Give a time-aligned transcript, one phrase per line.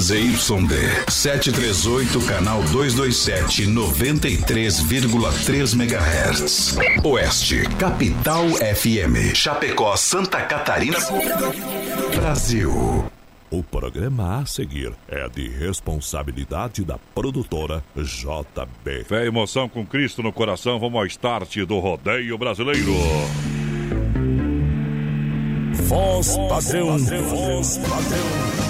[0.00, 6.78] ZYD 738, canal 227, 93,3 MHz.
[7.04, 9.34] Oeste, Capital FM.
[9.34, 10.96] Chapecó, Santa Catarina.
[12.16, 13.04] Brasil.
[13.50, 19.04] O programa a seguir é de responsabilidade da produtora JB.
[19.04, 22.94] Fé e emoção com Cristo no coração, vamos ao start do rodeio brasileiro.
[25.74, 28.69] Voz padrão, voz padrão.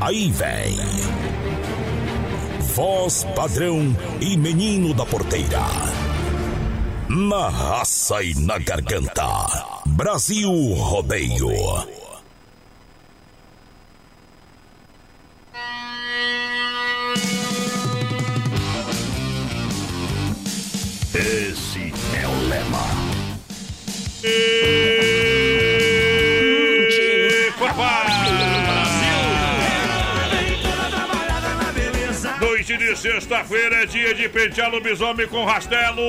[0.00, 0.78] Aí vem.
[2.74, 5.60] Voz padrão e menino da porteira.
[7.08, 9.46] Na raça e na garganta.
[9.84, 11.50] Brasil Rodeio.
[21.14, 22.86] Esse é o lema.
[24.24, 24.99] E...
[33.00, 36.02] sexta-feira é dia de pentear lobisomem com rastelo.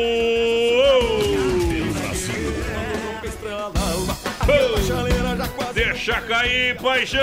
[5.74, 7.22] Deixa cair, paixão!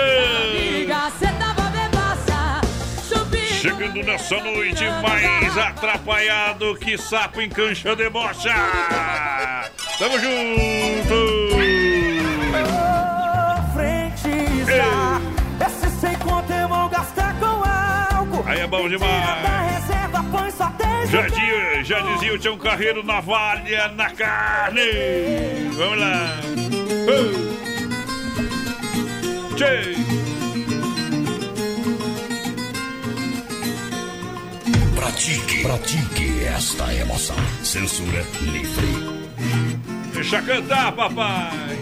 [3.61, 8.55] Chegando nessa noite mais atrapalhado que sapo em cancha de bocha.
[9.99, 11.28] Tamo junto!
[18.49, 19.09] Aí é bom demais.
[21.11, 24.81] Já, di- já dizia o Tião Carreiro, navalha na carne.
[25.73, 26.39] Vamos lá.
[27.09, 27.49] Uh.
[29.55, 29.95] Tchê.
[34.95, 37.35] Pratique, pratique esta emoção.
[37.63, 39.19] Censura livre.
[40.13, 41.77] Deixa cantar, papai.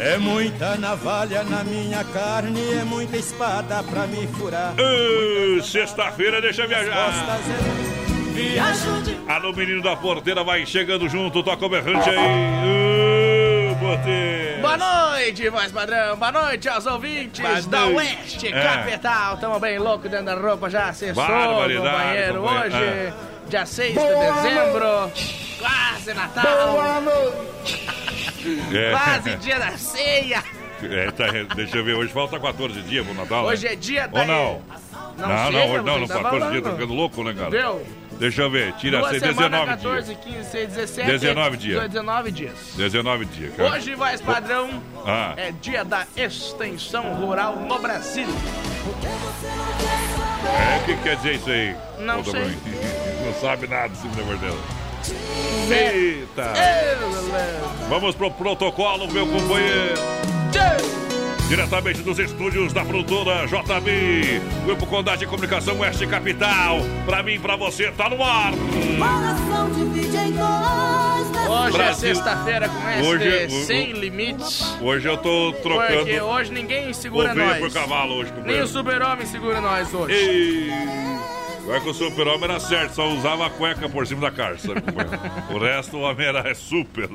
[0.00, 4.72] É muita navalha na minha carne, é muita espada pra me furar.
[4.74, 7.12] Uh, Sexta-feira, deixa viajar.
[7.12, 12.16] É viajo de Alô, menino da porteira, vai chegando junto, toca o berrante aí.
[12.16, 14.60] Uh, porteira.
[14.62, 16.16] Boa noite, voz padrão.
[16.16, 17.96] Boa noite aos ouvintes Boa da noite.
[17.96, 18.62] Oeste É.
[18.62, 19.36] Capital.
[19.36, 21.82] Tamo bem louco dentro da roupa, já acessou, companheiro.
[21.82, 22.40] companheiro.
[22.42, 23.12] Hoje, É.
[23.48, 25.12] dia 6 de dezembro,
[25.58, 26.78] quase Natal,
[28.72, 28.90] É.
[28.90, 30.42] quase dia da ceia.
[30.82, 33.44] É, tá, deixa eu ver, hoje falta 14 dias pro Natal.
[33.44, 33.72] Hoje né?
[33.72, 34.20] é dia da...
[34.20, 34.62] Ou não?
[35.18, 36.62] Não, Não, não, hoje não, não, tá 14 dias, falando.
[36.62, 37.50] tô ficando louco, né, cara?
[37.50, 37.82] Viu?
[38.18, 40.24] Deixa eu ver, tira Duas semanas, 19 14, dias.
[40.24, 41.10] 15, 16, 17...
[41.10, 41.88] 19 dias.
[41.88, 42.52] 19 dias.
[42.76, 43.70] 19 dias, cara.
[43.72, 45.34] Hoje, voz padrão, Ah.
[45.38, 48.26] é dia da extensão rural no Brasil.
[50.44, 51.74] É, o que quer dizer isso aí?
[51.98, 52.42] Não Ô, sei.
[53.24, 54.58] Não sabe nada desse negócio dela.
[54.86, 54.89] É.
[55.70, 56.52] Eita!
[57.88, 59.94] Vamos pro protocolo, meu companheiro.
[61.48, 66.78] Diretamente dos estúdios da produtora JB, Grupo Condade de Comunicação Oeste Capital.
[67.04, 68.52] Pra mim, pra você, tá no ar.
[71.48, 72.10] Hoje Brasil.
[72.10, 74.76] é sexta-feira com este Hoje, o- sem limites.
[74.80, 77.58] Hoje eu tô Porque trocando hoje ninguém segura nós.
[77.58, 80.14] por cavalo hoje, Nem o super-homem segura nós hoje.
[80.14, 80.70] Ei,
[81.70, 84.68] Vai que o super-homem era certo, só usava a cueca por cima da calça.
[85.50, 87.08] o resto, o homem era é super.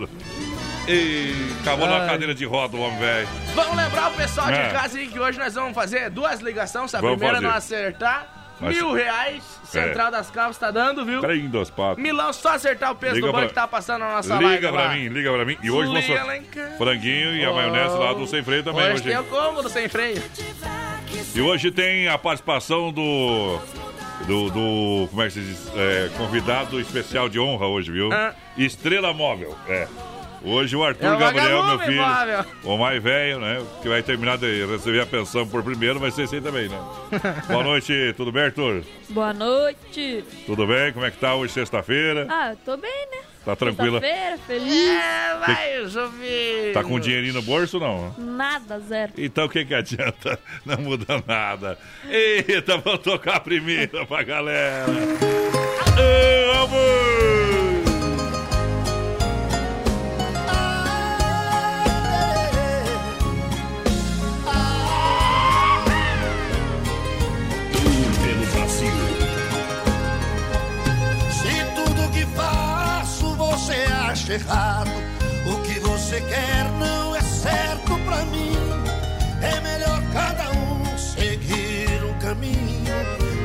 [0.88, 2.08] E acabou na Ai.
[2.10, 3.28] cadeira de roda o homem velho.
[3.54, 4.68] Vamos lembrar o pessoal É.
[4.68, 6.92] de casa aí que hoje nós vamos fazer duas ligações.
[6.92, 7.48] Se a Vamos primeira fazer.
[7.48, 9.44] não acertar, Mas- mil reais.
[9.66, 10.12] Central É.
[10.12, 11.20] das Clavas tá dando, viu?
[11.22, 12.02] Trem patos.
[12.02, 14.48] Milão, só acertar o peso Liga do banco pra- que tá passando na nossa live
[14.56, 14.94] Liga pra lá.
[14.94, 15.58] mim, liga pra mim.
[15.62, 16.78] E hoje Liga casa.
[16.78, 18.84] franguinho e a maionese lá do sem freio também.
[18.86, 20.24] Hoje Hoje, tem o cômodo sem freio.
[21.34, 23.60] E hoje tem a participação do.
[24.28, 25.68] Do, do- como é que se diz?
[25.76, 28.12] É, convidado especial de honra hoje, viu?
[28.12, 28.34] Ah.
[28.58, 29.88] Estrela Móvel, é.
[30.48, 32.46] Hoje o Arthur É o Gabriel, meu filho, móvel.
[32.64, 33.64] o mais velho, né?
[33.82, 36.80] Que vai terminar de receber a pensão por primeiro, vai ser esse aí também, né?
[37.50, 38.84] Boa noite, tudo bem, Arthur?
[39.10, 40.24] Boa noite.
[40.46, 40.94] Tudo bem?
[40.94, 42.28] Como é que tá hoje, sexta-feira?
[42.30, 43.18] Ah, eu tô bem, né?
[43.46, 44.00] Tá tranquila?
[44.00, 44.90] Sexta-feira, feliz.
[44.90, 46.74] É, vai, chover.
[46.74, 48.16] Tá com dinheirinho no bolso ou não?
[48.18, 49.14] Nada, zero.
[49.18, 50.40] Então o que que adianta?
[50.66, 51.78] Não muda nada.
[52.10, 54.86] Eita, vamos tocar a primeira pra galera.
[55.96, 57.25] Ô, amor!
[74.30, 74.90] Errado.
[75.46, 78.54] O que você quer não é certo pra mim.
[79.42, 82.96] É melhor cada um seguir um caminho.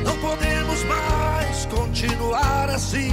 [0.05, 3.11] Não podemos mais continuar assim.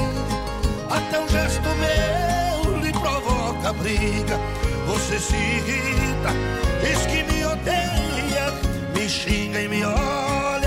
[0.88, 4.38] Até um gesto meu lhe provoca briga.
[4.86, 6.32] Você se irrita,
[6.80, 8.52] diz que me odeia,
[8.94, 10.57] me xinga e me olha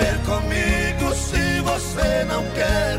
[0.00, 2.98] viver comigo se você não quer.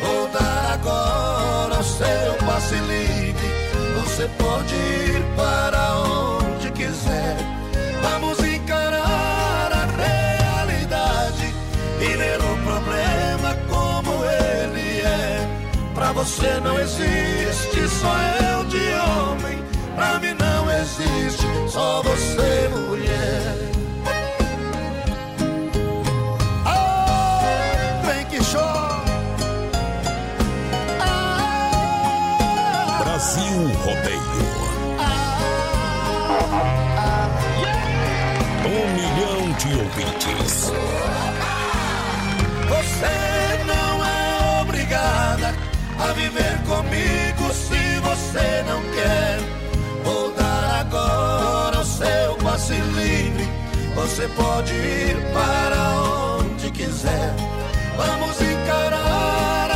[0.00, 3.48] Vou dar agora o seu passe livre.
[3.96, 7.36] Você pode ir para onde quiser.
[8.02, 11.54] Vamos encarar a realidade
[12.00, 15.48] e ver o problema como ele é.
[15.94, 18.14] Pra você não existe só
[18.52, 19.64] eu de homem.
[19.96, 23.67] Pra mim não existe só você mulher.
[33.38, 34.48] Brasil Rodeio.
[38.66, 40.72] Um milhão de ouvintes.
[42.68, 45.54] Você não é obrigada
[46.00, 49.38] a viver comigo se você não quer.
[50.02, 53.48] Vou dar agora o seu passe livre.
[53.94, 57.34] Você pode ir para onde quiser.
[57.96, 59.67] Vamos encarar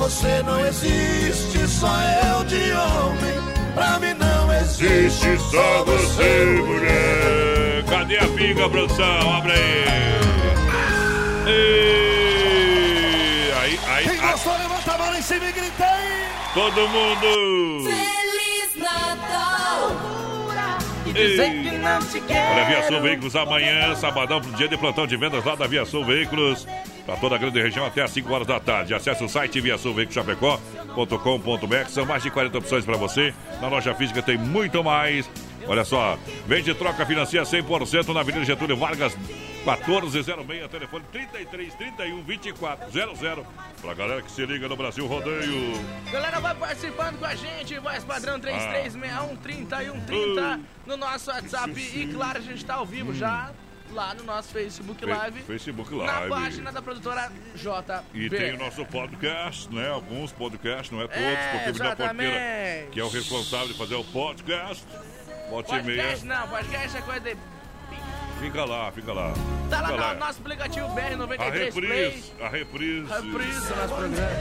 [0.00, 1.92] você não existe só
[2.32, 3.38] eu de homem.
[3.74, 7.84] Pra mim não existe Existe só você, mulher.
[7.86, 9.34] Cadê a pinga, produção?
[9.36, 9.84] Abre aí.
[11.46, 13.52] E...
[13.60, 14.30] Aí, aí, Quem aí.
[14.32, 16.28] gostou, levanta a mão em cima e grita aí.
[16.54, 17.84] Todo mundo.
[17.84, 19.92] Feliz Natal!
[21.04, 22.52] E dizer que não te quero.
[22.52, 26.66] Olha, Aviação Veículos amanhã, sabadão, pro dia de plantão de vendas lá da Aviação Veículos.
[27.10, 28.94] Para toda a grande região até às 5 horas da tarde.
[28.94, 31.88] Acesse o site viaçãoveiculoschapecó.com.br.
[31.88, 33.34] São mais de 40 opções para você.
[33.60, 35.28] Na loja física tem muito mais.
[35.66, 36.16] Olha só,
[36.46, 39.16] vende troca financia 100% na Avenida Getúlio Vargas,
[39.66, 43.44] 1406, telefone 33 31 24 00.
[43.82, 45.72] Pra galera que se liga no Brasil Rodeio.
[46.12, 48.38] Galera, vai participando com a gente, voz padrão Ah.
[48.38, 51.72] 3361 3130 no nosso WhatsApp.
[51.92, 53.50] E claro, a gente tá ao vivo já
[53.92, 55.40] lá no nosso Facebook Live.
[55.42, 56.28] Facebook Na Live.
[56.30, 58.04] página da produtora JB.
[58.14, 59.88] E tem o nosso podcast, né?
[59.90, 63.94] Alguns podcasts, não é todos, É, porque o Porteira, que é o responsável de fazer
[63.96, 64.84] o podcast.
[64.88, 66.02] E meia.
[66.02, 67.36] Podcast não, podcast é coisa de.
[68.40, 69.32] Fica lá, fica lá.
[69.68, 72.04] Tá lá Fica no nosso aplicativo A BR93 Play.
[72.08, 74.40] reprise, a reprise, Reprise nosso programa.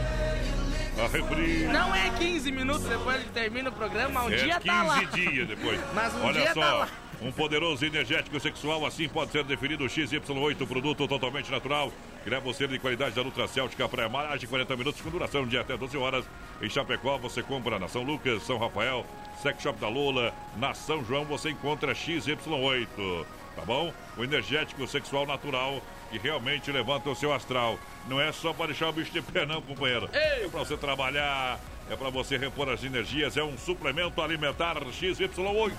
[1.03, 1.63] a reprise.
[1.67, 5.03] Não é 15 minutos depois que termina o programa, um é dia 15 tá lá.
[5.03, 5.79] dias depois.
[5.93, 6.87] Mas um Olha dia só, tá lá.
[7.21, 11.91] Um poderoso energético sexual assim pode ser definido XY8, produto totalmente natural,
[12.23, 15.45] que leva você de qualidade da Ultra Céltica para mais de 40 minutos com duração
[15.45, 16.25] de até 12 horas.
[16.61, 19.05] Em Chapecó você compra na São Lucas, São Rafael,
[19.41, 23.25] Sex Shop da Lula, na São João você encontra XY8.
[23.55, 23.93] Tá bom?
[24.17, 27.77] O energético sexual natural que realmente levanta o seu astral.
[28.07, 30.09] Não é só para deixar o bicho de pé, não, companheiro.
[30.13, 30.45] Ei!
[30.45, 33.35] É para você trabalhar, é para você repor as energias.
[33.35, 35.73] É um suplemento alimentar XY8.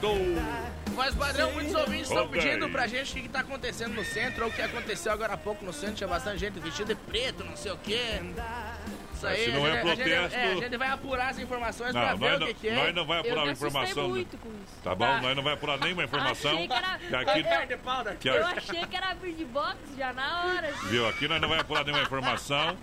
[0.94, 4.44] Voz padrão, muitos ouvintes estão pedindo pra gente o que, que tá acontecendo no centro,
[4.44, 5.96] ou o que aconteceu agora há pouco no centro.
[5.96, 8.20] Tinha bastante gente vestida de preto, não sei o quê.
[9.20, 11.92] Isso aí, Se não a é a protesto- é, a gente vai apurar as informações
[11.92, 12.74] pra Não, ver nós o não, que, que é.
[12.74, 14.08] nós não vai apurar a informação.
[14.08, 14.80] muito com isso.
[14.82, 15.04] Tá bom?
[15.06, 15.20] Tá.
[15.20, 16.52] Nós não vai apurar nenhuma informação.
[16.52, 17.42] Achei que era- Que aqui,
[18.18, 20.72] que Eu achei que era bird box já na hora.
[20.84, 21.06] viu?
[21.08, 22.76] Aqui nós não vai apurar nenhuma informação.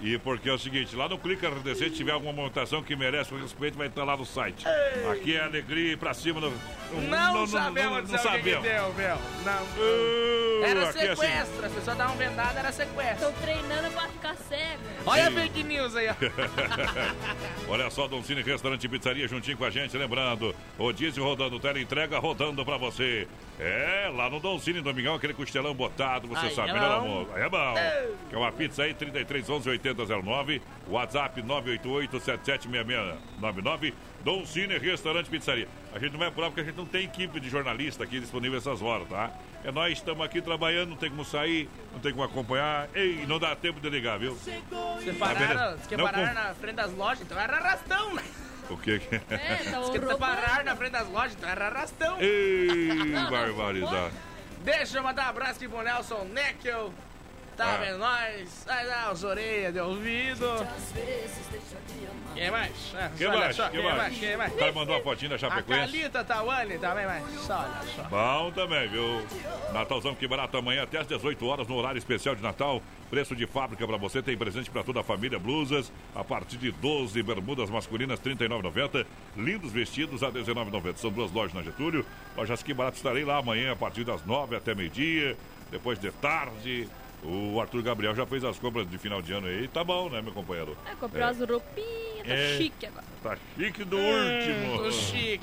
[0.00, 3.34] E porque é o seguinte, lá no Clica RDC, se tiver alguma montação que merece
[3.34, 4.64] o respeito, vai estar lá no site.
[5.12, 6.40] Aqui é alegria e pra cima.
[6.40, 8.62] No, no- Não, no- no- sabemos não, não o que, que sabemos.
[8.62, 9.16] deu, meu.
[9.44, 9.62] Não.
[9.62, 10.98] Uh, Era é assim.
[11.00, 13.26] sequestro, as pessoas davam vendada, era sequestro.
[13.26, 14.82] Tô treinando pra ficar cego.
[15.06, 16.14] Olha a fake news aí, ó.
[17.70, 21.60] Olha só, Dom Cine Restaurante e Pizzaria juntinho com a gente, lembrando, o diesel rodando,
[21.60, 23.28] tela entrega rodando pra você.
[23.60, 27.28] É, lá no Dom Cine Domingão, aquele costelão botado, você sabe, é né, amor?
[27.36, 27.74] É bom.
[28.28, 33.94] Que é uma pizza aí, 33 11 8009, WhatsApp 988 776699,
[34.24, 35.68] Dom Cine Restaurante e Pizzaria.
[35.94, 38.58] A gente não vai apurar porque a gente não tem equipe de jornalista aqui disponível
[38.58, 39.30] essas horas, tá?
[39.64, 42.88] É nós estamos aqui trabalhando, não tem como sair, não tem como acompanhar.
[42.94, 44.34] Ei, não dá tempo de ligar, viu?
[44.34, 44.60] Você
[45.18, 48.22] pararam, você quer Não parar com- na frente das lojas, então era arrastão, né?
[48.70, 49.20] O que que É,
[49.70, 50.18] tava Você quer roubando.
[50.18, 52.16] parar na frente das lojas, então era arrastão.
[52.20, 52.88] Ei,
[53.30, 54.14] barbaridade.
[54.62, 56.92] Deixa eu mandar um abraço aqui pro Nelson Neckel.
[57.58, 57.76] Tá Ah.
[57.78, 58.64] vendo nós?
[58.66, 60.46] Vai dar os orelhas de ouvido.
[62.34, 62.94] Quem mais?
[62.96, 63.56] Ah, Quem mais?
[63.56, 63.96] só, Quem quem mais?
[63.96, 64.18] mais?
[64.18, 64.52] Quem mais?
[64.52, 65.92] O cara mandou uma fotinha da A Chapecoense.
[65.92, 68.02] Calita Tawane também, mas só, olha só.
[68.04, 69.26] Bom também, viu?
[69.72, 72.80] Natalzão que barato amanhã até às 18 horas no horário especial de Natal.
[73.10, 76.70] Preço de fábrica pra você, tem presente pra toda a família, blusas a partir de
[76.70, 79.04] 12, bermudas masculinas 39,90,
[79.36, 80.96] lindos vestidos a 19,90.
[80.98, 82.06] São duas lojas na Getúlio.
[82.36, 85.36] Lojas que barato estarei lá amanhã a partir das 9 até meio-dia,
[85.72, 86.88] depois de tarde.
[87.22, 90.22] O Arthur Gabriel já fez as compras de final de ano aí, tá bom, né,
[90.22, 90.76] meu companheiro?
[90.90, 92.56] É, comprei umas roupinhas, tá É.
[92.56, 93.04] chique agora.
[93.22, 94.78] Tá chique do último.
[94.78, 95.40] Tô chique.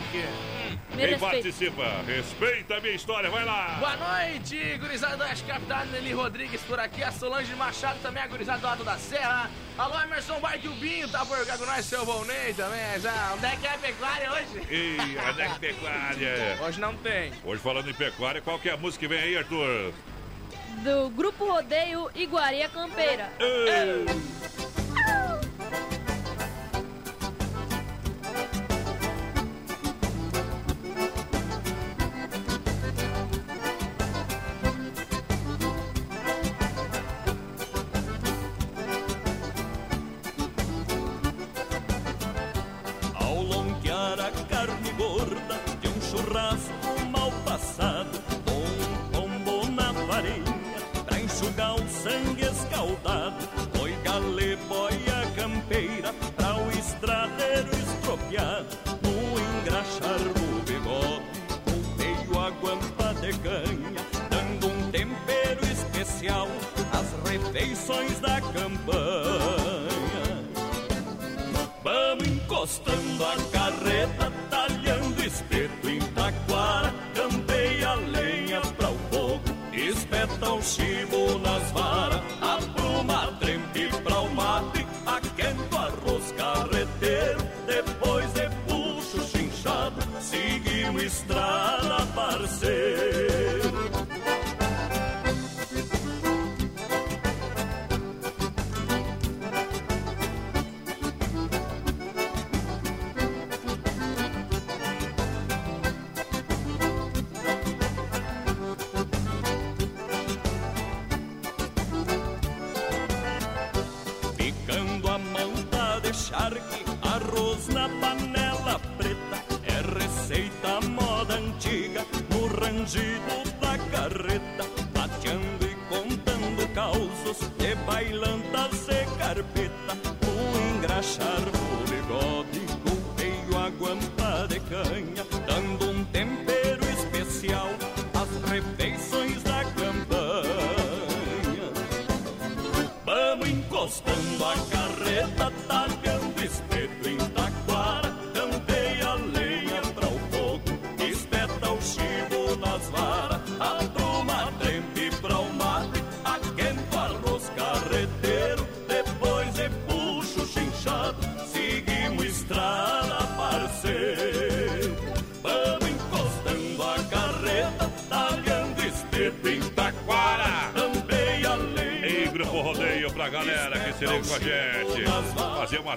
[0.96, 1.84] Me Quem participa?
[2.08, 3.75] Respeita a minha história, vai lá!
[3.79, 8.27] Boa noite, gurizada da Oeste Capital, Nelly Rodrigues por aqui, a Solange Machado também, a
[8.27, 9.51] gurizada do lado da Serra.
[9.77, 13.34] Alô, Emerson Bike, o Binho, tá por cá com nós, seu Volney também, já.
[13.36, 14.62] Onde é que é a pecuária hoje?
[14.70, 14.98] Ei,
[15.29, 16.58] onde é que pecuária?
[16.65, 17.34] Hoje não tem.
[17.44, 19.91] Hoje falando em pecuária, qual que é a música que vem aí, Arthur?
[20.84, 23.32] Do Grupo Rodeio Iguaria Campeira.
[23.39, 24.05] Ei.
[24.08, 24.75] Ao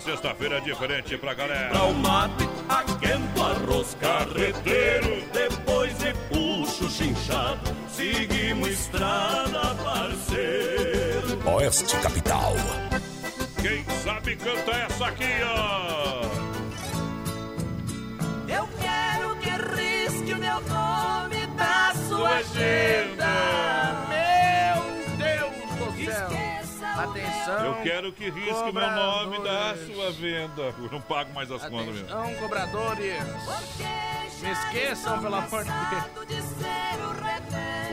[0.09, 1.69] sexta-feira diferente pra galera.
[1.69, 12.55] Pra o mate, aquento arroz carreteiro Depois de puxo chinchado Seguimos estrada, parceiro Oeste Capital.
[13.61, 16.23] Quem sabe canta essa aqui, ó.
[18.49, 22.88] Eu quero que risque o meu nome da sua agenda.
[27.49, 27.76] Atenção.
[27.76, 30.62] Eu quero que risque meu nome da sua venda.
[30.78, 32.12] Eu não pago mais as contas mesmo.
[32.12, 33.14] Atenção, cobradores.
[34.40, 35.19] Me esqueçam,
[36.26, 36.99] de ser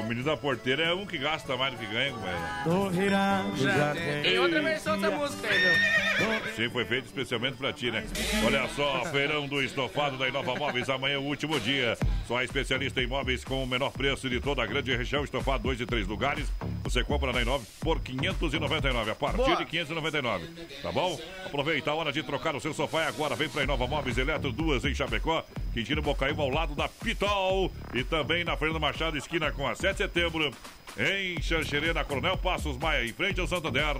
[0.05, 2.37] o menino da porteira é um que gasta mais do que ganha, velho.
[2.63, 6.53] Tô virando Já já tem, outra versão dessa música aí, viu?
[6.55, 8.05] Sim, foi feito especialmente pra ti, né?
[8.45, 11.97] Olha só, feirão do estofado da Inova Móveis, amanhã é o último dia.
[12.27, 15.63] Só a especialista em móveis com o menor preço de toda a grande região, estofado
[15.63, 16.51] dois e três lugares.
[16.85, 19.55] Você compra na Inova por 599, a partir Boa.
[19.55, 20.47] de 599,
[20.83, 21.19] tá bom?
[21.43, 24.51] Aproveita a hora de trocar o seu sofá e agora vem pra Inova Móveis Eletro,
[24.51, 29.51] duas em Chapecó, Quintino Bocaíba ao lado da Pitol e também na Fernando Machado, esquina
[29.51, 30.51] com a 7 de setembro.
[30.97, 33.95] Em Xanxerê, na Coronel Passos Maia, em frente ao Santander,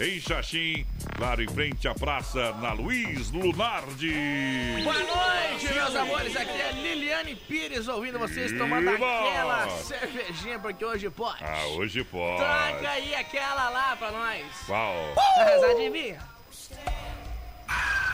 [0.00, 0.86] em Xaxim,
[1.16, 4.14] claro, em frente à praça, na Luiz Lunardi.
[4.84, 6.36] Boa noite, meus amores.
[6.36, 9.28] Aqui é Liliane Pires ouvindo vocês tomando Iba!
[9.28, 11.42] aquela cervejinha, porque hoje pode.
[11.42, 12.38] Ah, hoje pode.
[12.38, 14.44] Traga aí aquela lá pra nós.
[14.66, 15.14] Qual?
[15.38, 16.20] Mas adivinha?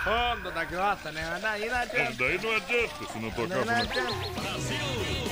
[0.05, 1.39] Fundo da grota, né?
[1.41, 2.13] Daí não adianta.
[2.13, 3.65] Daí não adianta se não tocar.
[3.65, 5.32] Não adianta.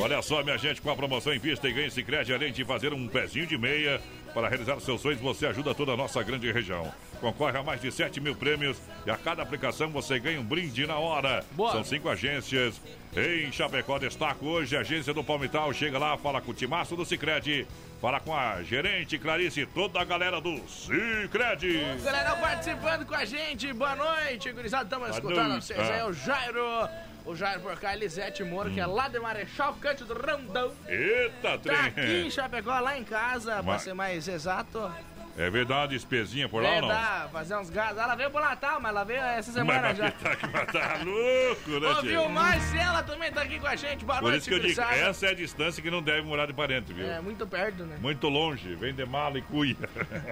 [0.00, 2.92] Olha só, minha gente, com a promoção em vista e ganhe Sicredi, além de fazer
[2.94, 4.00] um pezinho de meia
[4.32, 6.92] para realizar seus sonhos, você ajuda toda a nossa grande região.
[7.20, 10.86] Concorre a mais de 7 mil prêmios e a cada aplicação você ganha um brinde
[10.86, 11.44] na hora.
[11.52, 11.72] Boa.
[11.72, 12.80] São cinco agências.
[13.16, 15.72] Em Chapecó, destaco hoje a agência do Palmital.
[15.72, 17.66] Chega lá, fala com o timaço do Sicredi.
[18.00, 21.80] Fala com a gerente Clarice e toda a galera do Sicredi.
[22.04, 25.64] Galera participando com a gente, boa noite, gurizada, estamos escutando noite.
[25.66, 26.06] vocês aí, Ah.
[26.06, 26.88] o Jairo,
[27.28, 31.58] o Jairo por cá, Elisete Moro, que é lá de Marechal Cândido do Rondão, Eita,
[31.58, 32.30] tá aqui em trem!
[32.30, 34.90] Chapecó, lá em casa, pra Mas- ser mais exato,
[35.38, 36.88] É verdade, despezinha por lá ou não?
[36.88, 39.94] dar, fazer uns gases, ela veio pro Natal, mas ela veio essa Mas semana vai
[39.94, 40.10] já.
[40.10, 44.18] tá, vai tá louco, né, Ô, viu, Marcela também tá aqui com a gente, boa
[44.18, 46.52] Por noite, isso que eu digo, essa é a distância que não deve morar de
[46.52, 47.06] parente, viu?
[47.06, 47.98] É, muito perto, né?
[48.00, 49.76] Muito longe, vem de mala e cuia.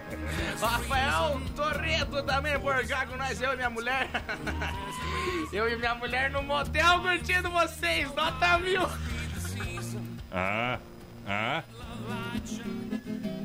[0.60, 4.08] Rafael Torreto também por cá com nós, eu e minha mulher.
[5.52, 8.82] Eu e minha mulher no motel curtindo vocês, nota mil.
[10.32, 10.78] ah,
[11.24, 11.62] ah.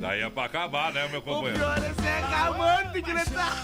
[0.01, 1.59] Daí é pra acabar, né, meu O companheiro?
[1.59, 3.55] pior é ser acabante, gritar.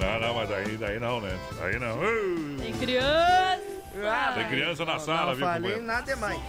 [0.00, 1.38] Não, não, mas daí, daí não, né?
[1.62, 1.98] Aí não.
[1.98, 3.74] Uh, Tem criança.
[4.34, 5.82] Tem criança na sala, não viu, falei companheiro?
[5.86, 6.40] nada demais.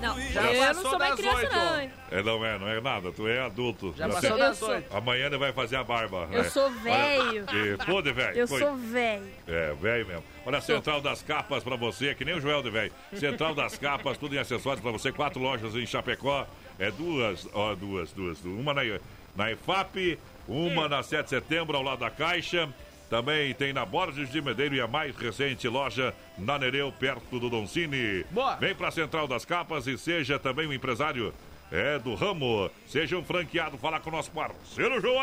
[0.00, 1.54] Não, Já eu não sou mais criança, oito.
[1.56, 1.80] não.
[1.80, 1.90] hein?
[2.10, 3.94] É, não é, não é nada, tu é adulto.
[3.96, 4.38] Já Já passou sei.
[4.38, 4.96] Das sou- oito.
[4.96, 6.28] Amanhã ele vai fazer a barba.
[6.32, 6.48] Eu né?
[6.50, 7.44] sou velho.
[7.52, 8.36] e- Pô, de velho.
[8.36, 9.26] Eu Coi- sou velho.
[9.46, 10.24] É, velho mesmo.
[10.46, 12.92] Olha a Central das Capas pra você, que nem o Joel de velho.
[13.14, 15.12] Central das Capas, tudo em acessórios pra você.
[15.12, 16.46] Quatro lojas em Chapecó.
[16.78, 18.38] É duas, ó, duas, duas.
[18.40, 18.58] duas.
[18.60, 18.82] Uma na,
[19.36, 22.68] na EFAP, uma na 7 de setembro, ao lado da Caixa.
[23.10, 27.48] Também tem na Borges de Medeiro e a mais recente loja na Nereu, perto do
[27.48, 28.22] Doncini.
[28.30, 28.56] Boa.
[28.56, 31.32] Vem pra Central das Capas e seja também um empresário
[31.72, 32.70] é, do ramo.
[32.86, 35.14] Seja um franqueado, falar com o nosso parceiro João.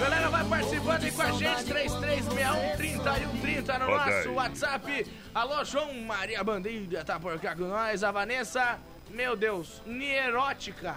[0.00, 4.12] Galera, vai participando aí com a gente, 3361-3130 no Ok.
[4.14, 5.06] nosso WhatsApp.
[5.34, 8.02] Alô, João Maria Bandeira tá por cá com nós.
[8.02, 8.80] A Vanessa,
[9.12, 10.96] meu Deus, Nierótica.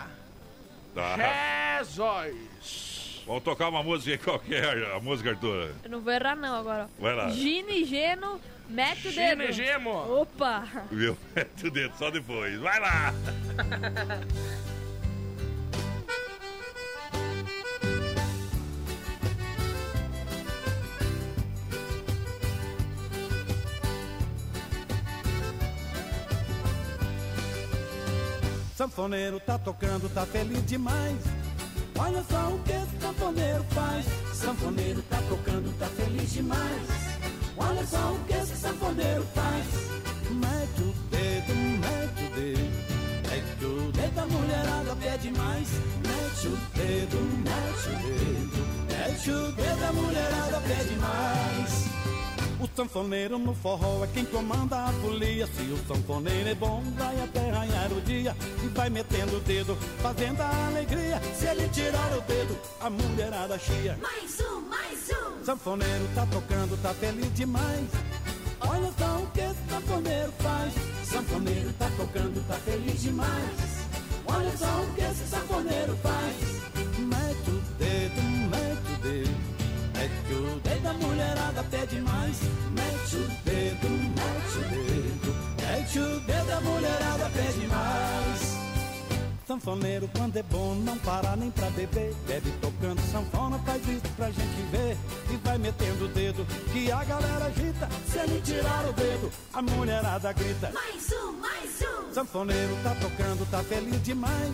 [0.93, 1.77] Tá.
[1.79, 3.23] Jesus.
[3.25, 5.71] Vamos tocar uma música qualquer, a música, Arthur.
[5.83, 6.87] Eu não vou errar, não, agora.
[6.99, 7.29] Vai lá.
[7.31, 9.43] Gino e Geno, mete o dedo.
[9.43, 9.91] e Gemo.
[10.21, 10.63] Opa.
[10.91, 11.17] Viu?
[11.35, 12.57] Mete o dedo só depois.
[12.59, 13.13] Vai lá!
[28.85, 31.17] Sanfoneiro tá tocando, tá feliz demais.
[31.97, 34.05] Olha só o que esse sanfoneiro faz.
[34.31, 36.83] Sanfoneiro tá tocando, tá feliz demais.
[37.57, 39.65] Olha só o que esse sanfoneiro faz.
[40.29, 42.69] Mete o dedo, mete o dedo.
[43.27, 45.67] Mete o dedo, a mulherada pede mais.
[46.05, 48.65] Mete o dedo, mete o dedo.
[48.87, 52.04] Mete o dedo, a mulherada pede mais.
[52.65, 55.45] O sanfoneiro no forró é quem comanda a folia.
[55.45, 58.35] Se o sanfoneiro é bom, vai até arranhar o dia.
[58.63, 61.21] E vai metendo o dedo, fazendo a alegria.
[61.35, 63.95] Se ele tirar o dedo, a mulherada chia.
[64.01, 65.45] Mais um, mais um.
[65.45, 67.87] Sanfoneiro tá tocando, tá feliz demais.
[68.61, 70.73] Olha só o que esse sanfoneiro faz.
[71.03, 73.85] Sanfoneiro tá tocando, tá feliz demais.
[74.25, 76.54] Olha só o que esse sanfoneiro faz.
[80.05, 82.37] Mete o dedo, a mulherada pede mais.
[82.71, 85.35] Mete o dedo, mete o dedo.
[85.61, 88.55] Mete o dedo, a mulherada pede mais.
[89.47, 92.13] Sanfoneiro, quando é bom, não para nem pra beber.
[92.27, 94.95] Bebe tocando sanfona, faz isso pra gente ver.
[95.31, 97.89] E vai metendo o dedo, que a galera agita.
[98.07, 100.71] Se ele tirar o dedo, a mulherada grita.
[100.71, 102.13] Mais um, mais um.
[102.13, 104.53] Sanfoneiro tá tocando, tá feliz demais.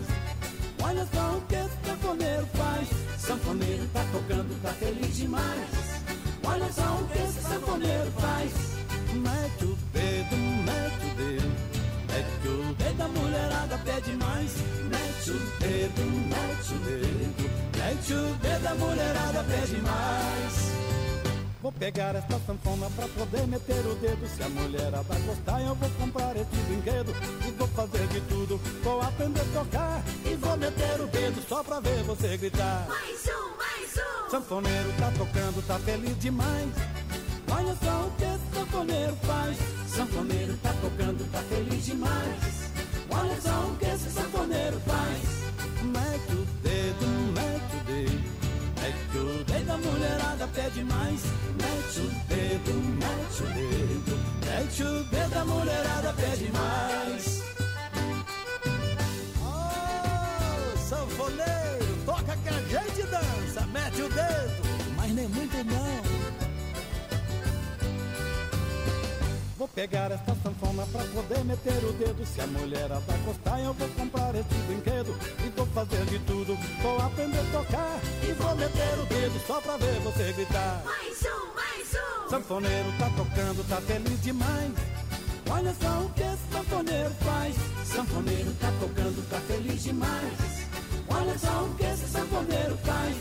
[0.84, 2.88] Olha só o que esse sanfoneiro faz.
[3.20, 5.70] Sanfoneiro tá tocando, tá feliz demais.
[6.44, 8.52] Olha só o que esse sanfoneiro faz.
[9.14, 11.52] Mete o dedo, mete o dedo.
[12.08, 14.56] Mete o dedo, a mulherada pede mais.
[14.90, 17.52] Mete o dedo, mete o dedo.
[17.78, 20.91] Mete o dedo, a mulherada pede mais.
[21.62, 24.28] Vou pegar esta sanfona pra poder meter o dedo.
[24.28, 27.14] Se a mulherada gostar eu vou comprar este brinquedo.
[27.48, 30.04] E vou fazer de tudo, vou aprender a tocar.
[30.26, 32.88] E vou meter o dedo só pra ver você gritar.
[32.88, 34.30] Mais um, mais um.
[34.32, 36.70] Sanfoneiro tá tocando, tá feliz demais.
[37.52, 39.58] Olha só o que esse sanfoneiro faz.
[39.88, 42.72] Sanfoneiro tá tocando, tá feliz demais.
[43.12, 45.84] Olha só o que esse sanfoneiro faz.
[45.84, 47.31] Mete o dedo
[50.54, 51.22] pede mais.
[51.58, 57.44] Mete o dedo, mete o dedo, mete o dedo, a mulherada pede mais.
[59.42, 64.62] Oh, sanfoneiro, toca que a gente dança, mete o dedo,
[64.96, 65.81] mas nem muito não.
[69.62, 72.26] Vou pegar esta sanfona pra poder meter o dedo.
[72.26, 75.16] Se a mulherada gostar, eu vou comprar este brinquedo.
[75.46, 78.00] E vou fazer de tudo, vou aprender a tocar.
[78.28, 80.82] E vou meter o dedo só pra ver você gritar.
[80.84, 82.30] Mais um, mais um.
[82.32, 84.72] Sanfoneiro tá tocando, tá feliz demais.
[85.52, 87.56] Olha só o que esse sanfoneiro faz.
[87.86, 90.40] Sanfoneiro tá tocando, tá feliz demais.
[91.08, 93.16] Olha só o que esse sanfoneiro faz.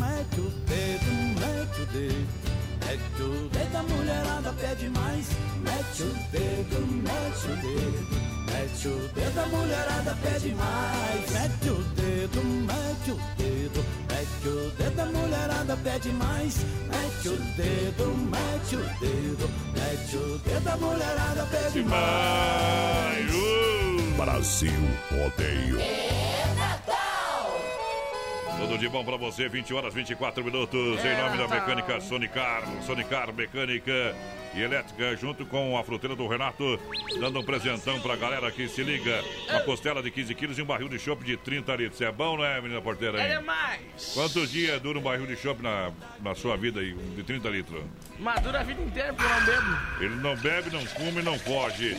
[0.00, 2.57] Mete o dedo, mete o dedo.
[2.88, 5.26] Mete o dedo, a mulherada pede mais.
[5.60, 8.28] Mete o dedo, mete o dedo.
[8.46, 11.30] Mete o dedo, a mulherada pede mais.
[11.30, 13.84] Mete o dedo, mete o dedo.
[14.08, 16.56] Mete o dedo, a mulherada pede mais.
[16.88, 19.50] Mete o dedo, mete o dedo.
[19.74, 23.30] Mete o dedo, a mulherada pede mais.
[24.16, 24.72] Brasil
[25.10, 26.17] Rodeio.
[28.68, 33.32] Tudo de bom pra você, 20 horas 24 minutos, em nome da mecânica Sonicar, Sonicar
[33.32, 34.14] Mecânica
[34.54, 36.78] e Elétrica, junto com a fruteira do Renato,
[37.20, 39.22] dando um presentão pra galera que se liga.
[39.50, 42.00] Uma costela de 15 quilos e um barril de chopp de 30 litros.
[42.00, 43.20] É bom, não é, menina porteira?
[43.20, 43.38] É Hein?
[43.38, 43.80] demais.
[44.14, 47.82] Quantos dias dura um barril de chopp na, na sua vida aí, de 30 litros?
[48.18, 49.78] Madura a vida inteira porque eu não bebo.
[50.00, 51.96] Ele não bebe, não come, não foge.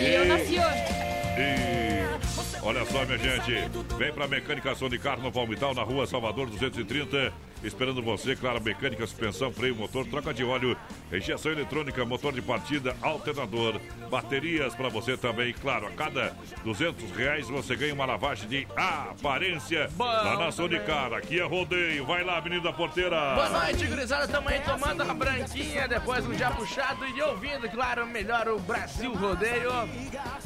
[0.00, 1.14] E eu nasci hoje.
[1.36, 3.52] E olha só, minha gente,
[3.96, 7.32] vem pra Mecânica Sonicar no Palmital, na rua Salvador 230,
[7.66, 10.76] esperando você, claro, mecânica, suspensão, freio, motor, troca de óleo,
[11.12, 17.48] injeção eletrônica, motor de partida, alternador, baterias pra você também, claro, a cada 200 reais
[17.48, 22.72] você ganha uma lavagem de aparência lá na Sonicar, aqui é rodeio, vai lá, menina
[22.72, 23.34] porteira.
[23.34, 24.28] Boa noite, gurizada.
[24.28, 28.58] Tamo aí tomando a branquinha depois de um dia puxado e ouvindo, claro, melhor o
[28.58, 29.70] Brasil Rodeio.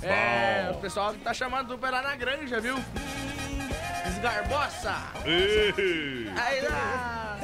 [0.03, 2.77] É, o pessoal que tá chamando do lá na granja, viu?
[4.07, 4.95] Esgarboça.
[5.25, 7.39] Ei, Aí lá.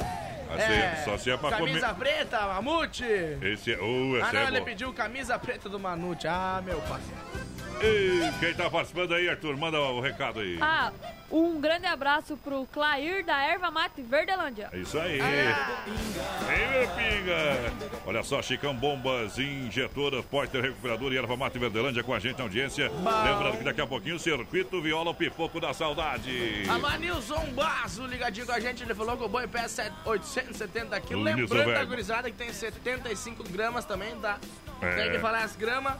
[0.49, 1.95] assim, só se é pra camisa comer.
[1.99, 3.03] preta, mamute.
[3.41, 4.65] Esse é, oh, Ah, esse não, é ele bom.
[4.65, 6.27] pediu camisa preta do Manute.
[6.27, 7.01] Ah, meu pai.
[7.81, 9.57] Ei, quem tá participando aí, Arthur?
[9.57, 10.57] Manda o recado aí.
[10.61, 10.91] Ah,
[11.29, 14.69] um grande abraço pro Clair da Erva Mate Verdelândia.
[14.71, 15.19] É isso aí.
[15.19, 17.73] Ei, meu pinga.
[18.05, 22.45] Olha só, Chicão Bombas, injetoras, Porter Recuperador e Erva Mate Verdelândia com a gente na
[22.45, 22.89] audiência.
[22.89, 26.63] Lembrando que daqui a pouquinho, Circuito Viola, o Pipoco da Saudade.
[26.69, 31.21] A Nilson Basso ligadinho com a gente, ele falou que o boi pesa 870 quilos.
[31.21, 31.87] O Lembrando a velho.
[31.87, 34.37] gurizada que tem 75 gramas também, tá?
[34.81, 34.95] É.
[34.95, 35.95] Tem que falar as gramas.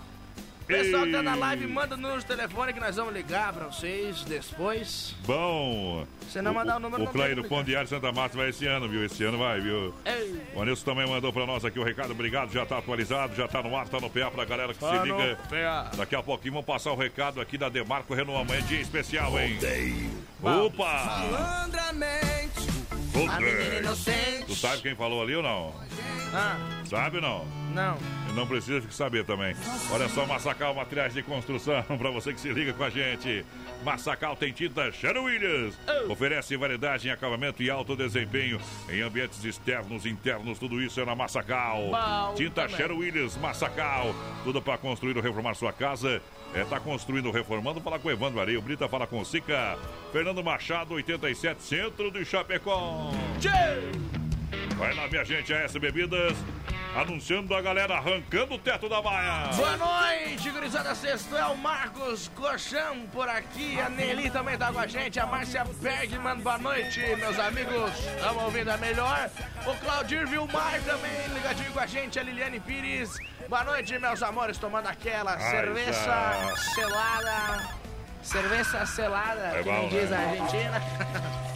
[0.67, 5.15] Pessoal que tá na live, manda no telefone que nós vamos ligar pra vocês depois.
[5.25, 6.07] Bom.
[6.27, 8.65] Se não mandar o número, O não Clay do Pão Diário Santa Marta vai esse
[8.65, 9.05] ano, viu?
[9.05, 9.93] Esse ano vai, viu?
[10.03, 10.41] Ei.
[10.55, 12.11] O Anilson também mandou pra nós aqui o recado.
[12.11, 14.89] Obrigado, já tá atualizado, já tá no ar, tá no PA pra galera que se
[14.89, 15.37] Tá liga.
[15.47, 15.91] PA.
[15.97, 18.41] Daqui a pouquinho vamos passar o recado aqui da Demarco Renault.
[18.41, 19.57] Amanhã é dia especial, hein?
[20.39, 20.65] Vamos.
[20.65, 21.27] Opa!
[21.31, 22.59] Malandramente,
[23.31, 24.45] A menina inocente.
[24.47, 25.75] Tu sabe quem falou ali ou não?
[26.33, 26.57] Ah,
[26.89, 27.45] Sabe ou não?
[27.73, 28.24] não.
[28.35, 29.55] Não precisa saber também.
[29.91, 33.45] Olha só, Massacal Materiais de Construção, pra você que se liga com a gente.
[33.83, 35.77] Massacal tem tinta Sharon Williams.
[36.09, 41.15] Oferece variedade em acabamento e alto desempenho em ambientes externos, internos, tudo isso é na
[41.15, 41.91] Massacal.
[42.35, 42.67] Tinta.
[42.67, 44.13] Sharon Williams, Massacal.
[44.43, 46.21] Tudo para construir ou reformar sua casa.
[46.53, 47.79] É, tá construindo ou reformando?
[47.81, 48.61] Fala com Evandro Areio.
[48.61, 49.77] Brita fala com Sica.
[50.11, 53.11] Fernando Machado, 87, centro de Chapecó.
[54.77, 56.35] Vai lá, minha gente, a S Bebidas.
[56.95, 59.49] Anunciando a galera arrancando o teto da baia.
[59.53, 61.35] Boa noite, gurizada sexto.
[61.35, 63.77] É o Marcos Colchão por aqui.
[63.81, 65.19] A Nelly também tá com a gente.
[65.19, 67.91] A Márcia Bergman, boa noite, meus amigos.
[67.99, 69.29] Estamos ouvindo a melhor.
[69.65, 72.17] O Claudir Vilmar também ligadinho com a gente.
[72.17, 73.17] A Liliane Pires.
[73.49, 74.57] Boa noite, meus amores.
[74.57, 76.55] Tomando aquela Ai, cerveja já.
[76.75, 77.69] selada.
[78.23, 80.17] Cerveja selada, É que bom, diz né?
[80.17, 80.81] a Argentina.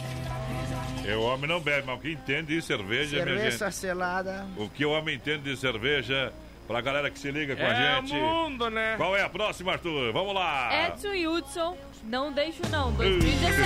[1.04, 3.52] E o homem não bebe, mas o que entende de cerveja, minha gente.
[3.52, 4.46] Cerveja selada.
[4.56, 6.32] O que o homem entende de cerveja,
[6.68, 8.12] pra galera que se liga com a É gente.
[8.14, 8.94] mundo, né?
[8.96, 10.12] Qual é a próxima, Arthur?
[10.12, 10.88] Vamos lá!
[10.88, 13.62] Edson e Hudson, não deixo não, 2017.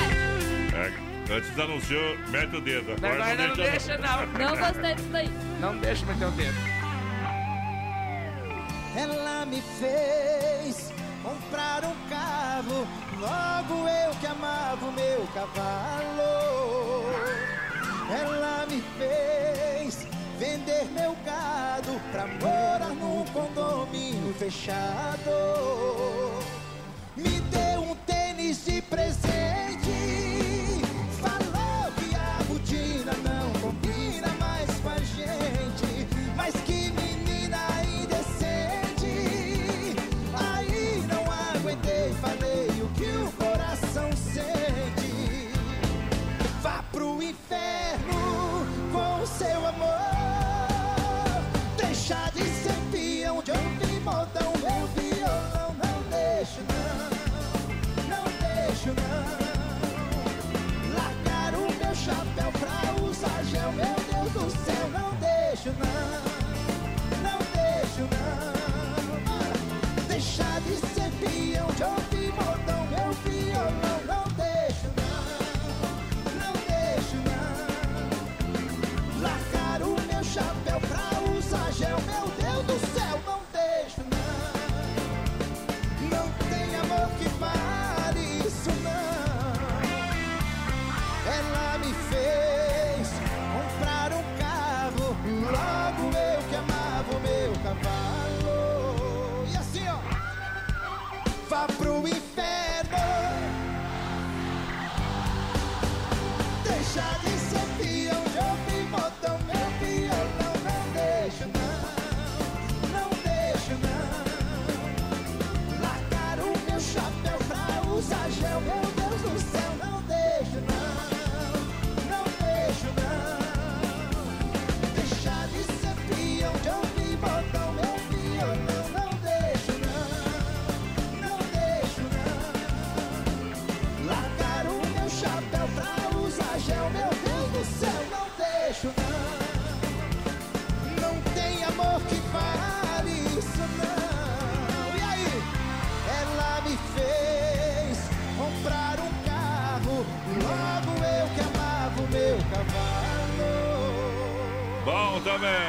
[0.75, 2.93] É, antes anunciou, mete o dedo.
[2.93, 4.27] Agora Agora não deixa, não.
[4.27, 5.29] Não gostei disso daí.
[5.61, 6.75] Não deixa meter o dedo.
[8.97, 10.93] Ela me fez
[11.25, 12.87] comprar um carro,
[13.19, 17.05] logo eu que amava o meu cavalo.
[18.11, 20.07] Ela me fez
[20.39, 25.31] vender meu gado pra morar num condomínio fechado.
[27.17, 29.34] Me deu um tênis de presente,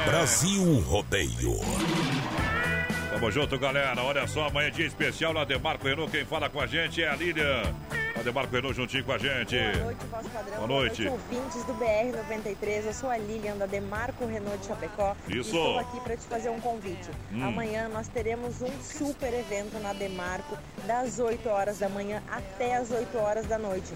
[0.06, 1.60] Brasil Rodeio.
[3.12, 4.02] Tamo junto, galera.
[4.04, 6.12] Olha só, amanhã é dia especial na Demarco Renault.
[6.12, 7.62] Quem fala com a gente é a Lilian.
[8.18, 9.58] A Demarco Renault juntinho com a gente.
[9.58, 10.56] Boa noite, voz padrão.
[10.56, 11.08] Boa noite.
[11.08, 12.86] ouvintes do BR-93.
[12.86, 15.16] Eu sou a Lilian da Demarco Renault de Chapecó.
[15.28, 15.36] Isso.
[15.38, 17.10] E estou aqui para te fazer um convite.
[17.34, 17.44] Hum.
[17.46, 22.92] Amanhã nós teremos um super evento na Demarco, das 8 horas da manhã até as
[22.92, 23.94] 8 horas da noite.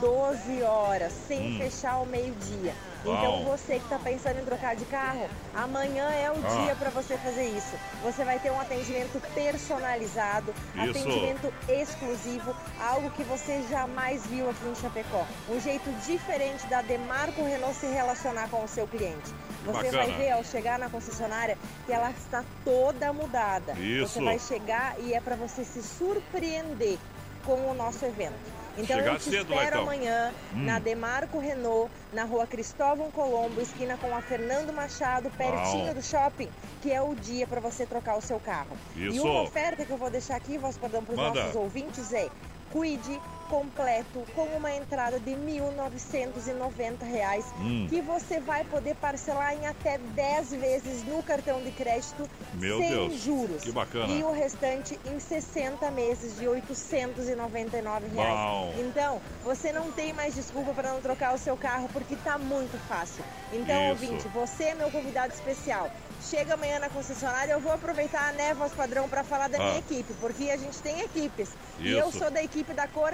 [0.00, 1.58] 12 horas, sem Hum.
[1.58, 2.74] fechar ao meio-dia.
[3.04, 6.64] Então você que está pensando em trocar de carro, amanhã é o Ah.
[6.64, 7.74] dia para você fazer isso.
[8.02, 10.90] Você vai ter um atendimento personalizado, Isso.
[10.90, 15.26] atendimento exclusivo, algo que você jamais viu aqui em Chapecó.
[15.48, 19.32] Um jeito diferente da Demarco Renault se relacionar com o seu cliente.
[19.64, 19.98] Você Bacana.
[20.04, 23.72] vai ver ao chegar na concessionária que ela está toda mudada.
[23.74, 24.14] Isso.
[24.14, 26.98] Você vai chegar e é para você se surpreender
[27.44, 28.61] com o nosso evento.
[28.76, 29.82] Então Chegar eu te cedo espero então.
[29.82, 30.64] amanhã Hum.
[30.64, 35.94] na Demarco Renault, na rua Cristóvão Colombo, esquina com a Fernando Machado, pertinho Uau.
[35.94, 36.48] do shopping,
[36.80, 38.76] que é o dia para você trocar o seu carro.
[38.96, 39.22] E Isso.
[39.26, 42.28] uma oferta que eu vou deixar aqui, voz padrão, para os nossos ouvintes é
[42.72, 47.86] Cuide completo com uma entrada de 1.990 reais, Hum.
[47.86, 52.88] que você vai poder parcelar em até 10 vezes no cartão de crédito Meu sem
[52.88, 53.62] Deus, juros.
[53.62, 54.10] que bacana.
[54.10, 58.34] E o restante em 60 meses de 899 reais.
[58.50, 58.74] Bom.
[58.78, 62.78] Então, você não tem mais desculpa para não trocar o seu carro porque tá muito
[62.88, 63.22] fácil.
[63.52, 64.04] Então, Isso.
[64.04, 65.90] ouvinte, você é meu convidado especial.
[66.30, 69.64] Chega amanhã na concessionária, eu vou aproveitar a Nevas Padrão para falar da Ah.
[69.64, 71.50] minha equipe, porque a gente tem equipes.
[71.78, 72.18] E eu Isso.
[72.18, 73.12] sou da equipe da cor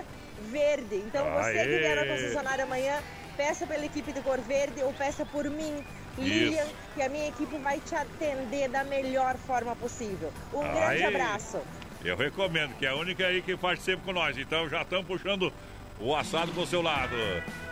[0.50, 0.96] verde.
[0.96, 1.78] Então, você que Aê.
[1.78, 2.98] vier na concessionária amanhã,
[3.36, 5.84] peça pela equipe de cor verde ou peça por mim,
[6.18, 6.74] Lilian, Isso.
[6.94, 10.32] que a minha equipe vai te atender da melhor forma possível.
[10.52, 11.04] Um grande Aê.
[11.04, 11.58] abraço.
[12.04, 14.36] Eu recomendo, que é a única aí que faz sempre com nós.
[14.36, 15.52] Então já estamos puxando
[15.98, 17.16] o assado pro seu lado.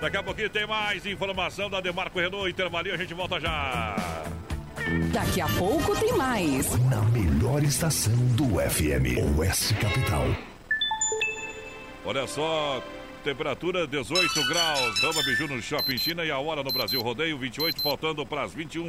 [0.01, 2.95] Daqui a pouquinho tem mais informação da Demarco Renault Intervalinho.
[2.95, 3.95] A gente volta já.
[5.13, 6.79] Daqui a pouco tem mais.
[6.89, 10.25] Na melhor estação do FM, Oeste Capital.
[12.05, 12.81] Olha só,
[13.25, 15.01] temperatura 18 graus.
[15.03, 18.55] Rama Biju no Shopping China e a hora no Brasil Rodeio 28, faltando para as
[18.55, 18.89] 21.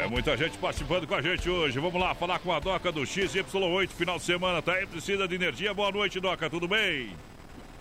[0.00, 1.78] É muita gente participando com a gente hoje.
[1.78, 4.62] Vamos lá falar com a Doca do XY8, final de semana.
[4.62, 5.74] Tá aí, precisa de energia.
[5.74, 6.48] Boa noite, Doca.
[6.48, 7.10] Tudo bem?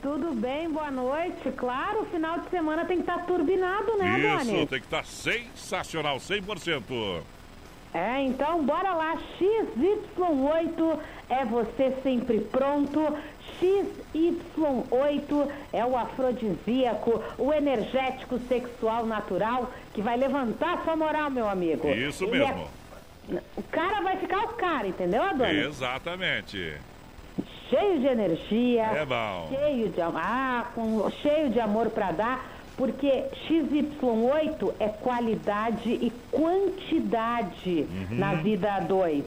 [0.01, 1.49] Tudo bem, boa noite.
[1.55, 4.67] Claro, o final de semana tem que estar turbinado, né, Isso, Doni?
[4.67, 7.21] tem que estar sensacional, 100%.
[7.93, 9.17] É, então bora lá.
[9.39, 13.17] XY8 é você sempre pronto.
[13.61, 21.89] XY8 é o afrodisíaco, o energético sexual natural que vai levantar sua moral, meu amigo.
[21.89, 22.67] Isso Ele é- mesmo.
[23.57, 25.59] O cara vai ficar o cara, entendeu, Adoni?
[25.59, 26.73] Exatamente.
[27.69, 29.47] cheio de energia, É bom.
[29.49, 32.43] cheio de ah, com cheio de amor para dar,
[32.75, 38.17] porque XY8 é qualidade e quantidade Uhum.
[38.17, 39.23] na vida a dois.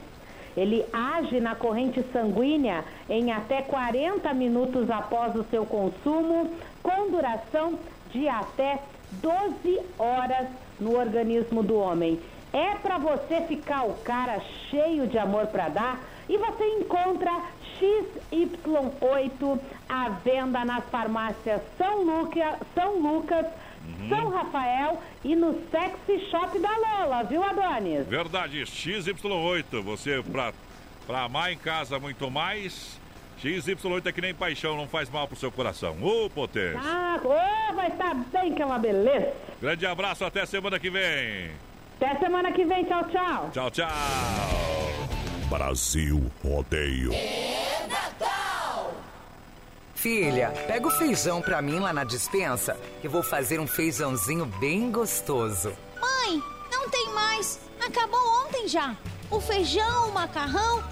[0.57, 6.51] Ele age na corrente sanguínea em até 40 minutos após o seu consumo,
[6.83, 7.79] com duração
[8.11, 8.81] de até
[9.13, 10.49] 12 horas
[10.83, 12.21] no organismo do homem.
[12.53, 17.31] É para você ficar o cara cheio de amor para dar e você encontra
[17.81, 23.47] XY8 à venda nas farmácias São, Luca, São Lucas,
[24.09, 28.07] São Rafael e no Sexy Shop da Lola, viu, Adonis?
[28.07, 29.83] Verdade, XY8.
[29.83, 30.23] Você,
[31.07, 33.01] pra amar em casa muito mais,
[33.43, 35.97] XY8 é que nem paixão, não faz mal pro seu coração.
[36.01, 36.81] Ô, potência.
[36.81, 39.33] Ah, ô, vai estar bem, que é uma beleza.
[39.61, 41.51] Grande abraço, até semana que vem.
[42.01, 43.51] Até semana que vem, tchau, tchau.
[43.53, 43.89] Tchau, tchau.
[45.49, 47.11] Brasil Rodeio.
[49.95, 54.91] Filha, pega o feijão pra mim lá na dispensa, que vou fazer um feijãozinho bem
[54.91, 55.73] gostoso.
[56.01, 57.61] Mãe, não tem mais.
[57.81, 58.97] Acabou ontem já.
[59.31, 60.83] O feijão, o macarrão,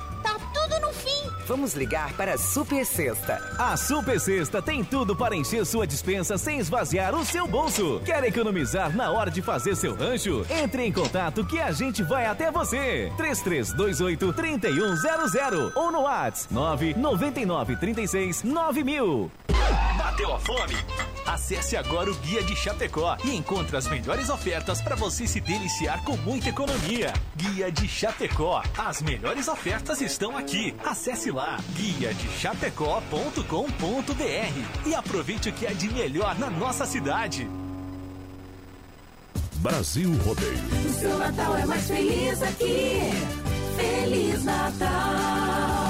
[1.50, 3.42] Vamos ligar para a Super Sexta.
[3.58, 8.00] A Super Sexta tem tudo para encher sua dispensa sem esvaziar o seu bolso.
[8.04, 10.46] Quer economizar na hora de fazer seu rancho?
[10.48, 13.10] Entre em contato que a gente vai até você.
[13.16, 19.30] 3328 3100 ou no WhatsApp 999 36 9000.
[19.98, 20.76] Bateu a fome?
[21.26, 26.02] Acesse agora o Guia de Chapecó e encontre as melhores ofertas para você se deliciar
[26.02, 27.12] com muita economia.
[27.36, 28.62] Guia de Chapecó.
[28.76, 30.74] As melhores ofertas estão aqui.
[30.84, 31.39] Acesse lá
[31.74, 37.48] guia de chapecó.com.br e aproveite o que é de melhor na nossa cidade.
[39.56, 40.58] Brasil Rodeio.
[40.86, 43.00] O seu Natal é mais feliz aqui.
[43.76, 45.89] Feliz Natal.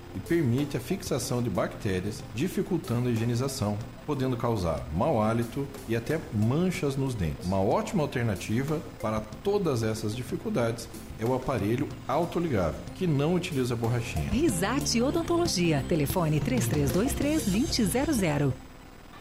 [0.15, 6.19] e permite a fixação de bactérias, dificultando a higienização, podendo causar mau hálito e até
[6.33, 7.45] manchas nos dentes.
[7.45, 10.87] Uma ótima alternativa para todas essas dificuldades
[11.19, 14.29] é o aparelho autoligável, que não utiliza borrachinha.
[14.31, 15.83] Risate Odontologia.
[15.87, 18.51] Telefone 3323-2000.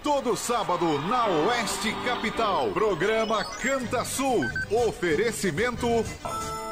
[0.02, 2.70] Todo sábado na Oeste Capital.
[2.72, 4.46] Programa Canta Sul.
[4.88, 5.86] Oferecimento.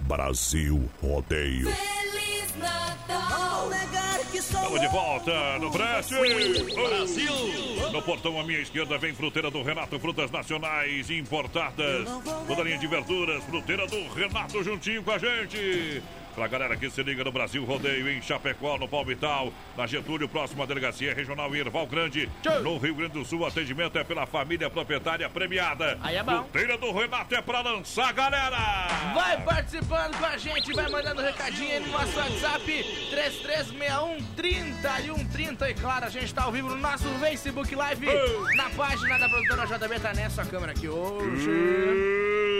[0.00, 1.68] Brasil Rodeio.
[1.70, 3.68] Feliz Natal.
[3.68, 6.18] negar que sou Estamos de volta no Brasil.
[6.88, 7.32] Brasil.
[7.92, 12.08] No portão à minha esquerda vem fruteira do Renato, frutas nacionais importadas.
[12.46, 16.02] Toda linha de verduras, fruteira do Renato juntinho com a gente.
[16.36, 20.66] Pra galera que se liga no Brasil Rodeio, em Chapecó, no Palmital, na Getúlio, próxima
[20.66, 22.28] Delegacia Regional Irval Grande.
[22.62, 25.98] No Rio Grande do Sul, o atendimento é pela família proprietária premiada.
[26.02, 26.42] Aí é bom.
[26.42, 28.58] Fruteira do Renato é pra lançar, galera!
[29.14, 35.74] Vai participando com a gente, vai mandando recadinho aí no nosso WhatsApp 3361 30 e
[35.74, 38.06] claro, a gente tá ao vivo no nosso Facebook Live,
[38.56, 41.50] na página da produtora JB, tá nessa câmera aqui hoje.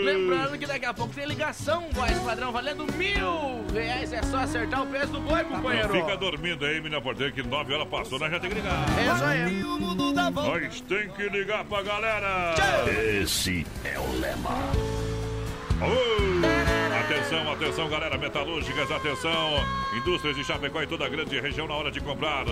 [0.03, 4.83] Lembrando que daqui a pouco tem ligação, voz padrão, valendo mil reais, é só acertar
[4.83, 5.93] o preço do boi, companheiro.
[5.93, 8.85] Não fica dormindo aí, menina porteira, que 9 horas passou, nós já tem que ligar.
[8.97, 9.63] É isso aí.
[10.33, 12.55] Nós tem que ligar pra galera.
[13.21, 15.16] Esse é o lema.
[16.99, 19.53] Atenção, atenção, galera metalúrgicas, atenção,
[19.95, 22.45] indústrias de Chapecó e toda a grande região na hora de comprar.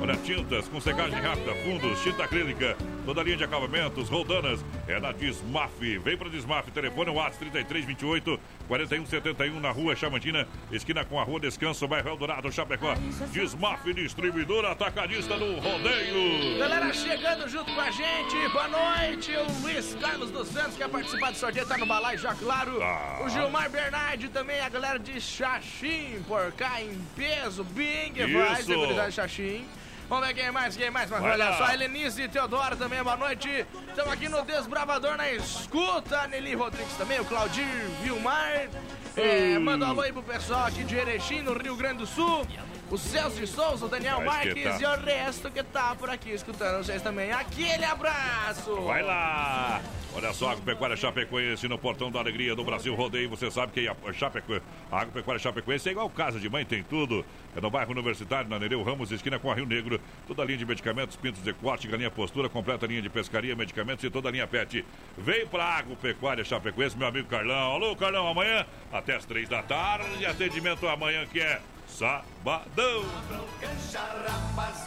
[0.00, 5.00] Olha, tintas com secagem rápida, fundos, tinta acrílica, toda a linha de acabamentos, roldanas, é
[5.00, 5.98] na Dismaf.
[5.98, 11.88] Vem pra Dismaf, telefone WhatsApp 3328 4171 na rua Chamantina, esquina com a rua Descanso,
[11.88, 12.94] bairro Eldorado, Chapecó.
[13.32, 16.58] Dismaf, distribuidora atacadista do rodeio.
[16.58, 19.32] Galera chegando junto com a gente, boa noite.
[19.36, 22.59] O Luiz Carlos dos Santos quer participar do sorteio, tá no balai já, claro.
[22.68, 23.22] Ah.
[23.24, 29.08] O Gilmar Bernardi também, a galera de Xaxim, por cá em peso, Bing, vai, seguridade
[29.08, 29.66] de Xaxim.
[30.08, 31.56] Vamos ver quem mais, quem mais, mas Vai olha lá.
[31.56, 33.64] só, a Helenice e Teodoro também, boa noite.
[33.88, 37.64] Estamos aqui no Desbravador na escuta, a Nelly Rodrigues também, o Claudir
[38.02, 38.68] Vilmar.
[39.16, 42.44] É, manda um alô aí pro pessoal aqui de Erechim, no Rio Grande do Sul.
[42.90, 44.80] O Celso de Souza, o Daniel Vai Marques esquentar.
[44.82, 47.30] e o resto que tá por aqui escutando vocês também.
[47.30, 48.74] Aquele abraço!
[48.82, 49.80] Vai lá!
[50.12, 53.30] Olha só, Agropecuária Chapecoense no Portão da Alegria do Brasil Rodeio.
[53.30, 54.60] Você sabe que a, Chapeco...
[54.90, 57.24] a Agropecuária Chapecoense é igual casa de mãe, tem tudo.
[57.56, 60.00] É no bairro Universitário, na Nereu Ramos, esquina com a Rio Negro.
[60.26, 64.02] Toda a linha de medicamentos, pintos de corte, galinha postura, completa linha de pescaria, medicamentos
[64.02, 64.84] e toda a linha pet.
[65.16, 67.70] Vem pra Agropecuária Chapecoense, meu amigo Carlão.
[67.74, 70.26] Alô, Carlão, amanhã até as três da tarde.
[70.26, 71.60] Atendimento amanhã que é
[71.90, 73.04] sabadão.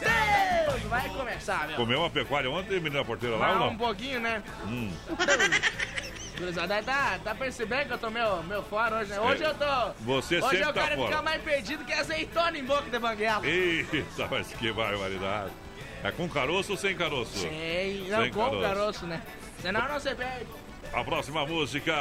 [0.00, 1.76] Deus, vai começar, meu.
[1.76, 3.68] Comeu uma pecuária ontem, menina porteira lá ou não?
[3.70, 4.42] um pouquinho, né?
[4.66, 4.92] Hum.
[6.36, 9.20] Cruzada, tá, tá percebendo que eu tô meio, meio fora hoje, né?
[9.20, 9.92] Hoje eu tô.
[10.00, 11.08] Você hoje sempre eu tá quero fora.
[11.08, 13.46] ficar mais perdido que azeitona em boca de banguela.
[13.46, 15.52] Eita, mas que barbaridade.
[16.02, 17.38] É com caroço ou sem caroço?
[17.38, 19.22] Sei, não Sem com o caroço, né?
[19.62, 20.46] Senão não se perde.
[20.92, 21.94] A próxima música.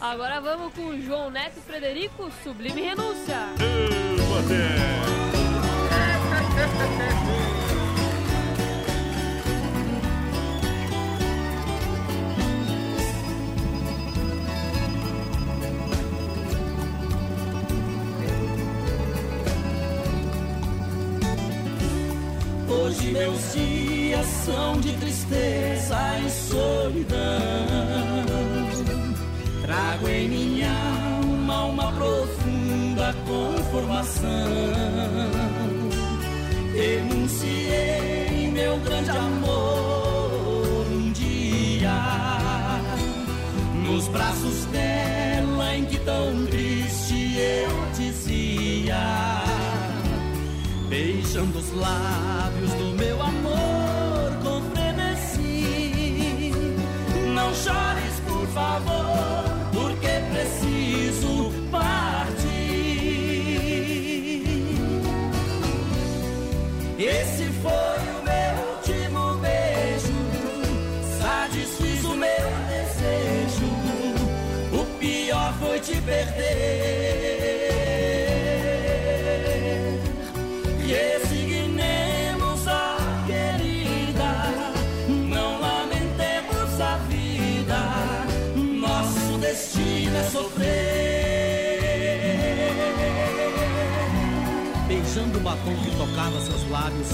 [0.00, 3.38] Agora vamos com o João Neto e Frederico, Sublime Renúncia.
[22.68, 27.18] Hoje meus dias são de tristeza e solidão.
[29.62, 32.41] Trago em minha alma uma profunda
[33.26, 34.28] conformação.
[36.74, 41.92] Enunciei meu grande amor um dia
[43.86, 49.42] nos braços dela em que tão triste eu dizia
[50.92, 56.52] beijando os lábios do meu amor com frenesi.
[57.34, 61.21] Não chores, por favor, porque preciso
[67.04, 70.14] Esse foi o meu último beijo,
[71.18, 73.66] satisfiz o meu desejo.
[74.72, 76.52] O pior foi te perder.
[80.86, 82.96] Resignemos a
[83.26, 84.32] querida,
[85.28, 87.80] não lamentemos a vida.
[88.54, 91.41] Nosso destino é sofrer.
[95.52, 97.08] Batom que tocava seus lábios,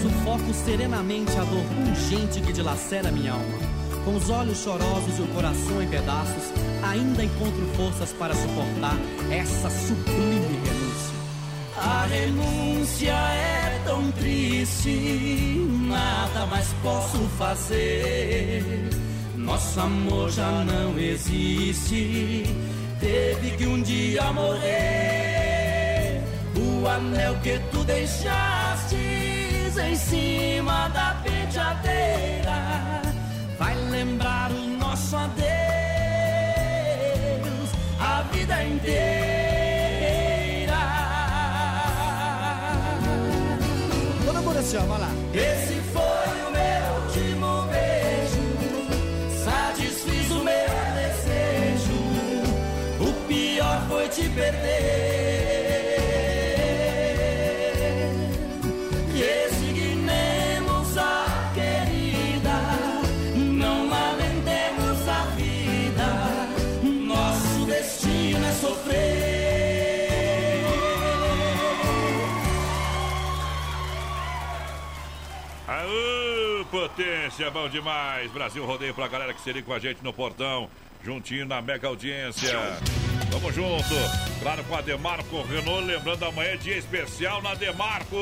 [0.00, 3.72] sufoco serenamente a dor pungente que dilacera minha alma.
[4.04, 8.96] Com os olhos chorosos e o coração em pedaços, ainda encontro forças para suportar
[9.30, 11.12] essa sublime renúncia.
[11.76, 18.88] A renúncia é tão triste, nada mais posso fazer.
[19.36, 22.44] Nosso amor já não existe,
[22.98, 24.81] teve que um dia morrer.
[26.92, 33.00] O anel que tu deixaste em cima da penteadeira
[33.58, 35.40] vai lembrar o nosso adeus
[37.98, 38.82] a vida inteira.
[44.26, 45.10] Todo mundo assim, ó, vai lá.
[45.32, 45.71] Esse
[76.82, 78.30] potência, bom demais.
[78.32, 80.68] Brasil rodeio pra galera que seria com a gente no portão,
[81.04, 82.58] juntinho na mega audiência.
[83.32, 83.94] Vamos junto,
[84.42, 88.14] claro com a Demarco Renault, lembrando amanhã é dia especial na Demarco.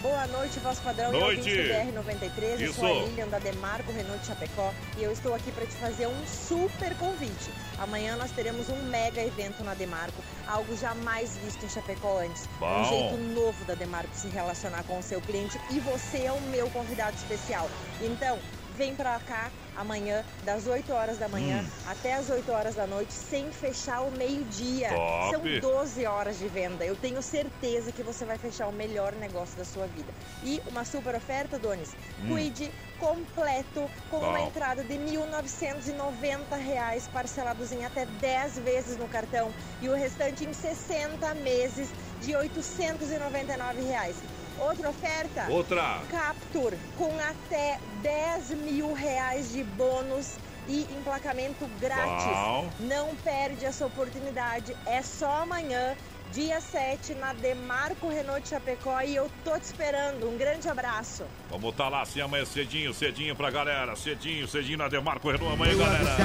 [0.00, 1.50] Boa noite, vosso padrão Noite.
[1.50, 2.60] e ouvinte do BR-93.
[2.60, 3.06] Eu sou a.
[3.06, 6.94] Lilian da Demarco Renault de Chapecó e eu estou aqui para te fazer um super
[6.94, 7.50] convite.
[7.76, 12.48] Amanhã nós teremos um mega evento na Demarco, algo jamais visto em Chapecó antes.
[12.60, 12.82] Bom.
[12.82, 16.40] Um jeito novo da Demarco se relacionar com o seu cliente e você é o
[16.42, 17.68] meu convidado especial.
[18.00, 18.38] Então,
[18.76, 21.68] vem pra cá amanhã, das 8 horas da manhã Hum.
[21.88, 24.88] até as 8 horas da noite, sem fechar o meio-dia.
[25.30, 26.84] São 12 horas de venda.
[26.84, 30.12] Eu tenho certeza que você vai fechar o melhor negócio da sua vida.
[30.42, 31.90] E uma super oferta, Donis.
[32.22, 32.28] Hum.
[32.28, 34.28] Cuide completo com Bom.
[34.30, 39.52] uma entrada de 1.990 reais, parcelados em até 10 vezes no cartão
[39.82, 41.88] e o restante em 60 meses
[42.22, 44.16] de 899 reais.
[44.58, 45.46] Outra oferta?
[45.50, 46.00] Outra.
[46.10, 50.36] Capture com até 10 mil reais de bônus
[50.68, 52.24] e emplacamento grátis.
[52.26, 52.70] Bom.
[52.80, 54.76] Não perde essa oportunidade.
[54.86, 55.96] É só amanhã,
[56.32, 60.28] dia 7, na Demarco Renault de Chapecó e eu tô te esperando.
[60.28, 61.24] Um grande abraço.
[61.50, 63.94] Vamos estar lá assim amanhã cedinho, cedinho pra galera.
[63.96, 66.16] Cedinho, cedinho na Demarco Renault amanhã, galera.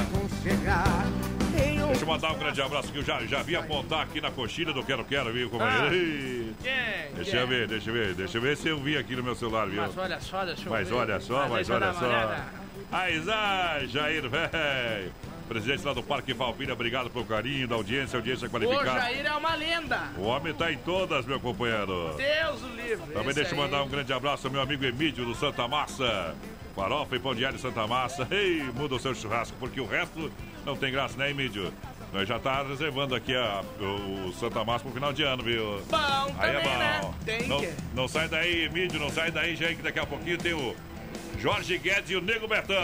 [1.90, 4.72] Deixa eu mandar um grande abraço que eu já, já vi apontar aqui na coxilha
[4.72, 5.88] do Quero Quero, viu, companheiro?
[5.88, 5.94] Ah.
[5.96, 7.16] Ih, Quem?
[7.16, 7.40] Deixa Quem?
[7.40, 9.68] eu ver, deixa eu ver, deixa eu ver se eu vi aqui no meu celular,
[9.68, 9.82] viu?
[9.82, 10.94] Mas olha só, deixa eu Mas ver.
[10.96, 12.36] olha só, mas eu olha só.
[12.92, 15.12] Aizai, Jair, velho.
[15.48, 19.02] Presidente lá do Parque Valpina, obrigado pelo carinho, da audiência, audiência O qualificada.
[19.02, 20.00] Jair é uma lenda.
[20.16, 22.14] O homem tá em todas, meu companheiro.
[22.16, 23.08] Deus o livre.
[23.14, 23.66] Também esse deixa eu aí.
[23.66, 26.36] mandar um grande abraço ao meu amigo Emílio do Santa Massa.
[26.80, 28.26] Farofa e pão de alho Santa Massa.
[28.32, 30.32] Ei, muda o seu churrasco, porque o resto
[30.66, 31.74] não tem graça, né, Emílio?
[32.14, 35.82] Nós já tá reservando aqui a, o, Santa Massa pro final de ano, viu?
[35.90, 37.00] Bom Aí é também, né?
[37.02, 37.14] bom.
[37.26, 37.74] Tem não, que.
[37.94, 40.74] não sai daí, Emílio, não sai daí, gente, que daqui a pouquinho tem o
[41.40, 42.76] Jorge Guedes e o Nego Betão.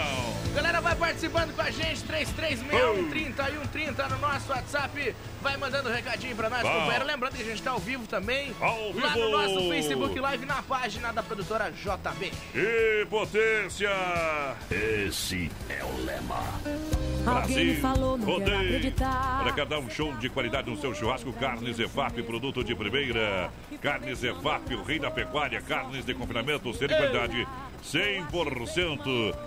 [0.54, 5.16] Galera, vai participando com a gente, 3361 30 e 130 no nosso WhatsApp.
[5.42, 6.72] Vai mandando um recadinho pra nós, Bom.
[6.72, 7.06] companheiro.
[7.06, 8.54] Lembrando que a gente tá ao vivo também.
[8.62, 9.20] Ao Lá vivo.
[9.20, 12.32] no nosso Facebook Live, na página da produtora JB.
[12.56, 13.90] E potência!
[14.72, 16.44] Esse é o lema.
[17.48, 18.94] Quero rodeio.
[19.42, 21.34] Olha, quer dar um show de qualidade no seu churrasco?
[21.34, 23.52] Carnes Efap, produto de primeira.
[23.82, 25.62] Carnes Efap, o rei da pecuária.
[25.62, 27.48] Carnes de confinamento, ser de qualidade
[27.84, 28.45] 100%.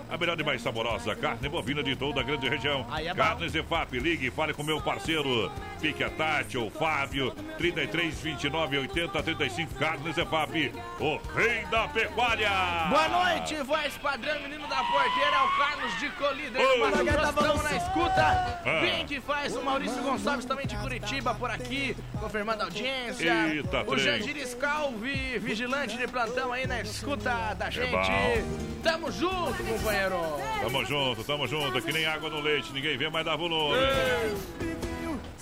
[0.09, 2.85] A melhor e mais saborosa carne bovina de toda a grande região.
[2.97, 3.13] É.
[3.13, 5.51] Carnes Efap, ligue e fale com meu parceiro.
[5.81, 9.75] Pique a Tati ou Fábio, 33 29 80 35.
[9.75, 12.49] Carnes Efap, o rei da pecuária.
[12.89, 16.61] Boa noite, voz padrão, menino da porteira, é o Carlos de Colíder.
[16.61, 18.21] Estamos na escuta.
[18.65, 18.79] Ah.
[18.81, 23.47] Bem que faz o Maurício Gonçalves também de Curitiba por aqui, confirmando a audiência.
[23.47, 23.97] Eita, o.
[23.97, 27.93] Jandir Scalvi, vigilante de plantão aí na escuta da gente.
[27.93, 28.43] É.
[28.89, 30.19] Tamo junto, companheiro.
[30.61, 33.77] Tamo junto, tamo junto, que nem água no leite, ninguém vê, mas dá volume.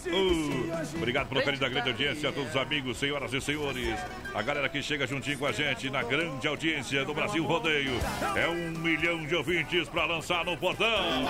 [0.05, 3.97] Uh, obrigado pelo carinho da grande audiência, a todos os amigos, senhoras e senhores.
[4.35, 7.93] A galera que chega juntinho com a gente na grande audiência do Brasil Rodeio.
[8.35, 11.25] É um milhão de ouvintes pra lançar no portão.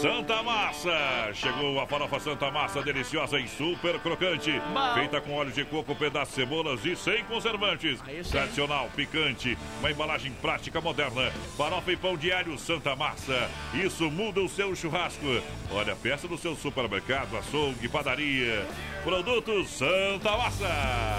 [0.00, 1.32] Santa Massa!
[1.34, 4.50] Chegou a farofa Santa Massa, deliciosa e super crocante.
[4.72, 4.94] Bom.
[4.94, 8.00] Feita com óleo de coco, pedaço de cebolas e sem conservantes.
[8.06, 8.30] Aí sim.
[8.30, 11.30] Tradicional, picante, uma embalagem prática moderna.
[11.56, 13.48] Farofa e pão diário Santa Massa.
[13.74, 15.26] Isso muda o seu churrasco.
[15.70, 18.66] Olha, peça no seu supermercado, açougue, padaria.
[19.04, 20.68] Produtos Santa Massa.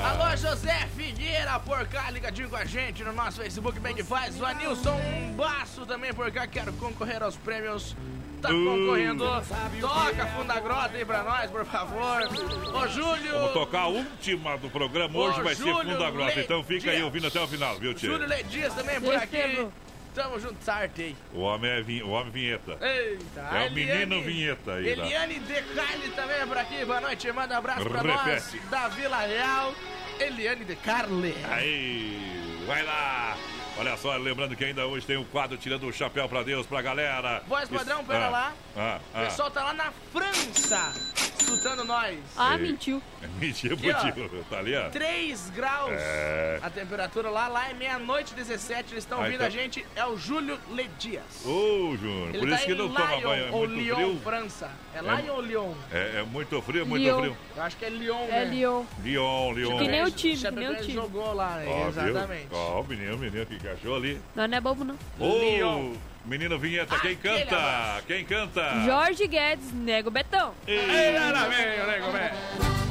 [0.05, 4.39] Alô, José Figueira, por cá, ligadinho com a gente no nosso Facebook, bem que faz.
[4.39, 4.99] O Anilson
[5.35, 7.95] Baço também por cá, quero concorrer aos prêmios.
[8.43, 8.65] Tá Uh.
[8.65, 9.23] concorrendo.
[9.79, 12.21] Toca Funda Grota aí pra nós, por favor.
[12.73, 13.31] Ô, Júlio.
[13.31, 15.17] Vamos tocar a última do programa.
[15.17, 16.39] Hoje Ô, vai ser Júlio Funda Grota.
[16.41, 18.09] Então fica aí ouvindo até o final, viu, Tia?
[18.09, 19.65] Júlio Ledias também por aqui.
[20.13, 21.15] Tamo junto, sartei.
[21.33, 22.77] O homem é vin- o homem vinheta.
[22.81, 25.05] Eita, É o menino vinheta aí, lá.
[25.05, 26.85] Eliane Decarli também é por aqui.
[26.85, 28.57] Boa noite, manda um abraço pra Repete.
[28.57, 28.69] nós.
[28.69, 29.73] Da Vila Real.
[30.19, 31.33] Eliane Decarli.
[31.49, 33.35] Aí, vai lá.
[33.77, 36.81] Olha só, lembrando que ainda hoje tem o quadro Tirando o Chapéu pra Deus, pra
[36.81, 37.41] galera.
[37.47, 38.53] Voz padrão, Isso- pera ah, lá.
[38.77, 39.21] Ah, O ah.
[39.25, 40.93] pessoal tá lá na França,
[41.39, 42.17] escutando nós.
[42.37, 43.01] Ah, mentiu.
[43.39, 44.43] Pro tio.
[44.49, 44.89] Tá ali, ó.
[44.89, 46.59] 3 graus É.
[46.61, 49.47] a temperatura lá, lá é meia-noite 17, eles estão Aí ouvindo tá.
[49.47, 51.23] a gente, é o Júlio Ledias.
[51.45, 53.27] Ô, Júnior, Ele por tá isso que não toma banho.
[53.33, 54.19] É ou muito Lyon, frio.
[54.23, 54.69] França.
[54.93, 55.73] É É- Lyon ou Lyon?
[55.91, 57.19] É, é muito frio, muito Lyon.
[57.19, 57.37] frio.
[57.55, 58.45] Eu acho que é Lyon, É né?
[58.45, 58.85] Lyon.
[59.01, 59.77] Lyon, Lyon.
[59.79, 60.93] Que nem o time, que nem o time.
[60.93, 61.65] jogou lá, né?
[61.67, 61.87] Ó?
[61.89, 62.47] Exatamente.
[62.51, 64.19] Ó, o menino, o menino que achou ali.
[64.35, 64.97] Nós não é bobo, não.
[65.19, 65.93] Ô, Lyon.
[66.25, 68.01] menino vinheta, quem canta?
[68.07, 68.81] Quem canta?
[68.85, 70.53] Jorge Guedes, nego Betão.
[70.67, 72.82] Ei, nada bem, nego, velho.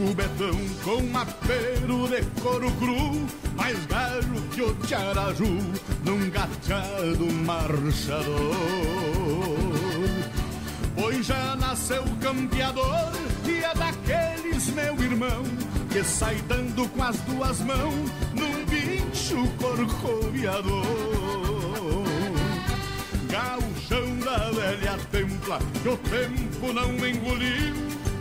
[0.00, 3.26] O Betão com apero de couro cru,
[3.56, 5.58] mais galho que o Tiaraju
[6.04, 8.54] num gateado marchador.
[10.94, 13.12] Pois já nasceu campeador
[13.44, 15.42] e é daqueles, meu irmão,
[15.90, 20.84] que sai dando com as duas mãos num bicho corcoviador.
[23.30, 27.97] Gauchão da velha templa que o tempo não engoliu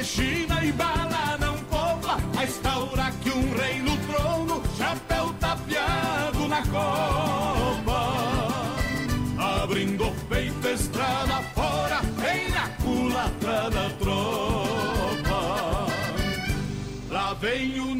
[0.00, 6.48] que China e bala não poupa, a instaura que um rei no trono, chapéu tapeado
[6.48, 8.00] na copa.
[9.62, 15.40] Abrindo o peito, estrada fora, vem na culatra da tropa.
[17.10, 17.94] Lá vem o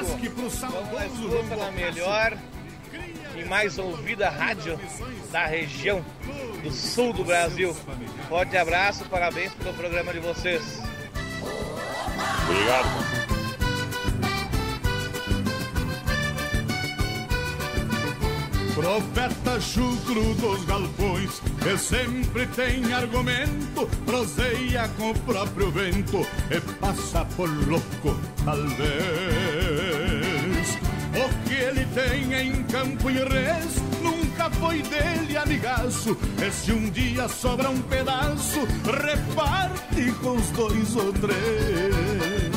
[0.00, 2.36] chasque pro saudoso escuta na melhor
[3.36, 4.78] e mais ouvida rádio
[5.30, 6.04] da região
[6.62, 7.76] do sul do Brasil.
[8.28, 10.80] Forte abraço, parabéns pelo programa de vocês.
[12.44, 13.20] Obrigado.
[18.74, 27.26] Profeta chucro dos galpões, que sempre tem argumento, proseia com o próprio vento e passa
[27.36, 29.69] por louco, talvez.
[31.70, 36.16] Ele tem em campo e res nunca foi dele, amigaço.
[36.44, 42.50] E se um dia sobra um pedaço, reparte com os dois ou três.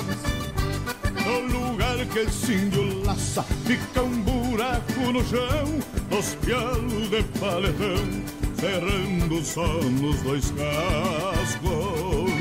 [1.24, 8.24] No lugar que esse índio laça, fica um buraco no chão, os pialos de paletão,
[8.60, 12.34] cerrando só nos dois cascos.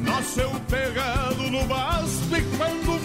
[0.00, 2.99] Nasceu pegado no basto e quando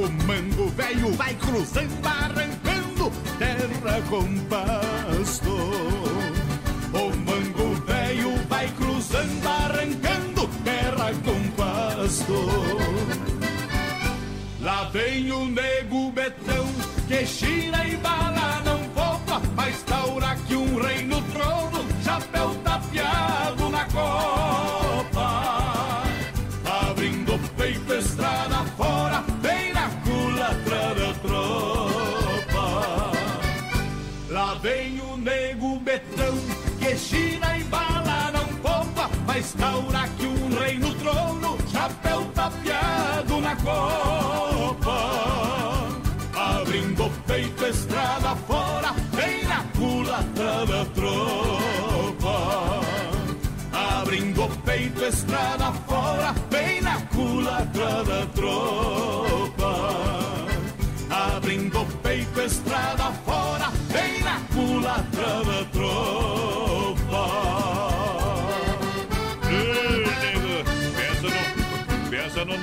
[0.00, 5.50] o mango velho vai cruzando, arrancando terra com pasto.
[6.92, 12.46] O mango velho vai cruzando, arrancando terra com pasto.
[14.62, 16.66] Lá vem o nego betão
[17.06, 23.59] que gira e bala não poupa, mas taura que um rei no trono, chapéu tapeado
[43.50, 44.98] na copa.
[46.34, 52.80] Abrindo o peito, estrada fora, vem na culatra da tropa.
[53.72, 59.72] Abrindo o peito, estrada fora, vem na culatra da tropa.
[61.10, 66.19] Abrindo o peito, estrada fora, vem na culatra da tropa.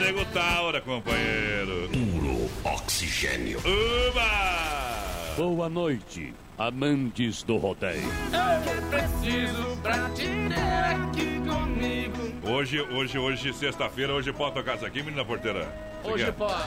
[0.08, 1.89] Nego Taura, companheiro.
[1.89, 3.60] Puro oxigênio.
[3.60, 5.36] Uba!
[5.36, 8.01] Boa noite, amantes do rodeio.
[8.32, 12.49] Eu preciso pra te ter aqui comigo.
[12.49, 15.68] Hoje, hoje, hoje, sexta-feira, hoje pode tocar isso aqui, menina porteira?
[16.03, 16.34] Você Hoje quer?
[16.34, 16.64] pode.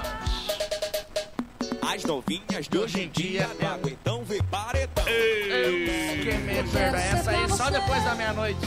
[1.80, 5.08] As novinhas de hoje em dia não aguentam ver paredão.
[5.08, 7.04] Eu que medo, verdade.
[7.16, 8.58] Essa aí só depois da meia-noite.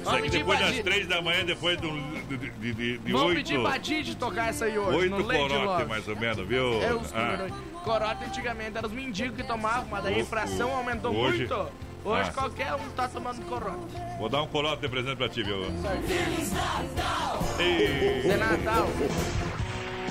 [0.00, 3.28] Isso Vamos aqui depois das três da manhã, depois do, de, de, de, de Vamos
[3.28, 6.82] oito, pedir pra Didi tocar essa aí hoje, no oito corote, mais ou menos, viu?
[6.82, 7.48] É os Ah.
[7.84, 11.66] Corote antigamente era os mendigos que tomavam, mas daí a infração aumentou hoje- muito.
[12.02, 12.32] Hoje Ah.
[12.32, 13.94] qualquer um tá tomando corote.
[14.18, 15.64] vou dar um corote de presente pra ti, viu?
[16.06, 17.38] Feliz Natal!
[17.58, 18.22] Ei.
[18.22, 18.88] De Natal!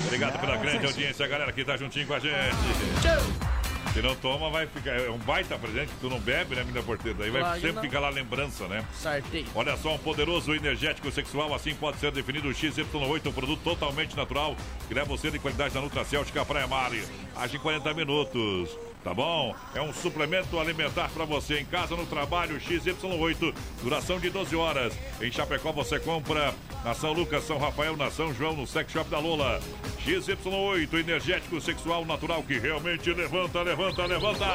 [0.06, 2.30] Obrigado pela grande audiência, galera que tá juntinho com a gente.
[3.92, 4.92] Se não toma, vai ficar.
[4.92, 7.18] É um baita presente que tu não bebe, né, menina porteira?
[7.18, 8.84] Daí vai Claro sempre ficar lá lembrança, né?
[8.94, 9.46] Sorteio.
[9.54, 14.16] Olha só, um poderoso energético sexual, assim pode ser definido o XY8, um produto totalmente
[14.16, 17.02] natural que leva você de qualidade da Nutracêutica Praia Mare.
[17.34, 18.70] Age em 40 minutos,
[19.02, 19.54] tá bom?
[19.74, 24.92] É um suplemento alimentar para você em casa, no trabalho, XY8, duração de 12 horas.
[25.20, 29.08] Em Chapecó você compra na São Lucas, São Rafael, na São João, no Sex Shop
[29.10, 29.60] da Lola.
[30.04, 34.46] XY8, energético sexual natural que realmente levanta, levanta, levanta.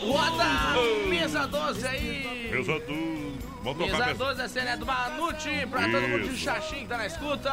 [0.00, 1.08] Roda!
[1.08, 2.50] Mesa 12 aí!
[2.52, 3.45] Mesa do...
[3.66, 6.44] Vamos tocar Mesa mesa- 12 da cena é do Manute, pra todo mundo de Isso.
[6.44, 7.52] Xaxim que tá na escuta.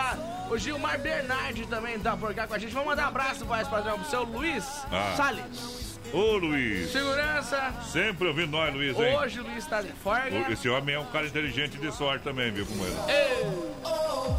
[0.51, 2.71] O Gilmar Bernardi também tá por cá com a gente.
[2.71, 5.15] Vamos mandar um abraço, voz padrão, pro seu Luiz Ah.
[5.17, 5.92] Salles.
[6.13, 6.91] Ô, Luiz.
[6.91, 7.73] Segurança.
[7.91, 9.17] Sempre ouvindo nós, Luiz, hein?
[9.17, 10.51] Hoje o Luiz tá de folga.
[10.51, 12.95] Esse homem é um cara inteligente de sorte também, viu como ele?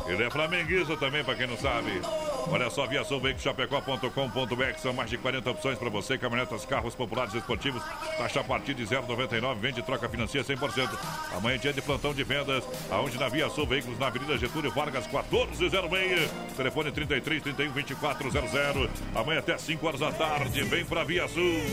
[0.07, 2.01] Ele é flamenguista também, pra quem não sabe.
[2.47, 3.03] Olha só, via
[3.39, 7.83] Chapecó.com.br são mais de 40 opções para você, caminhonetas, carros populares esportivos,
[8.19, 10.91] taxa a partir de 0,99, vende e troca financia 100%.
[11.35, 14.71] Amanhã é dia de plantão de vendas, aonde na Via Sul Veículos, na Avenida Getúlio
[14.71, 18.91] Vargas, 1406, telefone 33 31 2400.
[19.15, 21.64] Amanhã até 5 horas da tarde, vem pra Via Sul.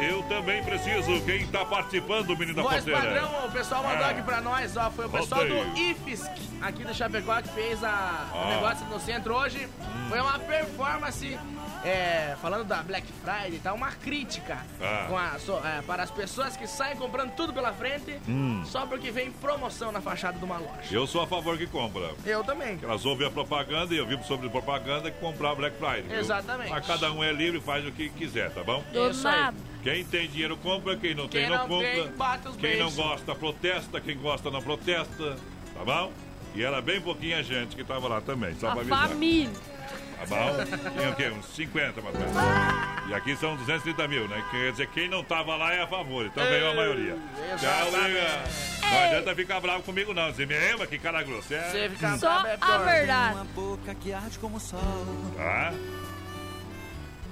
[0.00, 3.00] Eu também preciso, quem tá participando, menino da Voz porteira?
[3.20, 4.10] padrão, o pessoal mandou Ah.
[4.10, 4.90] aqui pra nós, ó.
[4.90, 5.90] Foi o pessoal do Voltei.
[5.90, 6.30] IFSC
[6.62, 8.46] aqui do Chapecó que fez a, o Ah.
[8.54, 9.68] negócio no centro hoje.
[10.08, 11.38] Foi uma performance,
[11.84, 15.06] é, falando da Black Friday, tá uma crítica Ah.
[15.08, 18.62] com a- so- é, para as pessoas que saem comprando tudo pela frente Hum.
[18.64, 20.88] só porque vem promoção na fachada de uma loja.
[20.90, 22.10] Eu sou a favor que compra.
[22.24, 22.78] Eu também.
[22.82, 26.02] Elas ouvem a propaganda e eu vivo sobre propaganda que comprar Black Friday.
[26.02, 26.18] viu?
[26.18, 26.70] Exatamente.
[26.70, 28.82] Mas cada um é livre, faz o que quiser, tá bom?
[28.92, 29.40] Do Isso aí.
[29.40, 29.56] nada.
[29.82, 31.88] Quem tem dinheiro compra, quem não tem Quem não, não compra.
[31.90, 32.96] tem, bate os quem beijos.
[32.96, 34.00] não gosta, protesta.
[34.00, 35.36] Quem gosta, não protesta.
[35.74, 36.12] Tá bom?
[36.54, 39.08] E era bem pouquinha gente que tava lá também, só A pra avisar.
[39.08, 39.50] família.
[40.18, 40.90] Tá bom?
[40.98, 41.28] Tinha o quê?
[41.30, 42.36] Uns 50 mais ou menos.
[43.08, 44.44] E aqui são 230 mil, né?
[44.50, 47.16] Quer dizer, quem não tava lá é a favor, então ganhou a maioria.
[47.58, 48.50] Tchau, obrigado.
[48.82, 50.30] Não adianta ficar bravo comigo, não.
[50.30, 51.54] Você me ama, que cara grosso.
[51.54, 51.70] É.
[51.70, 53.34] Você fica Só a verdade.
[53.36, 54.80] Uma boca que arde como sol.
[55.36, 55.72] Tá?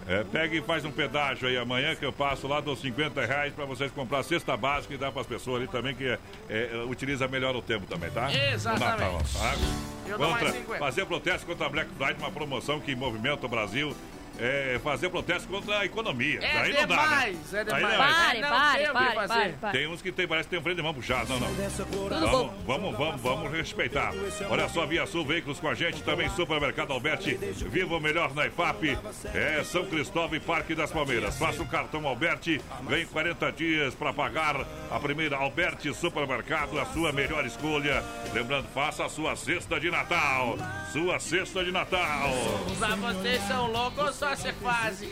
[0.08, 3.52] É, pega e faz um pedágio aí amanhã que eu passo lá, dou 50 reais
[3.52, 7.28] pra vocês comprar cesta básica e dar pras pessoas ali também que é, é, utiliza
[7.28, 8.32] melhor o tempo também, tá?
[8.32, 9.00] Exatamente.
[9.02, 10.16] Natal, tá?
[10.16, 10.78] Contra, 50.
[10.78, 13.94] fazer protesto contra a Black Friday, uma promoção que movimenta o Brasil.
[14.38, 16.38] É, fazer protesto contra a economia.
[16.42, 17.02] É Daí não dá, né?
[17.02, 17.94] demais, é Aí demais.
[17.94, 17.96] é.
[17.98, 19.78] Pare, Não pare, pare, pare, pare.
[19.78, 21.28] Tem uns que tem, parece que tem um freio de mão puxado.
[21.28, 21.48] Não, não.
[21.48, 24.12] Vamos, vamos, vamos, vamos respeitar.
[24.48, 27.34] Olha só, Via Sul Veículos com a gente, também Supermercado Alberti.
[27.34, 28.96] Viva o melhor na IFAP.
[29.34, 31.36] É São Cristóvão e Parque das Palmeiras.
[31.38, 37.12] Faça o cartão Alberti, ganhe 40 dias para pagar a primeira Alberti Supermercado, a sua
[37.12, 38.02] melhor escolha.
[38.32, 40.56] Lembrando, faça a sua cesta de Natal.
[40.92, 42.30] Sua cesta de Natal.
[42.78, 45.10] Pra vocês são loucos ou só se fazem?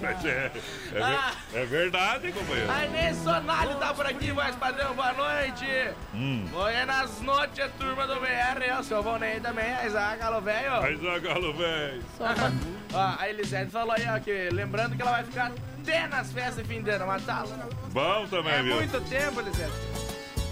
[0.00, 0.52] Mas é,
[0.94, 1.32] é, Ah.
[1.54, 2.70] é verdade, companheiro.
[2.70, 5.66] Aí nem Sonali tá por aqui, voz padrão, boa noite.
[6.14, 6.46] Hum.
[6.50, 10.74] Buenas nas noites, turma do BR, o seu Valnei também, a Isaac, galo velho.
[10.74, 12.02] A galo, velho.
[12.92, 16.56] Ó, a Elisete falou aí, ó, que lembrando que ela vai ficar até nas festas
[16.56, 17.44] de fim de ano, mas tá.
[17.92, 18.74] Bom também, É viu?
[18.76, 19.70] muito tempo, Elisete.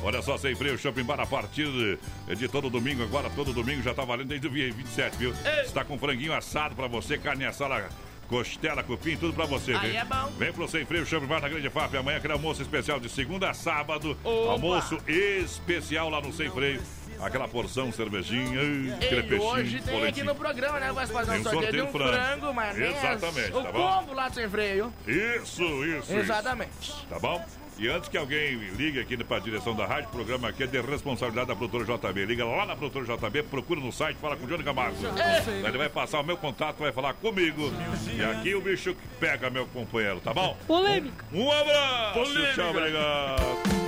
[0.03, 3.03] Olha só, sem freio, Shopping Bar a partir de, de todo domingo.
[3.03, 5.35] Agora, todo domingo já tá valendo desde o dia 27, viu?
[5.65, 7.89] Está com franguinho assado pra você, carne assada,
[8.29, 10.01] costela, cupim, tudo pra você, Aí viu?
[10.01, 10.27] é bom.
[10.39, 11.97] Vem pro Sem Freio, Shopping Bar na Grande FAP.
[11.97, 14.17] Amanhã aquele almoço especial de segunda a sábado.
[14.23, 14.53] Opa.
[14.53, 16.81] Almoço especial lá no Sem Freio.
[17.21, 21.41] Aquela porção, cervejinha, ai, aquele E peixinho, hoje tem aqui no programa, né, padrão, Tem
[21.41, 22.13] um sorteio de um frango.
[22.13, 22.97] frango, maionese.
[22.97, 23.89] Exatamente, O tá bom?
[23.99, 24.93] combo lá do sem freio.
[25.05, 26.13] Isso, isso.
[26.17, 26.71] Exatamente.
[26.81, 27.07] Isso.
[27.11, 27.45] Tá bom?
[27.79, 30.67] E antes que alguém ligue aqui para a direção da rádio, o programa aqui é
[30.67, 32.27] de responsabilidade da produtora JB.
[32.27, 34.97] Liga lá na produtora JB, procura no site, fala com o Johnny Camargo.
[35.65, 37.73] Ele vai passar o meu contato, vai falar comigo.
[38.13, 40.57] E aqui o bicho pega, meu companheiro, tá bom?
[40.67, 41.25] Polêmica.
[41.33, 42.15] Um abraço!
[42.15, 42.55] Polêmica.
[42.55, 43.88] Tchau, obrigado.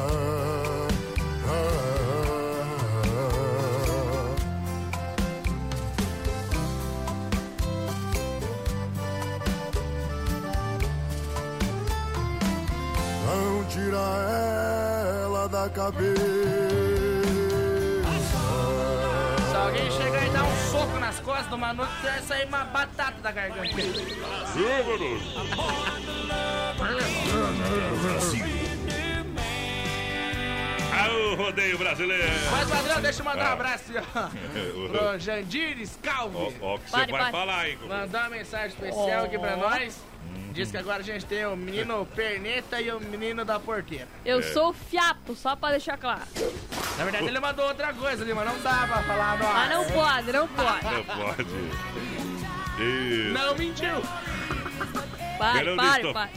[13.71, 13.97] tira
[15.23, 16.21] ela da cabeça.
[19.49, 23.21] Se alguém chegar e dar um soco nas costas do Manuto, vai sair uma batata
[23.21, 23.75] da garganta.
[30.93, 32.23] Aô, rodeio brasileiro!
[32.51, 33.53] Mas, padrão, deixa eu mandar um Ah.
[33.53, 33.83] abraço
[34.15, 34.29] ó,
[35.09, 36.35] pro Jandir Scalvi.
[36.37, 37.31] Ó, ó, o que você vai pare.
[37.31, 37.77] falar, hein?
[37.77, 38.05] companheiro?
[38.07, 39.59] Mandar uma mensagem especial aqui pra Oh.
[39.61, 39.97] nós.
[40.53, 44.07] Diz que agora a gente tem o menino Perneta e o menino da porteira.
[44.25, 44.41] Eu É.
[44.41, 46.21] sou o fiapo, só pra deixar claro.
[46.97, 49.37] Na verdade, ele mandou outra coisa ali, mas não dá pra falar ar.
[49.39, 50.83] Mas não pode, não pode.
[50.85, 51.43] Não pode.
[52.81, 53.33] Isso.
[53.33, 54.01] Não mentiu.
[55.37, 56.31] Pare, pare, pare.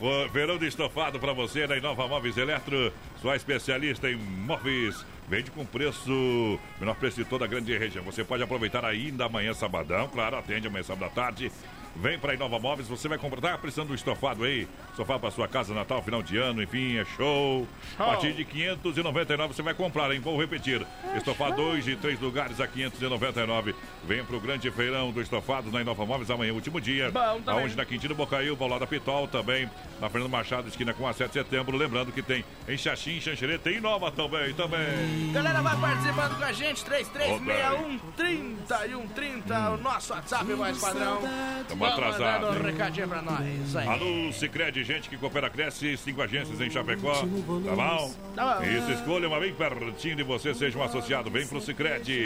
[0.00, 2.92] Ô, Verão de estofado pra você da Inova Móveis Eletro,
[3.22, 5.04] sua especialista em móveis.
[5.28, 8.04] Vende com preço, menor preço de toda a grande região.
[8.04, 10.06] Você pode aproveitar ainda amanhã, sabadão.
[10.08, 11.50] Claro, atende amanhã, sábado à tarde.
[11.96, 13.40] Vem pra Inova Móveis, você vai comprar.
[13.40, 14.66] Tá precisando do estofado aí?
[14.96, 17.66] Sofá pra sua casa, Natal, final de ano, enfim, é show.
[17.98, 20.20] A partir de 599 você vai comprar, hein?
[20.20, 20.84] Vou repetir.
[21.16, 23.74] Estofado 2 de três lugares a 599.
[24.04, 27.10] Vem pro grande feirão do estofado na Inova Móveis amanhã, último dia.
[27.10, 27.62] Bom também.
[27.62, 29.70] Aonde na Quintino Bocaíba, ao lado da Pitol também.
[30.00, 31.76] Na Fernando Machado, esquina com a 7 de setembro.
[31.76, 35.32] Lembrando que tem em Xaxim, Xanxerê, tem Nova também, também.
[35.32, 41.22] Galera, vai participando com a gente, 3361 3130, o nosso WhatsApp mais padrão.
[41.68, 43.76] Tamo atrasado, Mandando um recadinho pra nós.
[43.76, 43.88] Aí.
[43.88, 47.14] Alô, Cicred, gente que coopera, cresce, cinco agências em Chapecó.
[47.14, 47.26] Tá
[47.74, 48.14] bom?
[48.34, 48.64] Tá bom.
[48.64, 51.30] Isso, escolha uma bem pertinho de você, seja um associado.
[51.30, 52.24] Vem pro Cicred.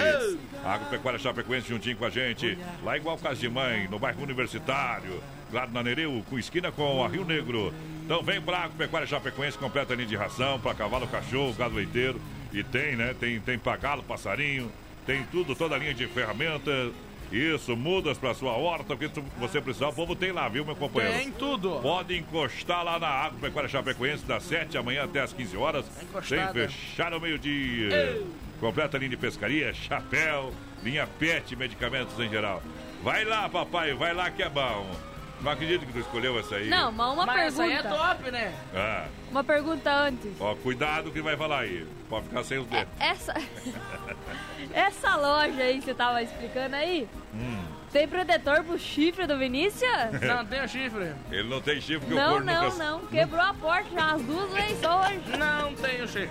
[0.65, 2.59] Agropecuária Chapecoense juntinho com a gente.
[2.83, 5.23] Lá igual Casa de Mãe, no bairro Universitário.
[5.51, 7.73] Claro, na Nereu, com esquina com a Rio Negro.
[8.05, 12.21] Então vem pra Agropecuária Chapecoense, completa linha de ração para cavalo, cachorro, gado leiteiro.
[12.53, 13.15] E tem, né?
[13.19, 14.71] Tem, tem pra galo, passarinho.
[15.07, 16.93] Tem tudo, toda a linha de ferramentas.
[17.31, 20.65] Isso, mudas pra sua horta, o que tu- você precisar, o povo tem lá, viu,
[20.65, 21.19] meu companheiro?
[21.19, 21.79] Tem tudo.
[21.83, 25.85] Pode encostar lá na Agropecuária Chapecoense, das 7 da manhã até as 15 horas.
[25.87, 26.53] Sem encostada.
[26.69, 27.95] fechar ao meio-dia.
[27.95, 28.27] Ei.
[28.61, 30.53] Completa linha de pescaria, chapéu,
[30.83, 32.63] linha pet, medicamentos em geral.
[33.05, 34.91] Vai lá, papai, vai lá que é bom.
[35.41, 36.69] Não acredito que tu escolheu essa aí.
[36.69, 37.95] Não, mas uma Mas essa aí pergunta.
[37.95, 38.55] é top, né?
[38.75, 40.33] Ah, Uma pergunta antes.
[40.41, 41.87] ó, cuidado que vai falar aí.
[42.09, 42.93] Pode ficar sem os dedos.
[42.99, 43.35] Essa,
[44.73, 47.63] essa loja aí que você tava explicando aí, Hum.
[47.93, 49.91] tem protetor pro chifre do Vinícius?
[50.27, 51.13] Não tem o chifre.
[51.31, 52.85] Ele não tem chifre que o Não, corno não, nunca...
[52.85, 53.01] não.
[53.07, 55.39] Quebrou a porta já as duas vezes hoje.
[55.39, 56.31] Não tem o chifre.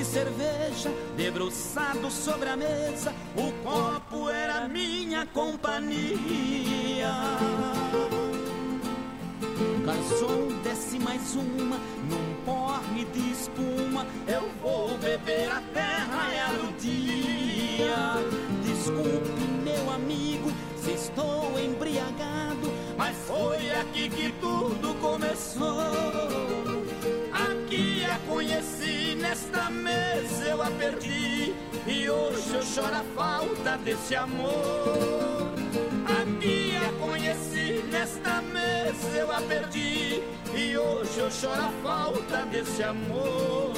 [0.00, 3.12] De cerveja debruçado sobre a mesa.
[3.36, 7.12] O copo era minha companhia.
[9.84, 11.76] Garçom, desce mais uma
[12.08, 14.06] num porre de espuma.
[14.26, 17.96] Eu vou beber a terra e o dia.
[18.64, 19.28] Desculpe,
[19.62, 22.72] meu amigo, se estou embriagado.
[22.96, 26.69] Mas foi aqui que tudo começou.
[28.10, 31.54] A conheci, nesta mesa eu a perdi.
[31.86, 35.54] E hoje eu choro a falta desse amor.
[36.04, 40.24] Aqui a conheci, nesta mesa eu a perdi.
[40.54, 43.72] E hoje eu choro a falta desse amor.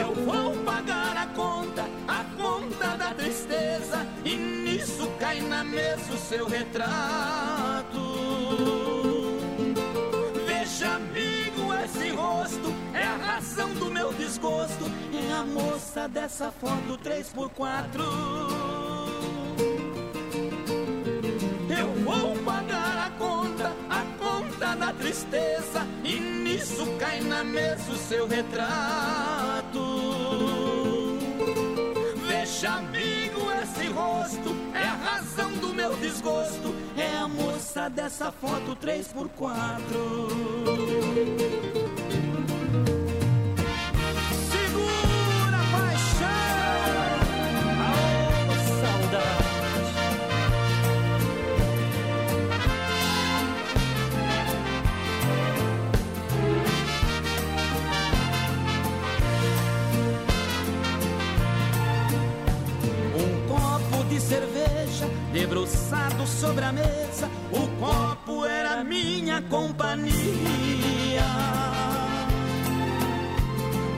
[0.00, 4.06] Eu vou pagar a conta, a conta da tristeza.
[4.24, 8.13] E nisso cai na mesa o seu retrato.
[14.34, 14.84] Desgosto.
[15.12, 18.00] É a moça dessa foto 3x4.
[21.78, 25.86] Eu vou pagar a conta, a conta da tristeza.
[26.02, 29.84] E nisso cai na mesa o seu retrato.
[32.26, 36.74] Veja, amigo, esse rosto é a razão do meu desgosto.
[36.96, 41.73] É a moça dessa foto 3x4.
[64.28, 67.28] Cerveja debruçado sobre a mesa.
[67.52, 70.14] O copo era minha companhia.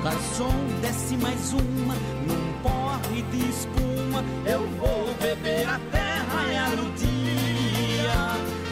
[0.02, 1.94] Garçom, desce mais uma
[2.26, 4.24] num porre de espuma.
[4.44, 8.16] Eu vou beber a terra e a dia.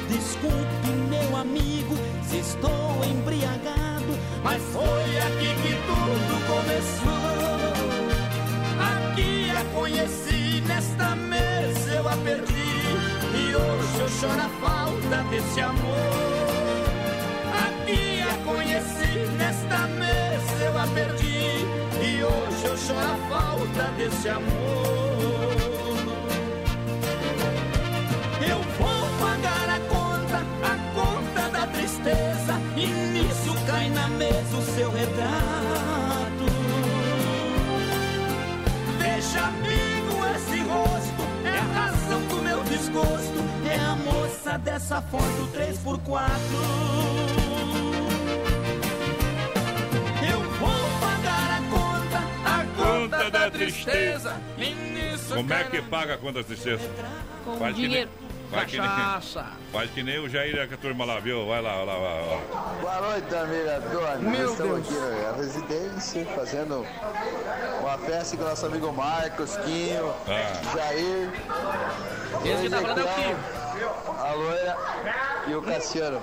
[0.09, 1.97] Desculpe, meu amigo,
[2.29, 4.19] se estou embriagado.
[4.43, 7.24] Mas foi aqui que tudo começou.
[12.17, 12.55] Perdi
[13.35, 16.55] e hoje eu choro a falta desse amor.
[17.53, 21.67] A Bia conheci nesta mesa, eu a perdi
[22.03, 25.55] e hoje eu choro a falta desse amor.
[28.47, 34.63] Eu vou pagar a conta, a conta da tristeza e nisso cai na mesa o
[34.63, 36.04] seu retrato.
[42.95, 43.45] Desgosto.
[43.69, 46.21] É a moça dessa foto 3x4.
[50.31, 54.41] Eu vou pagar a conta, a Conta da tristeza.
[54.57, 56.89] E nisso Como é que paga a conta da tristeza?
[57.45, 58.09] Com Faz que
[58.55, 58.91] Faz que, nem,
[59.73, 61.47] faz que nem o Jair que a turma lá, viu?
[61.47, 62.41] Vai lá, vai lá, vai lá.
[62.81, 64.17] Boa noite, amiga Dona.
[64.19, 65.03] Meu Estamos Deus.
[65.05, 66.87] aqui na residência fazendo
[67.81, 70.77] uma festa com o nosso amigo Marcos, Quinho, Ah.
[70.77, 71.31] Jair,
[72.45, 73.37] Esse que tá falando é o Quinho.
[74.21, 74.77] a Loira
[75.49, 76.21] e o Cassiano.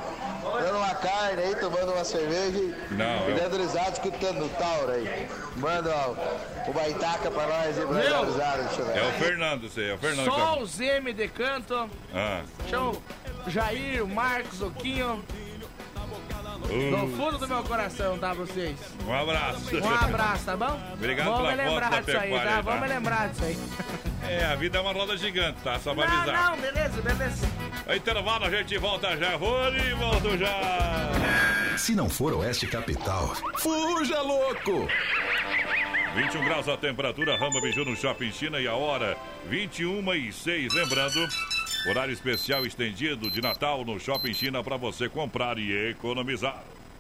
[0.60, 4.50] Dando uma carne aí, tomando uma cerveja e Não, e eu- dando risada, escutando o
[4.50, 5.28] Tauro aí.
[5.58, 8.26] Manda ó, o baitaca pra nós aí, pra dar Meu.
[8.26, 8.64] risada.
[8.64, 8.98] deixa eu ver.
[8.98, 10.26] É o Fernando, isso aí, é o Fernando.
[10.26, 11.90] Só os M de canto.
[12.14, 12.42] Ah.
[12.70, 13.02] Show.
[13.48, 15.24] Jair, o Marcos, o Quinho.
[16.72, 18.78] No fundo do meu coração, tá, vocês?
[19.06, 19.76] Um abraço.
[19.76, 20.80] Um abraço, tá bom?
[20.94, 22.40] Obrigado Vamos pela foto lembrar disso aí, tá?
[22.42, 22.62] aí, tá?
[22.62, 23.58] Vamos lembrar disso aí.
[24.24, 25.80] É, a vida é uma roda gigante, tá?
[25.80, 26.52] Só pra Não, avisar.
[26.52, 27.48] não, beleza, beleza.
[27.94, 29.36] Intervalo, a gente volta já.
[29.36, 31.10] Rony, volto já.
[31.76, 34.88] Se não for Oeste Capital, fuja louco!
[36.16, 39.18] 21 graus a temperatura, Rama Biju no Shopping China e a hora
[39.50, 40.74] 21 e 6.
[40.76, 41.28] Lembrando,
[41.88, 46.64] horário especial estendido de Natal no Shopping China para você comprar e economizar.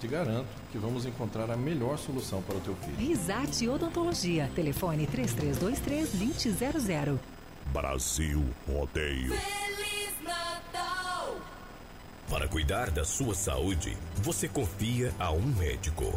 [0.00, 2.96] Te garanto que vamos encontrar a melhor solução para o teu filho.
[2.96, 4.48] Risate Odontologia.
[4.54, 7.18] Telefone 3323-2000.
[7.72, 9.32] Brasil Rodeio.
[12.30, 16.16] Para cuidar da sua saúde, você confia a um médico.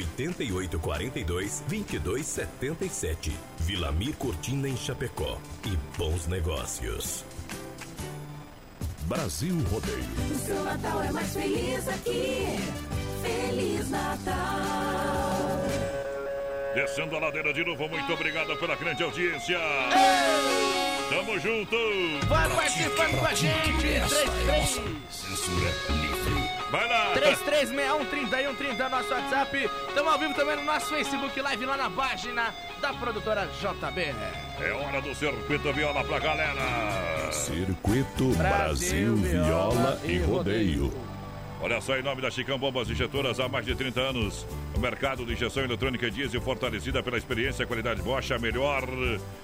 [0.00, 3.32] 88 42 22 77.
[3.58, 5.38] Vilamir Cortina em Chapecó.
[5.64, 7.24] E bons negócios.
[9.02, 10.04] Brasil Rodeio.
[10.32, 12.56] O seu Natal é mais feliz aqui.
[13.22, 14.40] Feliz Natal.
[16.74, 19.58] Descendo a ladeira de novo, muito obrigado pela grande audiência.
[21.10, 21.76] Tamo junto.
[22.28, 23.78] Vai participando com a gente.
[23.80, 24.80] 33
[25.10, 26.39] Censura livre.
[26.70, 27.12] Vai lá.
[27.14, 29.70] 3361-3130, nosso WhatsApp.
[29.88, 34.14] Estamos ao vivo também no nosso Facebook Live lá na página da produtora JB.
[34.60, 37.32] É hora do circuito viola pra galera.
[37.32, 41.09] Circuito Brasil, Brasil, Viola Viola e e Rodeio.
[41.62, 44.46] Olha só, em nome da Chicão Bombas Injetoras, há mais de 30 anos.
[44.74, 48.82] O mercado de injeção eletrônica diesel fortalecida pela experiência qualidade Bosch, a melhor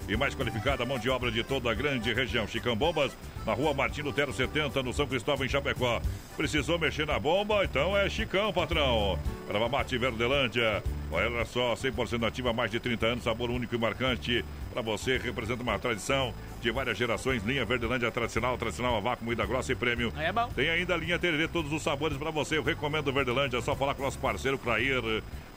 [0.08, 2.48] e mais qualificada mão de obra de toda a grande região.
[2.48, 3.12] Chicão Bombas,
[3.44, 6.00] na rua Martim Lutero 70, no São Cristóvão, em Chapecó.
[6.38, 7.62] Precisou mexer na bomba?
[7.64, 9.18] Então é Chicão, patrão.
[9.50, 10.82] Erva Mate Verdelândia.
[11.12, 14.42] Olha só, 100% ativa há mais de 30 anos, sabor único e marcante.
[14.76, 17.42] Para você, representa uma tradição de várias gerações.
[17.42, 20.12] Linha Verdelândia tradicional, tradicional a vácuo, moída grossa e prêmio.
[20.18, 20.50] É bom.
[20.54, 22.58] Tem ainda a linha Tererê, todos os sabores para você.
[22.58, 25.02] Eu recomendo Verdelândia, é só falar com o nosso parceiro Clair,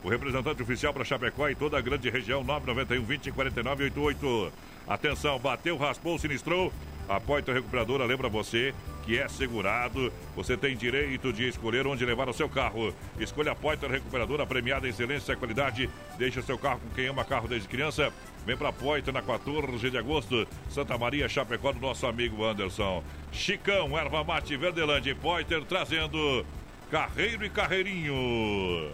[0.05, 4.53] o representante oficial para Chapecó e toda a grande região, 991 20 49 88.
[4.87, 6.71] Atenção, bateu, raspou, sinistrou.
[7.09, 8.73] A Poitra Recuperadora lembra você
[9.09, 10.13] que é segurado.
[10.35, 12.93] Você tem direito de escolher onde levar o seu carro.
[13.19, 15.89] Escolha a Poitra Recuperadora, premiada em excelência e qualidade.
[16.15, 18.13] Deixe o seu carro com quem ama carro desde criança.
[18.45, 23.03] Vem pra Poitra na 14 de agosto, Santa Maria, Chapecó, do nosso amigo Anderson.
[23.31, 26.45] Chicão, Erva Mate, Verdelândia e Poiter trazendo
[26.91, 28.91] Carreiro e Carreirinho.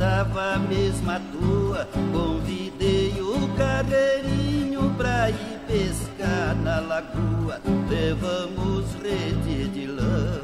[0.00, 1.88] Estava mesmo à toa.
[2.10, 7.60] Convidei o carreirinho pra ir pescar na lagoa.
[7.86, 10.40] Levamos rede de lã.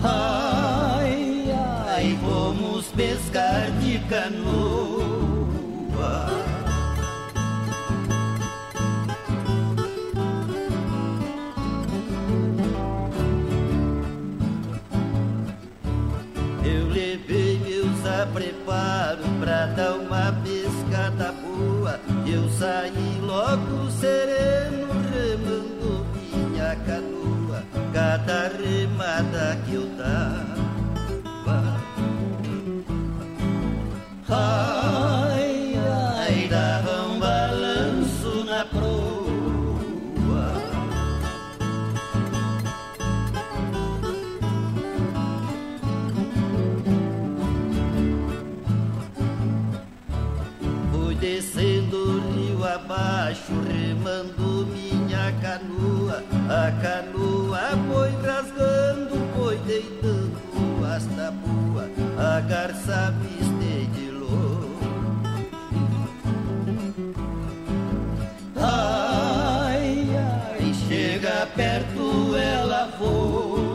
[0.00, 1.52] Ai,
[1.88, 5.13] ai, vamos pescar de canoa.
[18.64, 22.00] Apreparos pra dar uma pescada boa.
[22.26, 27.62] Eu saí logo sereno, remando minha canoa.
[27.92, 30.54] Cada remada que eu dava.
[34.28, 35.23] Ai,
[53.24, 56.22] abaixo, remando minha canoa.
[56.48, 60.36] A canoa foi rasgando, foi deitando
[60.94, 61.90] as tabuas.
[62.18, 64.76] A garça viste de louro.
[68.56, 73.73] Ai, ai, chega perto, ela voa.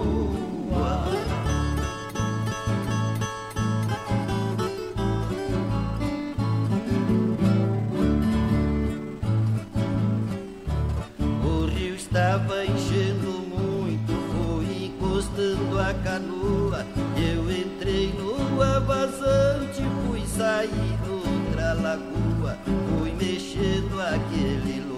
[12.10, 16.84] Estava enchendo muito, foi encostando a canoa.
[17.15, 24.88] Eu entrei no vazante, fui sair outra lagoa, fui mexendo aquele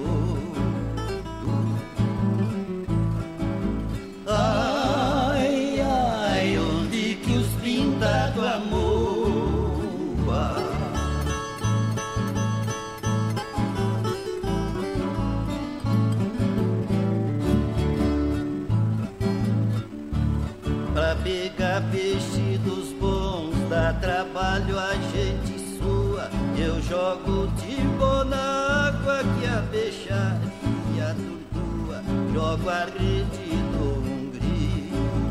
[24.02, 26.30] trabalho a gente sua.
[26.58, 31.16] Eu jogo tipo na água que a peixaria
[31.54, 32.02] tua.
[32.34, 35.22] Jogo a rede do um grito.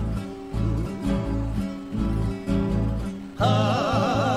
[3.40, 4.29] Ai,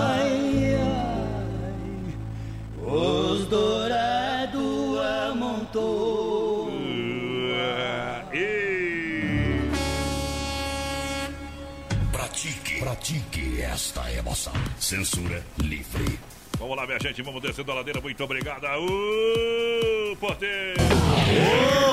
[13.73, 14.53] esta emoção.
[14.79, 16.19] Censura livre.
[16.59, 17.99] Vamos lá, minha gente, vamos descendo a ladeira.
[17.99, 18.65] Muito obrigado.
[18.65, 20.85] Uh, potência!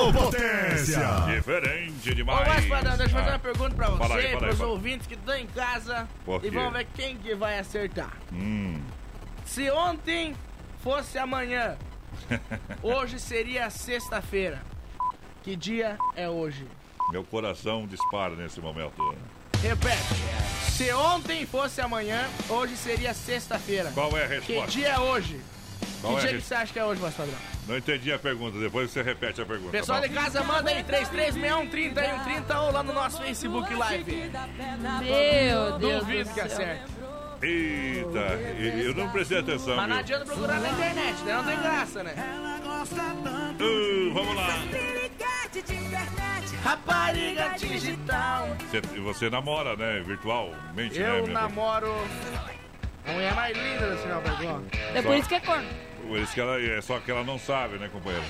[0.07, 0.99] Ô, potência!
[1.35, 2.47] Diferente Ô, demais.
[2.47, 3.33] mas, Padrão, deixa eu fazer Ah.
[3.33, 4.69] uma pergunta pra aí, você, aí, pros fala.
[4.69, 6.07] ouvintes que estão em casa.
[6.23, 8.13] Por E vamos ver quem que vai acertar.
[8.31, 8.79] Hum.
[9.45, 10.35] Se ontem
[10.83, 11.75] fosse amanhã,
[12.83, 14.61] hoje seria sexta-feira.
[15.43, 16.67] Que dia é hoje?
[17.11, 18.93] Meu coração dispara nesse momento.
[19.61, 19.97] Repete.
[20.71, 23.91] Se ontem fosse amanhã, hoje seria sexta-feira.
[23.93, 24.71] Qual é a Que resposta?
[24.71, 25.39] dia é hoje?
[26.01, 27.35] Qual que é dia que você acha que é hoje, voz padrão?
[27.67, 29.71] Não entendi a pergunta, depois você repete a pergunta.
[29.71, 34.31] Pessoal tá de casa, manda aí 3361 ou lá no nosso Facebook Live.
[35.03, 36.45] Meu Deus Duvido do que céu.
[36.45, 36.91] acerte.
[37.43, 38.19] Eita,
[38.83, 39.75] eu não prestei atenção.
[39.75, 39.99] Mas não viu?
[39.99, 41.33] adianta procurar na internet, né?
[41.33, 42.13] Não tem graça, né?
[43.59, 44.57] Uh, vamos lá.
[46.63, 48.47] Rapariga digital.
[48.69, 50.01] Você, você namora, né?
[50.05, 51.19] Virtualmente, né?
[51.19, 51.33] Eu meu?
[51.33, 51.93] namoro
[53.07, 54.63] a mulher mais linda da Sinal Pergão.
[54.93, 55.67] É por isso que é corno.
[56.07, 58.25] Por isso que ela, é só que ela não sabe, né, companheiro?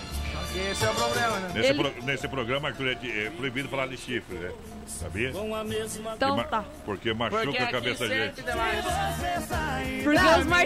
[0.71, 1.51] Esse é o problema, né?
[1.55, 4.51] Nesse, pro- nesse programa, Arthur, é, de- é proibido falar de chifre, né?
[4.87, 5.29] Sabia?
[5.29, 6.65] Então Ma- tá.
[6.85, 8.43] Porque machuca Porque a cabeça da gente.
[10.03, 10.65] Porque os, mar...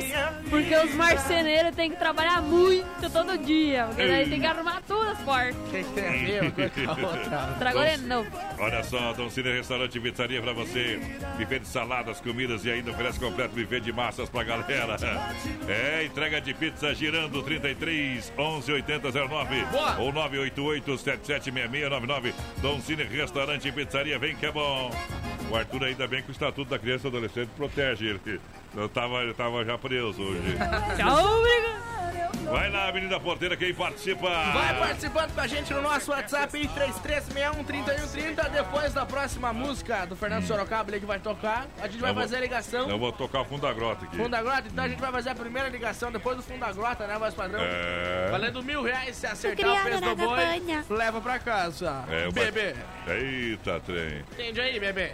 [0.49, 3.85] Porque os marceneiros têm que trabalhar muito todo dia.
[3.87, 5.55] Porque daí tem que arrumar todas as portas.
[5.55, 7.97] O que, tem a ver outra?
[8.07, 8.29] Novo.
[8.59, 10.99] Olha só, Dom Cine Restaurante e Pizzaria pra você.
[11.37, 14.95] Buffet de saladas, comidas e ainda oferece completo buffet de massas pra galera.
[15.67, 19.97] É, entrega de pizza girando 33 11 80 09 Boa.
[19.99, 22.33] ou 988 776699.
[22.61, 24.91] Dom Cine Restaurante e Pizzaria, vem que é bom.
[25.51, 28.39] O Arthur ainda bem que o Estatuto da Criança e do Adolescente protege ele.
[28.75, 30.57] Eu tava, eu tava já preso hoje.
[30.97, 31.85] Tchau, obrigado.
[32.51, 34.29] Vai lá, Avenida Porteira, quem participa?
[34.29, 38.49] Vai participando com a gente no nosso WhatsApp aí, 3361-3130.
[38.51, 42.15] Depois da próxima música do Fernando Sorocaba ali que vai tocar, a gente vai Eu
[42.15, 42.87] fazer a ligação.
[42.87, 44.15] Eu vou tocar o fundo da grota aqui.
[44.15, 46.71] Fundo da Grota, então a gente vai fazer a primeira ligação depois do Fundo da
[46.71, 47.59] Grota, né, voz padrão?
[47.61, 48.27] É.
[48.29, 52.03] Valendo mil reais, se acertar o preço do boi, leva pra casa.
[52.09, 52.75] É, Bebê,
[53.07, 54.23] Eita, trem.
[54.33, 55.13] entende aí, bebê?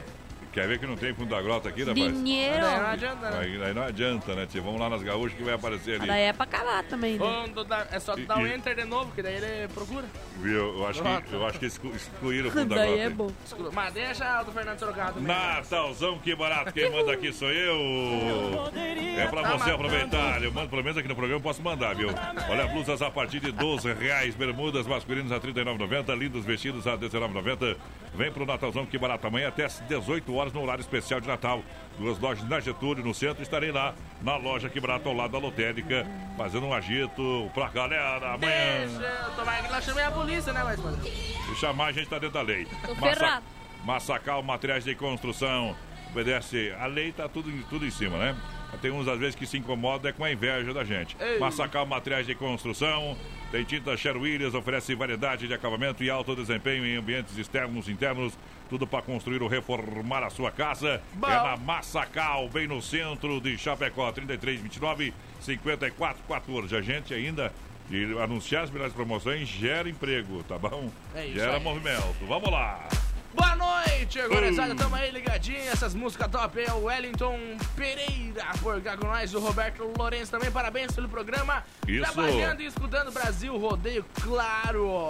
[0.52, 1.98] Quer ver que não tem fundo da grota aqui, rapaz?
[2.14, 2.60] Dinheiro.
[2.60, 3.38] Daí não adianta, né?
[3.40, 4.61] Aí, aí não adianta, né, tio?
[4.61, 6.07] Vamos lá nas gaúchas que vai aparecer ali.
[6.07, 7.26] Daí é pra calar também, né?
[7.45, 9.68] Fundo da- É só tu E- dar um e- enter de novo, que daí ele
[9.69, 10.03] procura.
[10.40, 10.78] Viu?
[10.80, 11.22] Eu acho Grota.
[11.22, 13.02] que, eu acho que exclu- excluíram o fundo da Daí grota.
[13.02, 13.11] é hein?
[13.15, 13.32] bom.
[13.72, 15.28] Mas deixa o do Fernando Sorocaba também.
[15.28, 16.73] Natalzão, que barato.
[16.73, 18.72] Quem manda aqui sou eu.
[19.18, 20.44] É pra Tá você aproveitar.
[20.44, 22.10] Eu mando pelo menos aqui no programa, eu posso mandar, viu?
[22.49, 24.36] Olha, blusas a partir de 12 reais.
[24.36, 26.14] Bermudas masculinas a R$ 39,90.
[26.14, 27.78] Lindos vestidos a R$ 19,90.
[28.14, 29.26] Vem pro Natalzão, que barato.
[29.28, 31.62] Amanhã até às 18 horas no horário especial de Natal.
[31.98, 33.44] Duas lojas na Getúlio, no centro.
[33.44, 36.06] Estarei lá na loja que barato ao lado da lotérica,
[36.38, 38.34] fazendo um agito pra galera.
[38.34, 38.88] Amanhã.
[38.88, 41.00] Deixa, que lá chamei a polícia, né, padrão?
[41.04, 42.66] Se chamar, a gente tá dentro da lei.
[42.86, 43.46] Tô ferrado.
[43.84, 45.76] Massacal Materiais de Construção.
[46.12, 46.74] Obedece.
[46.80, 48.36] A lei tá tudo, em- tudo em cima, né?
[48.82, 51.16] Tem uns, às vezes, que se incomodam é com a inveja da gente.
[51.20, 51.40] Ei.
[51.40, 53.18] Massacal Materiais de Construção.
[53.52, 57.91] Tem tinta Sher Williams, oferece variedade de acabamento e alto desempenho em ambientes externos e
[57.91, 58.34] internos.
[58.69, 61.02] Tudo para construir ou reformar a sua casa.
[61.14, 61.28] Bom.
[61.28, 64.10] É na Massacal, bem no centro de Chapecó.
[64.10, 66.78] 3329 5414.
[66.78, 67.52] A gente ainda
[67.90, 70.90] de anunciar as melhores promoções gera emprego, tá bom?
[71.14, 71.64] É isso gera aí.
[71.64, 72.26] movimento.
[72.26, 72.88] Vamos lá.
[73.34, 73.81] Boa noite,
[74.28, 74.73] gurizada.
[74.73, 74.76] Hum.
[74.76, 75.60] Tamo aí ligadinho.
[75.69, 77.38] Essas músicas top aí é o Wellington
[77.76, 80.52] Pereira por cá com nós, o Roberto Lourenço também.
[80.52, 81.64] Parabéns pelo programa.
[81.88, 82.02] Isso.
[82.11, 85.07] Trabalhando e escutando Brasil Rodeio, claro.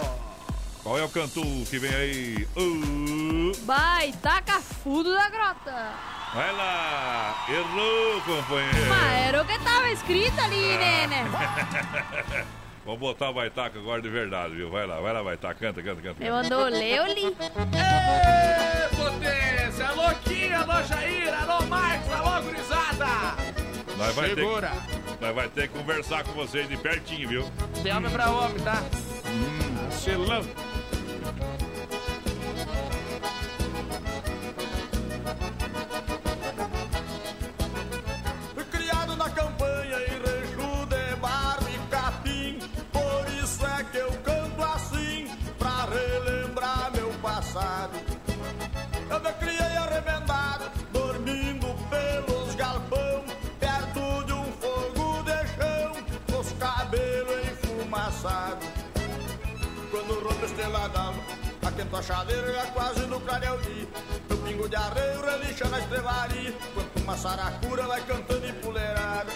[0.82, 1.40] Qual é o canto
[1.70, 2.48] que vem aí?
[2.56, 5.92] Uh, Vai, taca fundo da grota.
[6.34, 7.46] vai lá.
[7.48, 8.88] Errou, companheiro.
[8.88, 11.24] Mas era o que tava escrito ali, né, né?
[12.84, 14.68] Vamos botar o Baitaca agora de verdade, viu?
[14.68, 15.54] Vai lá, vai lá, Baitaca.
[15.54, 16.24] Canta, canta, canta.
[16.24, 17.26] Me mandou ler, eu li.
[17.26, 19.88] Ê, potência!
[19.88, 23.06] Alô, Kim, alô, Jair, alô, Marcos, alô, gurizada.
[23.96, 24.68] Nós vai, ter, Segura.
[24.70, 27.50] que- nós vai ter que conversar com vocês de pertinho, viu?
[27.82, 28.82] De homem pra homem, tá?
[30.02, 30.42] Chilão.
[30.42, 30.71] Fui
[61.92, 63.88] Aquento a chaveira já quase no clareio dia
[64.28, 69.30] Meu pingo de arreio relincha na estrevaria Quanto uma saracura vai cantando em puleirada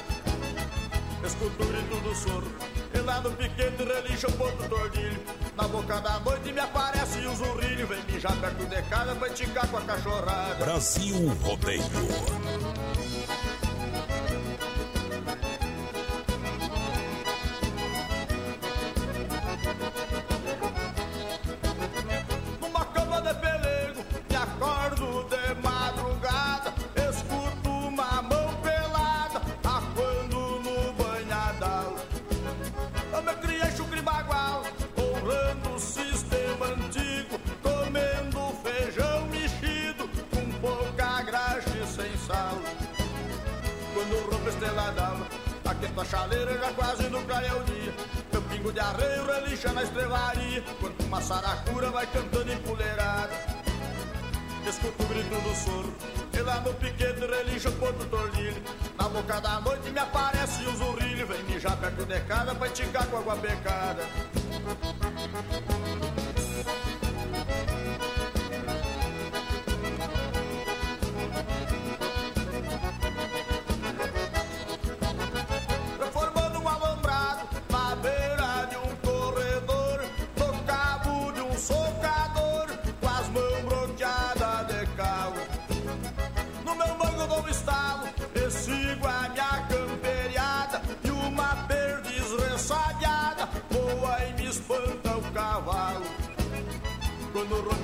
[1.23, 2.51] Escuto o grito do soro
[2.95, 5.21] E lá no piquete relincha o ponto tordilho.
[5.55, 7.87] Na boca da noite me aparece o zurrilho.
[7.87, 10.55] Vem mijar perto de casa pra esticar com a cachorrada.
[10.55, 11.83] Brasil Rodeio.
[44.57, 45.27] Estrela d'alva.
[45.67, 47.95] Aqui tua chaleira já quase no clareia o dia.
[48.33, 50.65] Meu pingo de arreio relincha na estrevaria.
[50.81, 53.33] Quando uma saracura vai cantando empoleirada.
[54.67, 55.95] Escuto o grito do soro.
[56.33, 58.63] E lá no piquete relincha o porto tordilho.
[58.99, 61.27] Na boca da noite me aparece o zurrilho.
[61.27, 64.03] Vem mijar perto de casa pra esticar com água becada.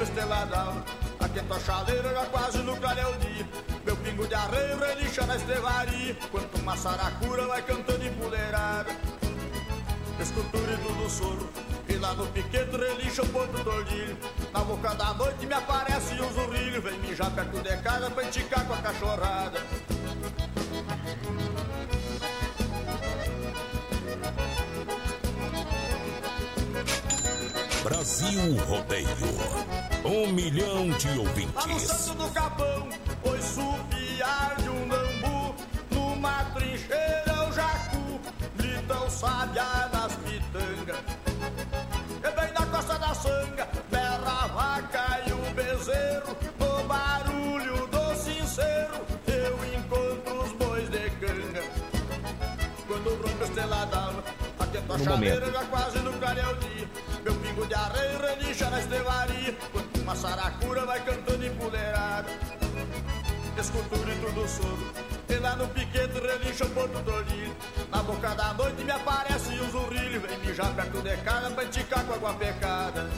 [0.02, 0.84] Quando rompe a estrela d'alva,
[1.20, 3.46] aquenta a chaleira já quase no clareio dia.
[3.84, 8.90] Meu pingo de arreio relincha na estrevaria, quanto uma saracura vai cantando empoleirada.
[10.18, 11.48] Escuto o grito do soro,
[11.88, 14.18] e lá no piquete relincha o porto tordilho.
[14.52, 18.66] Na boca da noite me aparece um zurrilho, vem mijar perto de casa pra enticar
[18.66, 19.60] com a cachorrada.
[27.84, 29.71] Brasil Rodeio.
[30.04, 31.82] Um milhão de Lá no ouvintes.
[31.82, 32.88] centro do capão,
[33.22, 35.54] pois supiar de um bambu,
[35.90, 38.20] numa trincheira o jacu,
[38.56, 40.98] grita o sabiá nas pitangas.
[42.18, 48.14] E bem na costa da sanga, berra a vaca e o bezerro, no barulho do
[48.16, 48.94] sincero,
[49.28, 51.62] eu encontro os bois de canga.
[52.88, 54.24] Quando rompe a estrela d'alva,
[54.58, 55.52] atento a No chaleira momento.
[55.60, 56.88] já quase no clareia o dia.
[57.24, 62.28] Meu pingo de areia relincha na estrevaria, quando uma saracura vai cantando empoleirada.
[63.58, 64.92] Escuto o grito do soro,
[65.28, 67.56] e lá no piquete relincha o porto tordilho.
[67.90, 72.04] Na boca da noite me aparece um zurrilho, vem mijar perto de casa pra enticar
[72.04, 73.08] com água pecada.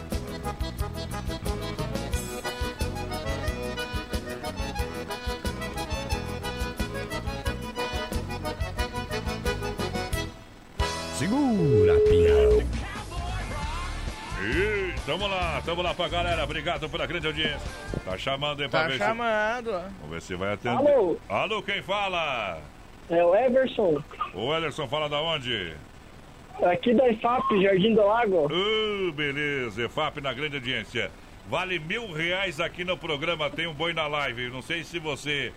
[11.18, 12.74] Segura, pião.
[15.06, 16.44] Tamo lá, tamo lá pra galera.
[16.44, 17.60] Obrigado pela grande audiência.
[18.04, 19.66] Tá chamando aí pra Tá ver chamando.
[19.66, 19.94] se.
[20.00, 20.76] Vamos ver se vai atender.
[20.76, 21.16] Alô?
[21.28, 22.58] Alô, quem fala?
[23.10, 24.02] É o Everson,
[24.32, 25.74] O Ederson fala da onde?
[26.62, 28.46] aqui da IFAP, Jardim do Lago.
[28.50, 31.10] Uh, beleza, EFAP na grande audiência.
[31.50, 34.48] Vale mil reais aqui no programa, tem um boi na live.
[34.48, 35.52] Não sei se você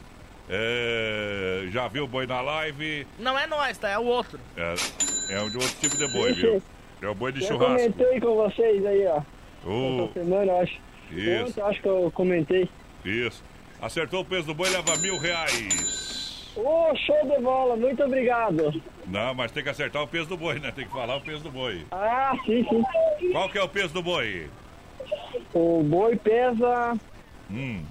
[0.50, 3.08] é, já viu o boi na live.
[3.18, 3.88] Não é nós, tá?
[3.90, 4.38] É o outro.
[4.58, 4.76] É,
[5.36, 6.62] é um de outro tipo de boi, viu?
[7.00, 7.94] É o boi de Eu churrasco.
[7.94, 9.22] comentei com vocês aí, ó.
[9.68, 10.80] Uh, Essa semana, eu acho.
[11.12, 11.44] Isso.
[11.52, 12.70] Ontem, acho que eu comentei.
[13.06, 13.44] isso.
[13.82, 16.52] Acertou o peso do boi, leva mil reais.
[16.56, 18.82] Ô, show de bola, muito obrigado.
[19.06, 20.72] Não, mas tem que acertar o peso do boi, né?
[20.72, 21.86] Tem que falar o peso do boi.
[21.92, 23.32] Ah, sim, sim.
[23.32, 24.50] Qual que é o peso do boi?
[25.54, 26.98] O boi pesa
[27.52, 27.84] Hum.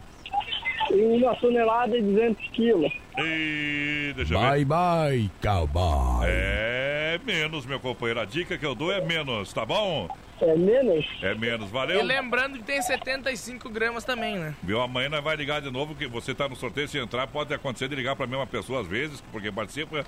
[0.90, 2.92] uma tonelada e 200 quilos.
[3.18, 4.50] E deixa eu ver.
[4.50, 6.26] Bye, bye, cowboy.
[6.28, 8.20] É menos, meu companheiro.
[8.20, 10.08] A dica que eu dou é menos, tá bom?
[10.38, 11.06] É menos?
[11.22, 12.04] É menos, E valeu.
[12.04, 14.54] lembrando que tem 75 gramas também, né?
[14.62, 14.82] Viu?
[14.82, 17.88] Amanhã nós vai ligar de novo, que você tá no sorteio, se entrar, pode acontecer
[17.88, 20.04] de ligar pra mesma pessoa às vezes, porque participa.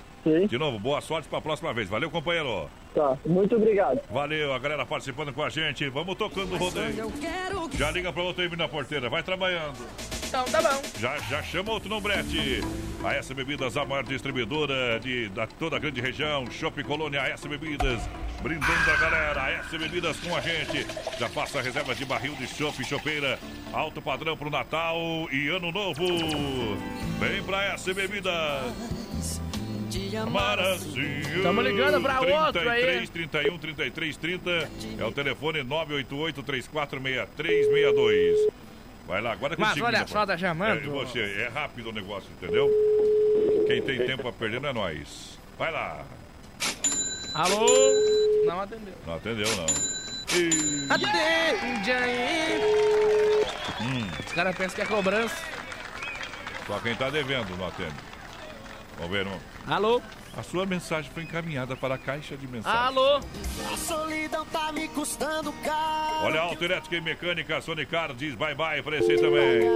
[0.47, 1.89] De novo, boa sorte pra próxima vez.
[1.89, 2.69] Valeu, companheiro.
[2.93, 4.01] Tá, muito obrigado.
[4.11, 5.89] Valeu, a galera participando com a gente.
[5.89, 7.11] Vamos tocando o rodeio.
[7.73, 9.77] Já liga pra outro aí na porteira, vai trabalhando.
[10.27, 10.79] Então tá bom.
[10.99, 12.61] Já, já chama outro no brete.
[13.03, 16.45] A S Bebidas, a maior distribuidora de da toda a grande região.
[16.51, 18.01] Shopping Colônia, a S Bebidas.
[18.41, 20.85] Brindando a galera, a S Bebidas com a gente.
[21.17, 23.39] Já faça a reserva de barril de chopp, chopeira.
[23.71, 24.97] Alto padrão pro Natal
[25.31, 26.03] e Ano Novo.
[27.19, 28.73] Vem pra S Bebidas.
[30.75, 31.21] Assim.
[31.41, 32.81] Tamo ligando pra outro aí.
[32.81, 34.69] 33 31 33 30
[34.99, 38.49] é o telefone 988 346362.
[39.09, 40.83] Vai lá, agora é Mas olha só, tá chamando.
[40.83, 42.69] é, você, é rápido o negócio, entendeu?
[43.65, 45.39] Quem tem tempo a perder não é nós.
[45.57, 46.05] Vai lá.
[47.33, 47.65] Alô?
[48.45, 48.93] Não atendeu.
[49.07, 49.65] Não atendeu, não.
[50.37, 50.87] E...
[50.91, 52.61] Atende aí.
[53.81, 55.43] Hum, Os caras pensam que é cobrança.
[56.67, 57.95] só quem tá devendo não atende.
[58.99, 59.39] Vamos ver, não.
[59.65, 59.99] Alô?
[60.39, 62.81] A sua mensagem foi encaminhada para a caixa de mensagens.
[62.81, 63.17] Alô?
[63.73, 66.23] A solidão tá me custando caro.
[66.23, 69.67] Olha, a Autoelétrica e Mecânica Sonicar diz bye bye pra esse aí também.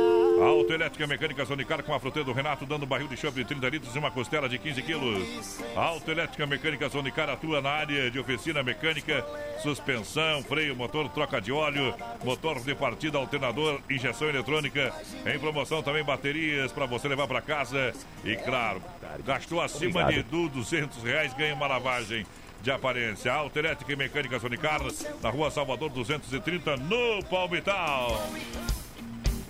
[0.42, 3.46] A Autoelétrica e Mecânica Sonicar com a fruteira do Renato dando barril de chope de
[3.46, 5.60] 30 litros e uma costela de 15 quilos.
[5.76, 9.26] A Autoelétrica e Mecânica Sonicar atua na área de oficina mecânica,
[9.62, 14.94] suspensão, freio, motor, troca de óleo, motor de partida, alternador, injeção eletrônica.
[15.26, 17.94] Em promoção também baterias para você levar para casa.
[18.24, 18.82] E claro,
[19.26, 20.14] Gastou acima Obrigado.
[20.14, 22.26] de du- 200 reais, ganha uma lavagem
[22.62, 23.32] de aparência.
[23.34, 24.80] Autoelétrica e Mecânica Sonicar,
[25.22, 28.22] na rua Salvador 230, no Palmital.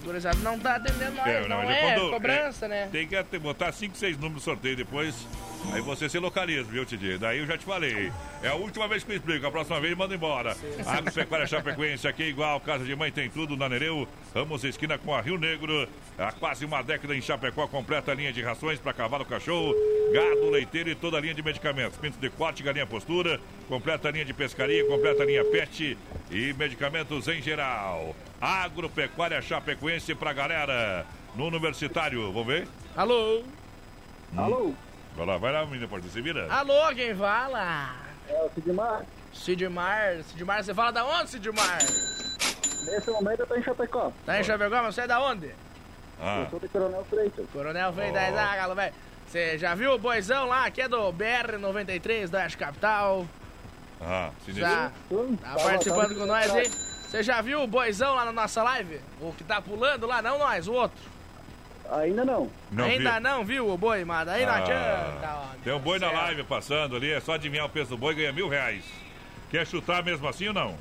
[0.03, 2.89] Gurizada não tá atendendo nós, É, não, mas é quando- cobrança, é, né?
[2.91, 5.15] Tem que até botar 5, 6 números no sorteio depois.
[5.71, 7.17] Aí você se localiza, viu, Titi?
[7.17, 8.11] Daí eu já te falei.
[8.43, 9.47] É a última vez que eu explico.
[9.47, 10.55] A próxima vez manda embora.
[10.85, 12.59] Agropecuária Chapecoense aqui é igual.
[12.59, 14.07] Casa de mãe tem tudo na Nereu.
[14.35, 15.87] Ramos esquina com a Rio Negro.
[16.17, 17.67] Há quase uma década em Chapecó.
[17.67, 19.73] Completa a linha de rações para cavalo, cachorro,
[20.13, 21.97] gado, leiteiro e toda a linha de medicamentos.
[21.97, 23.39] Pinto de corte, galinha postura.
[23.67, 24.85] Completa a linha de pescaria.
[24.85, 25.97] Completa a linha pet
[26.29, 28.15] e medicamentos em geral.
[28.39, 31.05] Agropecuária Chapecoense pra galera.
[31.35, 32.31] No Universitário.
[32.31, 32.67] Vamos ver?
[32.95, 33.41] Alô?
[34.37, 34.73] Alô?
[35.15, 36.51] Vai lá, vai lá, menina, pode se vira.
[36.51, 37.93] Alô, quem fala?
[38.27, 39.03] É o Sidmar.
[39.33, 40.23] Sidmar.
[40.29, 41.77] Sidmar, você fala da onde, Sidmar?
[42.85, 44.11] Nesse momento eu tô em Chapecó.
[44.25, 45.51] Tá em Chapecó, mas você é da onde?
[46.19, 46.41] Ah.
[46.45, 47.45] Eu sou de Coronel Freitas.
[47.51, 48.37] Coronel Freitas, Oh.
[48.39, 48.93] ah, galo, velho.
[49.27, 53.25] Você já viu o boizão lá, que é do BR-93, da Oeste Capital?
[54.01, 55.37] Ah, Já sinistro.
[55.41, 56.69] tá participando com nós aí?
[56.69, 58.99] Você já viu o boizão lá na nossa live?
[59.21, 60.21] O que tá pulando lá?
[60.21, 60.97] Não nós, o outro.
[61.99, 62.49] Ainda não.
[62.71, 63.19] Não Ainda vi.
[63.19, 65.29] não viu o boi, mas aí não Ah, adianta.
[65.35, 65.63] ó.
[65.63, 68.31] Tem um boi na live passando ali, é só adivinhar o peso do boi, ganha
[68.33, 68.83] mil reais.
[69.51, 70.75] Quer chutar mesmo assim ou não?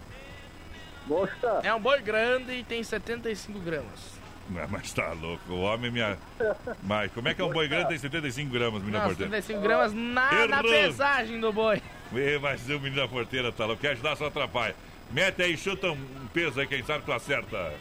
[1.06, 1.60] Gosta.
[1.62, 4.12] É um boi grande e tem 75 gramas.
[4.48, 6.18] Não, mas tá louco, o homem minha.
[6.82, 9.30] Mas como é que é um boi grande tem 75 gramas, menina Não, porteira?
[9.30, 11.80] 75 gramas na, na pesagem do boi.
[12.14, 14.74] Ê, Mas o menino da porteira tá louco, quer ajudar, só atrapalha.
[15.10, 17.72] Mete aí, chuta um um peso aí, quem sabe tu acerta.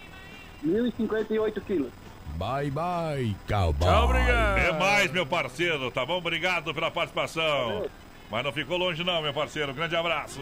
[0.62, 1.92] 1058 quilos.
[2.36, 3.88] Bye, bye, cowboy.
[3.88, 4.58] Tchau, obrigado.
[4.58, 6.18] É mais, meu parceiro, tá bom?
[6.18, 7.88] Obrigado pela participação.
[8.32, 9.74] Mas não ficou longe não, meu parceiro.
[9.74, 10.40] Grande abraço.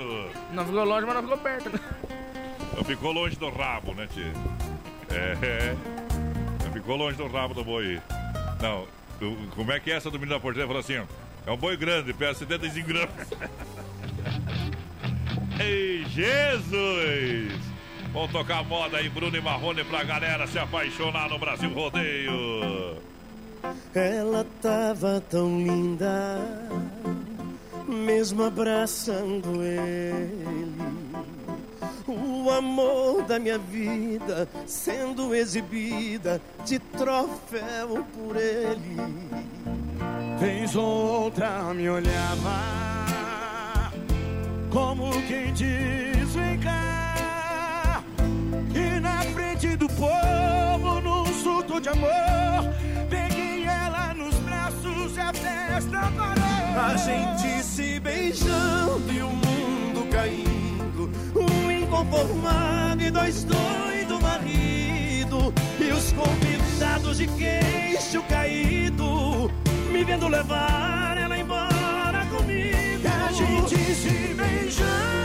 [0.53, 1.79] Não ficou longe, mas não ficou perto.
[2.77, 4.31] Não ficou longe do rabo, né, tio?
[5.09, 5.75] É.
[6.63, 7.99] Não ficou longe do rabo do boi.
[8.61, 8.87] Não,
[9.55, 10.67] como é que é essa do menino da porteira?
[10.67, 11.01] Falou assim,
[11.45, 13.09] é um boi grande, pesa 75 gramas.
[15.59, 17.59] Ei, Jesus!
[18.11, 22.97] Vamos tocar moda aí, Bruno e Marrone, pra galera se apaixonar no Brasil Rodeio.
[23.93, 26.39] Ela tava tão linda,
[27.87, 30.69] mesmo abraçando ele.
[32.07, 38.97] O amor da minha vida sendo exibida de troféu por ele.
[40.75, 42.89] Ou outra me olhava
[44.71, 46.98] como quem diz vem cá
[48.73, 52.73] e na frente do povo num surto de amor
[53.09, 60.07] peguei ela nos braços e a festa parou A gente se beijando e o mundo
[60.09, 61.09] caindo.
[61.35, 65.53] Um inconformado e dois doidos marido.
[65.79, 69.51] E os convidados de queixo caído.
[69.91, 73.07] Me vendo levar ela embora comigo.
[73.27, 75.18] a gente se beijando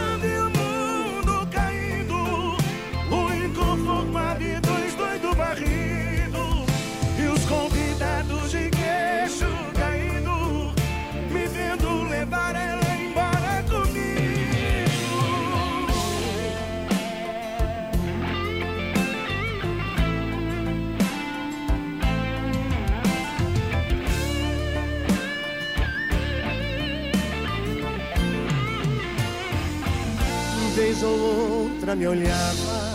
[31.96, 32.94] me olhava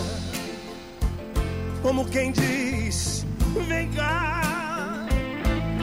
[1.82, 3.26] como quem diz:
[3.68, 5.06] Vem cá.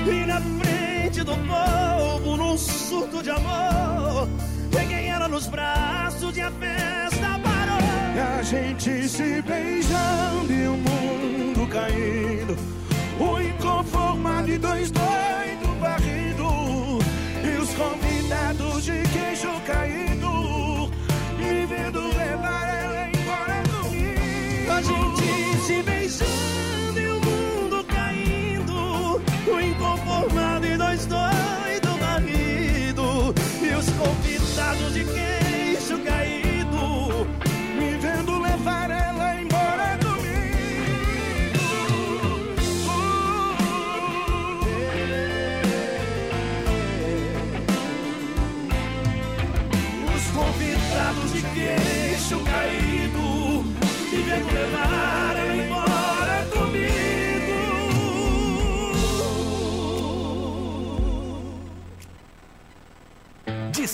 [0.05, 4.27] E na frente do povo, num surto de amor,
[4.71, 7.77] peguei ela nos braços e a festa parou.
[8.15, 12.57] E a gente se beijando e o mundo caindo
[13.19, 16.99] O inconformado e dois doidos barrido
[17.43, 20.06] E os convidados de queixo caído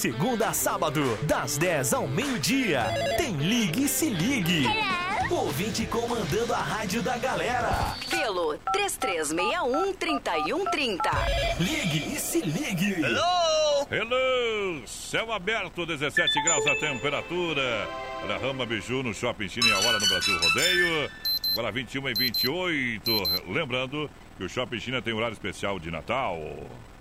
[0.04, 2.84] segunda a sábado, das 10 ao meio-dia,
[3.16, 4.66] tem Ligue e Se Ligue.
[5.32, 7.96] Ouvinte comandando a rádio da galera.
[8.10, 11.00] Pelo pelo 3361-3130.
[11.58, 13.02] Ligue e se ligue.
[13.02, 13.88] Hello!
[13.90, 14.86] Hello!
[14.86, 17.88] Céu aberto, 17 graus a temperatura.
[18.24, 21.10] Olha, Rama Biju no Shopping China e a hora no Brasil Rodeio.
[21.54, 23.24] Agora 21 e 28.
[23.48, 26.38] Lembrando que o Shopping China tem horário especial de Natal.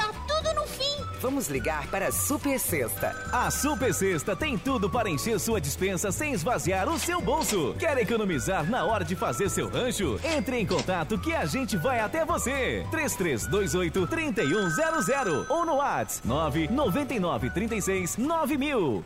[0.00, 1.04] tá tudo no fim.
[1.20, 3.14] Vamos ligar para a Super Sexta.
[3.30, 7.74] A Super Sexta tem tudo para encher sua dispensa sem esvaziar o seu bolso.
[7.78, 10.18] Quer economizar na hora de fazer seu rancho?
[10.24, 12.86] Entre em contato que a gente vai até você.
[12.90, 19.04] 3328 3100 ou no WhatsApp 999 36 9000.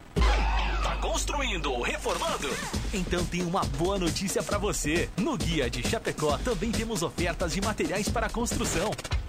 [0.83, 2.49] Tá construindo ou reformando?
[2.93, 5.09] Então tem uma boa notícia para você.
[5.17, 8.93] No Guia de Chapecó também temos ofertas de materiais para construção.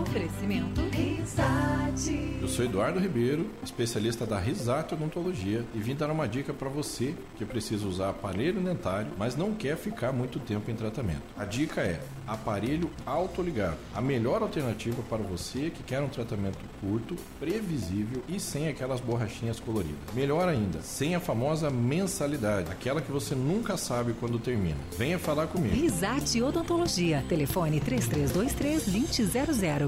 [0.00, 2.38] Oferecimento Risate.
[2.40, 7.16] Eu sou Eduardo Ribeiro, especialista da Risato Odontologia e vim dar uma dica para você
[7.36, 11.22] que precisa usar aparelho dentário, mas não quer ficar muito tempo em tratamento.
[11.36, 17.16] A dica é aparelho autoligado, a melhor alternativa para você que quer um tratamento curto,
[17.40, 19.98] previsível e sem aquelas borrachinhas coloridas.
[20.14, 24.78] Melhor ainda, sem a famosa mensalidade, aquela que você nunca sabe quando termina.
[24.96, 25.74] Venha falar comigo.
[25.74, 27.24] Risate Odontologia.
[27.28, 29.87] Telefone 3323-2000.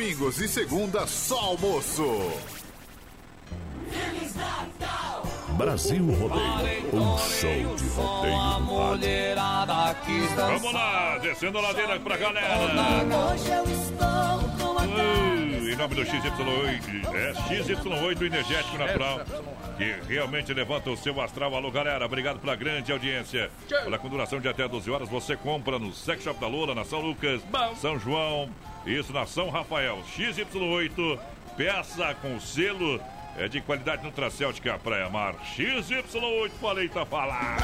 [0.00, 2.32] Domingos e segunda só almoço.
[3.90, 5.26] Feliz Natal!
[5.58, 6.96] Brasil Rodeio.
[6.96, 8.78] Um show de rodeio no
[9.76, 10.28] rádio.
[10.36, 12.48] Vamos lá, descendo a ladeira pra galera.
[13.30, 17.32] Hoje eu estou com a Uh, em nome do XY8, é
[17.62, 19.20] XY8 Energético Natural,
[19.76, 21.54] que realmente levanta o seu astral.
[21.54, 23.50] Alô, galera, obrigado pela grande audiência.
[23.84, 26.86] Olha, com duração de até 12 horas, você compra no Sex Shop da Lula, na
[26.86, 27.42] São Lucas,
[27.76, 28.48] São João,
[28.86, 30.02] isso na São Rafael.
[30.16, 31.18] XY8,
[31.56, 33.00] peça com selo.
[33.38, 35.34] É de qualidade Nutracêutica Praia Mar.
[35.56, 37.60] XY8, falei, tá falando.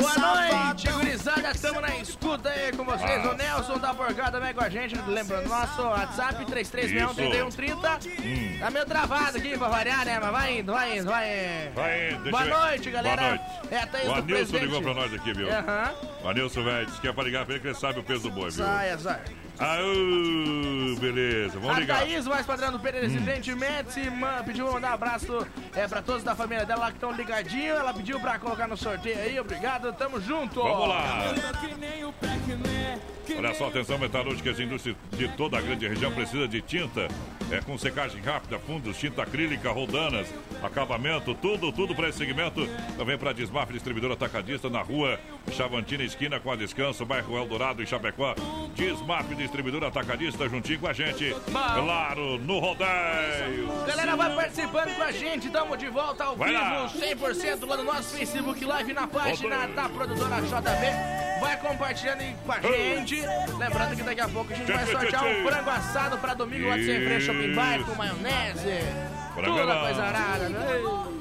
[0.00, 1.50] Boa noite, gurizada.
[1.50, 3.24] Estamos na escuta aí com vocês.
[3.24, 3.30] Ah.
[3.30, 4.96] O Nelson da Borgada também com a gente.
[5.06, 8.06] Lembrando, nosso WhatsApp 3361-3130.
[8.24, 8.58] Hum.
[8.58, 10.18] Tá meio travado aqui pra variar, né?
[10.18, 11.74] Mas vai indo, vai indo, vai indo.
[11.74, 13.20] Vai, deixa Boa eu noite, galera.
[13.22, 13.44] Boa noite.
[13.70, 14.64] É, tá aí o Anilson presidente.
[14.64, 15.52] ligou pra nós aqui, viu?
[15.52, 15.94] Aham.
[16.24, 18.22] O Anilson, velho, disse que é pra ligar pra ele que ele sabe o peso
[18.22, 18.64] do boi, viu?
[18.64, 19.20] Sai, azar.
[19.60, 21.98] Aú, beleza, vamos a ligar.
[22.00, 23.24] Thaís, mais padrão do Pereira, Hum.
[23.24, 26.86] gentilmente, se man- pediu pra mandar um abraço é, pra todos da família dela lá
[26.88, 27.78] que estão ligadinhos.
[27.78, 29.38] Ela pediu pra colocar no sorteio aí.
[29.38, 30.62] Obrigado, tamo junto.
[30.62, 31.24] Vamos lá.
[33.38, 37.06] Olha só, atenção, metalúrgicas, indústria de toda a grande região precisa de tinta.
[37.50, 40.32] É com secagem rápida, fundos, tinta acrílica, roldanas,
[40.62, 42.64] acabamento, tudo, tudo para esse segmento.
[42.96, 45.18] Também para Desmaf, distribuidor atacadista na rua
[45.52, 48.34] Chavantina, esquina com a Descanso, bairro Eldorado, em Chapecó.
[48.76, 49.49] Desmaf, distribuidor
[49.86, 51.34] atacadista, juntinho com a gente.
[51.50, 53.68] Claro, no rodeio.
[53.86, 55.50] Galera, vai participando com a gente.
[55.50, 56.86] Tamo de volta ao Vai lá.
[56.86, 61.40] vivo, 100% lá no nosso Facebook Live na página da produtora JB.
[61.40, 63.16] vai compartilhando aí com a gente.
[63.58, 65.28] Lembrando que daqui a pouco a gente vai Tchê, tchê, sortear tchê.
[65.42, 68.80] um frango assado pra domingo lá de Sem Freio Shopping Bar com maionese.
[69.34, 71.19] Frango Toda coisa arada, né?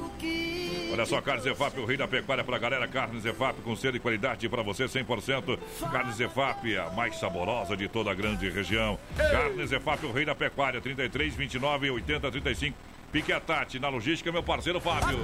[0.92, 2.88] Olha só, Carne Zefap, o rei da pecuária pra galera.
[2.88, 5.58] Carne Zefap com selo e qualidade pra você, 100%.
[5.92, 8.98] Carne Zefap, a mais saborosa de toda a grande região.
[9.16, 12.78] Carne Zefap, o rei da pecuária, 33, 29, 80, 35.
[13.12, 15.20] Pique a Tati, na logística, meu parceiro Fábio.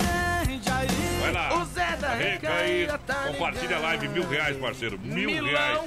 [1.21, 1.61] Vai lá.
[1.61, 2.87] O Zé da Arranca aí.
[3.27, 4.99] Compartilha a live, mil reais, parceiro.
[4.99, 5.81] Mil reais.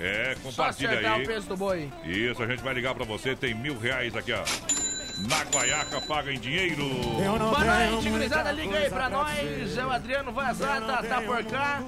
[0.00, 1.22] É, compartilha aí.
[1.22, 1.90] o peso do boi.
[2.04, 3.36] Isso, a gente vai ligar pra você.
[3.36, 4.42] Tem mil reais aqui, ó.
[5.18, 6.84] Na Guaiaca, paga em dinheiro.
[6.88, 7.38] Boa
[7.88, 8.50] noite, gurizada.
[8.52, 9.78] Liga aí pra nós.
[9.78, 11.82] É o Adriano Vazata, tá por cá.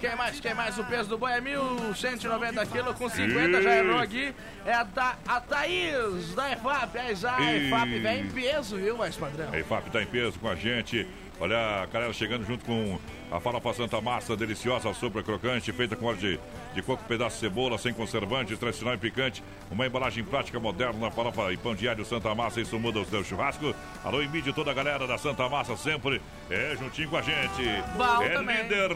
[0.00, 0.76] Quem mais, quem mais?
[0.78, 4.34] O peso do boi é 1.190 quilos, com 50 já errou aqui.
[4.66, 6.98] É a, Tha a Thaís da EFAP.
[6.98, 9.48] A E- EFAP vem em peso, viu, mais padrão?
[9.52, 11.06] A IFAP tá em peso com a gente.
[11.40, 12.98] Olha a galera chegando junto com
[13.30, 16.40] a farofa Santa Massa, deliciosa, sopa crocante, feita com óleo de,
[16.74, 19.42] de coco, pedaço de cebola, sem conservantes, tradicional e picante.
[19.70, 23.74] Uma embalagem prática, moderna, farofa e pão diário Santa Massa, isso muda o seu churrasco.
[24.04, 26.20] Alô, Emílio, toda a galera da Santa Massa sempre
[26.50, 27.62] é juntinho com a gente.
[27.96, 28.62] Bom é também.
[28.62, 28.88] líder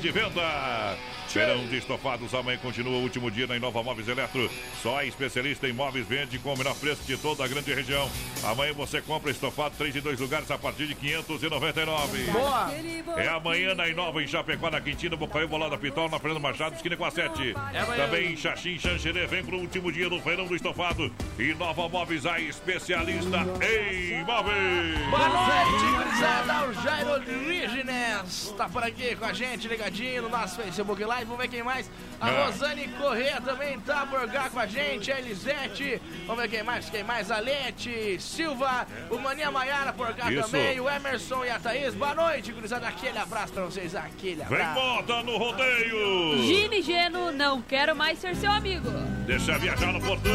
[0.00, 0.96] de venda.
[1.32, 4.50] Verão de estofados, amanhã continua o último dia na Inova Móveis Eletro.
[4.82, 8.10] Só a especialista em móveis vende com o menor preço de toda a grande região.
[8.44, 12.24] Amanhã você compra estofado 3 em 2 lugares a partir de 599.
[12.30, 12.70] Boa!
[13.16, 16.96] É amanhã na Inova, em Chapecó, na Quintina, Bocaiu, Bolada Pitol, na Fernando Machado, esquina
[16.96, 17.54] com a 7.
[17.72, 17.96] É.
[17.96, 21.12] Também Xaxim, Xanxerê, vem pro último dia do feirão do estofado.
[21.38, 24.98] Inova Móveis, a especialista em móveis.
[25.10, 26.66] Boa noite, gurizada.
[26.68, 31.24] O Jairo Orígenes tá por aqui com a gente, ligadinho no nosso Facebook Live.
[31.26, 31.90] Vamos ver quem mais.
[32.20, 32.46] A Ah.
[32.46, 35.12] Rosane Corrêa também tá por cá com a gente.
[35.12, 36.00] A Elisete.
[36.26, 37.30] Vamos ver quem mais, quem mais.
[37.30, 38.86] A Lete Silva.
[39.10, 40.42] O Maninha Maiara por cá Isso.
[40.50, 40.80] também.
[40.80, 41.94] O Emerson e a Thaís.
[41.94, 42.88] Boa noite, gurizada.
[42.88, 43.94] Aquele abraço pra vocês.
[43.94, 44.80] Aquele Vem abraço.
[44.80, 46.38] moda no rodeio.
[46.42, 46.82] Gine
[47.12, 48.88] Geno, não quero mais ser seu amigo.
[49.26, 50.32] Deixa viajar no portão.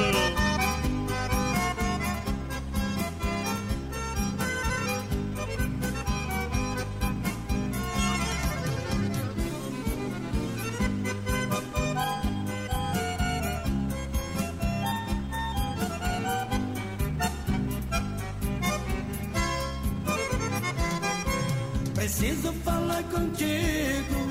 [21.95, 24.26] Preciso falar contigo,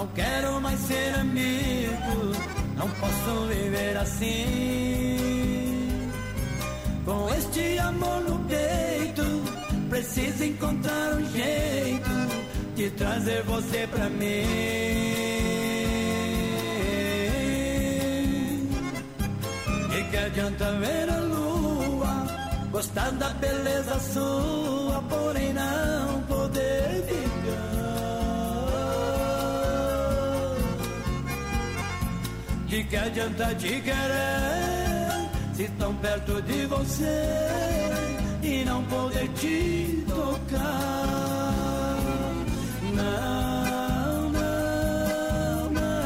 [0.00, 2.32] não quero mais ser amigo,
[2.74, 5.28] não posso viver assim.
[7.04, 9.22] Com este amor no peito,
[9.90, 12.10] preciso encontrar um jeito
[12.76, 14.46] de trazer você pra mim.
[19.98, 22.26] E que adianta ver a lua,
[22.72, 27.29] gostar da beleza sua, porém não poder ficar.
[32.70, 37.90] De que adianta te querer, se tão perto de você
[38.44, 40.60] e não poder te tocar.
[42.94, 45.98] Não, não, não.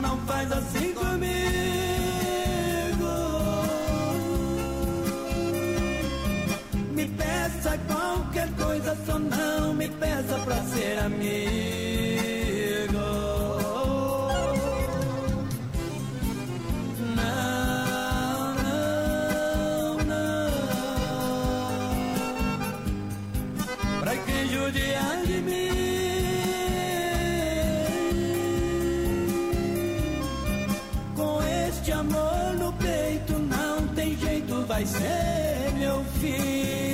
[0.00, 1.42] Não faz assim comigo.
[6.94, 11.91] Me peça qualquer coisa, só não me peça pra ser amigo.
[34.82, 36.91] Vai ser meu fim.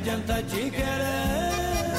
[0.00, 1.92] Adianta te querer,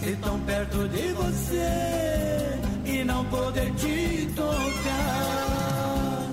[0.00, 6.28] se tão perto de você e não poder te tocar.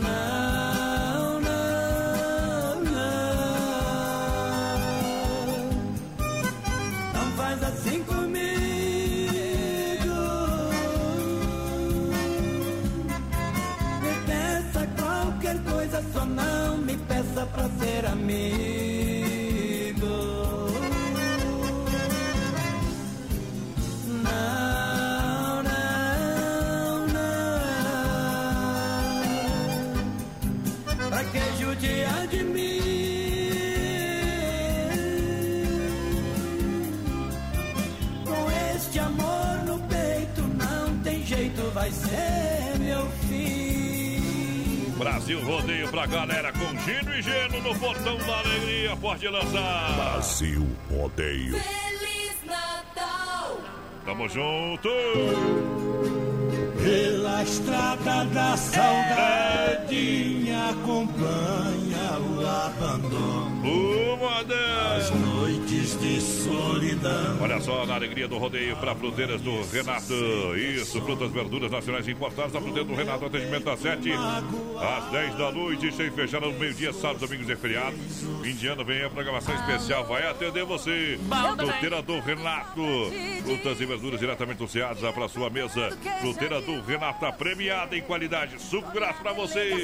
[0.00, 3.62] Não, não, não.
[7.14, 8.42] Não faz assim comigo.
[14.02, 18.71] Me peça qualquer coisa, só não me peça pra ser amigo.
[45.22, 48.96] Brasil Rodeio pra galera com Gino e Geno no Portão da Alegria.
[48.96, 49.94] Pode lançar.
[49.94, 51.60] Brasil Rodeio.
[51.60, 53.60] Feliz Natal!
[54.04, 54.88] Tamo junto.
[56.82, 62.40] Pela estrada da saudade me acompanha o
[62.82, 64.12] abandono.
[64.12, 64.42] Uma
[65.10, 67.38] noites de solidão.
[67.40, 70.14] Olha só, na alegria do rodeio para fruteiras do Renato.
[70.56, 72.54] Isso, frutas, verduras nacionais importadas.
[72.54, 76.92] A fruteira do Renato, atendimento às 7 às 10 da noite, sem fechar no meio-dia,
[76.92, 77.98] sábado, domingos e feriados.
[78.42, 81.18] Fim de ano vem a programação especial, vai atender você.
[81.56, 82.82] Fruteira do Renato.
[83.44, 85.90] Frutas e verduras diretamente anunciadas para sua mesa.
[86.20, 88.60] Fruteira do Renato, premiada em qualidade.
[88.60, 89.74] Suco graças para você.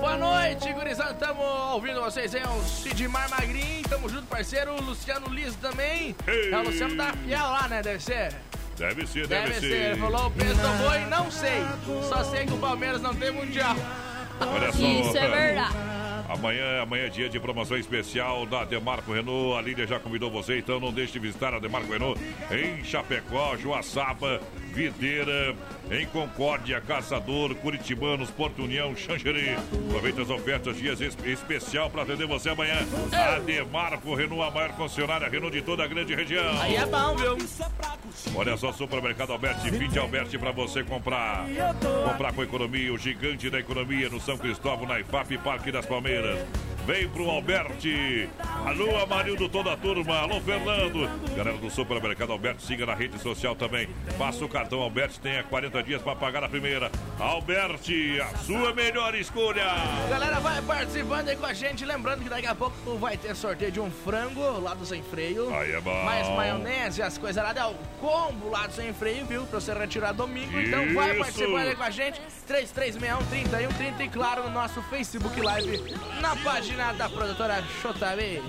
[0.00, 1.14] Boa noite, gurizada.
[1.14, 1.42] Tamo
[1.72, 3.82] ouvindo vocês é o Sidmar Magrinho.
[3.88, 4.72] Tamo junto, parceiro.
[4.74, 6.14] O Luciano Liso também.
[6.26, 7.82] É o Luciano da Fiel lá, né?
[7.82, 8.32] Deve ser.
[8.78, 9.68] Deve ser, deve, Deve ser.
[9.68, 9.90] ser.
[9.90, 11.62] Ele falou o preço do boi, não sei.
[12.08, 13.76] Só sei que o Palmeiras não tem mundial.
[14.40, 14.78] Olha só.
[14.86, 15.74] Isso é verdade.
[16.28, 19.58] Amanhã, amanhã é dia de promoção especial da Demarco Renault.
[19.58, 22.20] A Lídia já convidou você, então não deixe de visitar a Demarco Renault
[22.50, 24.40] em Chapecó, Joaçaba,
[24.74, 25.54] Videira,
[25.90, 29.54] em Concórdia, Caçador, Curitibanos, Porto União, Xanxerê.
[29.88, 32.78] Aproveite as ofertas, dias es- especial para atender você amanhã.
[33.12, 36.60] A Demarco Renault, a maior concessionária Renault de toda a grande região.
[36.60, 37.36] Aí é bom, viu?
[38.34, 41.46] Olha só, Supermercado Alberti, fim de Alberti para você comprar.
[42.10, 46.38] Comprar com economia, o gigante da economia no São Cristóvão, na IFAP Parque das Palmeiras.
[46.86, 48.28] Vem pro Alberti.
[48.66, 50.18] Alô, Amarildo, toda a turma.
[50.18, 51.08] Alô, Fernando.
[51.34, 53.88] Galera do Supermercado Alberti, siga na rede social também.
[54.18, 56.92] Passa o cartão Alberti, tenha 40 dias para pagar a primeira.
[57.18, 59.64] Alberti, a sua melhor escolha.
[60.10, 61.86] Galera, vai participando aí com a gente.
[61.86, 65.54] Lembrando que daqui a pouco vai ter sorteio de um frango lá do Sem Freio.
[65.54, 66.04] Aí é bom.
[66.04, 67.54] Mais maionese, as coisas lá.
[67.54, 69.46] É o combo lá do Sem Freio, viu?
[69.46, 70.60] Pra você retirar domingo.
[70.60, 71.18] Então vai Isso.
[71.18, 72.20] participando aí com a gente.
[72.46, 75.82] 3361 3130 e claro no nosso Facebook Live
[76.20, 78.42] na página da produtora JB.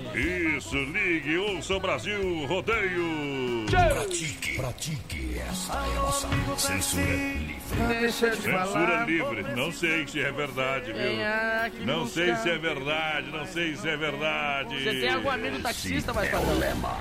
[0.56, 3.66] Isso, ligue, ouça o Brasil Rodeio.
[3.70, 5.38] Pratique, pratique.
[5.38, 6.28] Essa é nossa
[6.58, 7.98] censura livre.
[8.00, 9.04] Deixa te Censura falar.
[9.06, 9.42] livre.
[9.54, 11.86] Não sei se é verdade, é viu?
[11.86, 12.42] Não sei busca?
[12.42, 14.82] se é verdade, não sei se é verdade.
[14.84, 16.50] Você tem algum amigo taxista, mais é padrão?
[16.54, 16.98] o lema.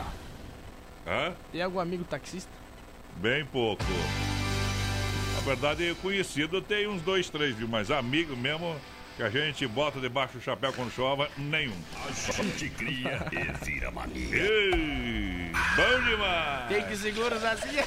[1.08, 1.34] Hã?
[1.52, 2.52] Tem algum amigo taxista?
[3.18, 3.84] Bem pouco.
[5.36, 7.68] Na verdade, conhecido tem uns dois, três, viu?
[7.68, 8.76] Mas amigo mesmo
[9.16, 11.78] que a gente bota debaixo do chapéu quando chova, nenhum.
[12.08, 14.36] A gente cria e vira mania.
[14.36, 16.68] Ei, bom demais!
[16.68, 17.78] Tem que segurar assim.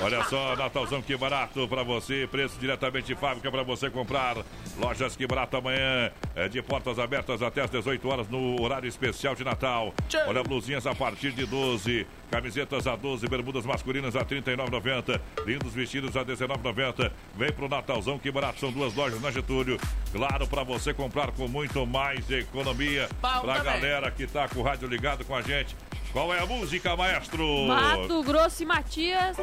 [0.00, 2.28] Olha só, Natalzão, que barato pra você.
[2.30, 4.36] Preço diretamente de fábrica pra você comprar.
[4.78, 6.10] Lojas que barato amanhã.
[6.36, 9.92] É de portas abertas até às 18 horas no horário especial de Natal.
[10.26, 12.06] Olha, blusinhas a partir de 12.
[12.30, 15.20] Camisetas a 12, bermudas masculinas a R$ 39,90.
[15.44, 17.10] Lindos vestidos a R$ 19,90.
[17.34, 18.60] Vem pro Natalzão, que barato.
[18.60, 19.78] São duas lojas na Getúlio.
[20.12, 23.08] Claro, pra você comprar com muito mais economia.
[23.20, 25.74] Pra galera que tá com o rádio ligado com a gente.
[26.12, 27.44] Qual é a música, maestro?
[27.66, 29.36] Mato Grosso e Matias,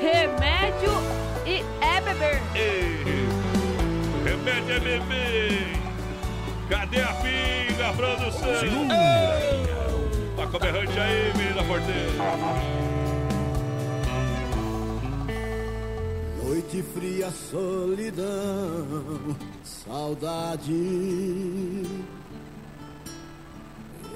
[0.00, 0.90] remédio
[1.46, 2.40] e é beber.
[4.24, 5.76] Remédio é bebê.
[6.68, 8.60] Cadê a pinga, produção?
[8.60, 8.96] Segura.
[10.36, 12.10] Tá com berrante aí, menina porteira.
[16.42, 20.72] Noite fria, solidão, saudade.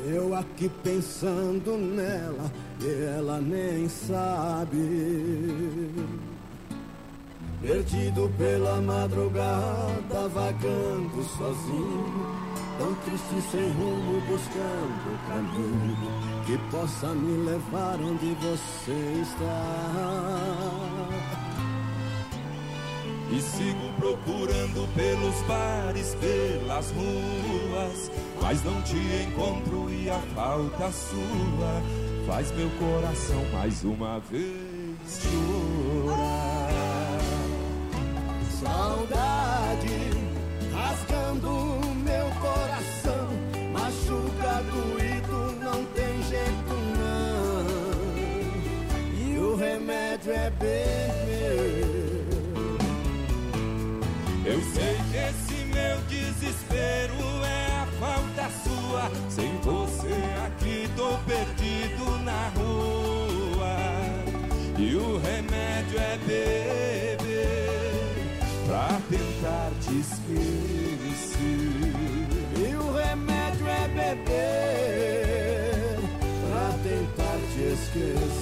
[0.07, 2.51] Eu aqui pensando nela
[2.81, 4.77] e ela nem sabe.
[7.61, 12.27] Perdido pela madrugada, vagando sozinho,
[12.79, 15.97] tão triste sem rumo, buscando o caminho
[16.47, 20.41] que possa me levar onde você está.
[23.33, 28.11] E sigo procurando pelos bares, pelas ruas,
[28.43, 31.81] mas não te encontro e a falta sua
[32.27, 36.19] faz meu coração mais uma vez chorar.
[38.61, 40.11] Saudade
[40.73, 43.29] rasgando meu coração,
[43.73, 47.67] machuca doído, não tem jeito não.
[49.17, 51.90] E o remédio é beber.
[54.45, 57.15] Eu sei que esse meu desespero
[57.45, 59.11] é a falta sua.
[59.29, 60.15] Sem você
[60.47, 63.77] aqui tô perdido na rua.
[64.79, 67.19] E o remédio é beber
[68.67, 71.41] pra tentar te esquecer.
[72.57, 74.71] E o remédio é beber
[76.49, 78.41] pra tentar te esquecer.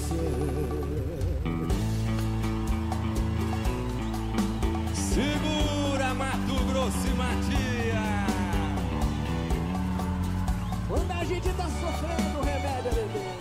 [4.94, 5.47] Segura
[6.78, 7.98] Matias.
[10.86, 13.38] Quando a gente tá sofrendo, remédio é beber.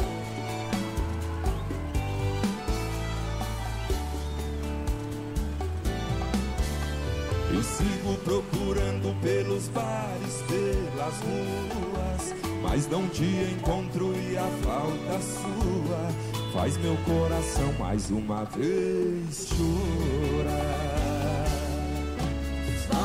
[7.54, 16.28] E sigo procurando pelos bares, pelas ruas, mas não te encontro e a falta sua
[16.54, 21.17] faz meu coração mais uma vez chorar.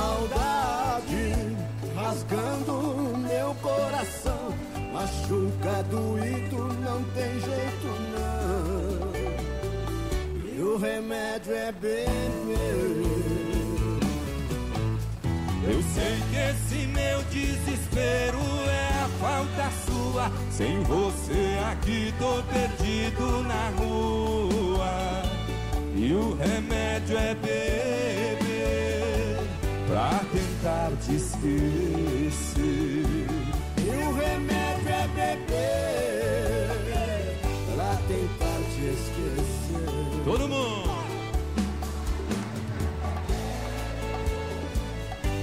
[0.03, 1.33] Saudade
[1.95, 4.53] rasgando meu coração,
[4.93, 9.13] machuca doído, não tem jeito não.
[10.53, 12.99] E o remédio é beber.
[15.69, 20.33] Eu sei que esse meu desespero é a falta sua.
[20.51, 25.23] Sem você aqui tô perdido na rua.
[25.95, 28.42] E o remédio é beber
[30.63, 32.63] tentar te esquecer.
[33.79, 36.69] E o remédio é beber
[37.75, 40.23] pra tentar te esquecer.
[40.25, 41.03] Todo mundo!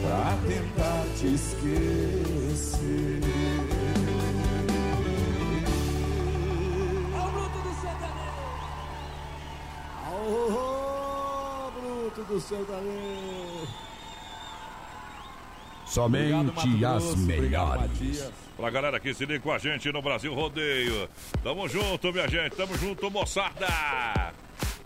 [0.02, 3.20] Pra tentar te esquecer.
[7.20, 8.48] Ao bruto do sertanejo!
[10.06, 13.89] Ao bruto do sertanejo!
[15.90, 18.32] Somente as melhores.
[18.56, 21.10] Pra galera que se liga com a gente no Brasil Rodeio.
[21.44, 22.56] Tamo junto, minha gente.
[22.56, 23.68] Tamo junto, moçada.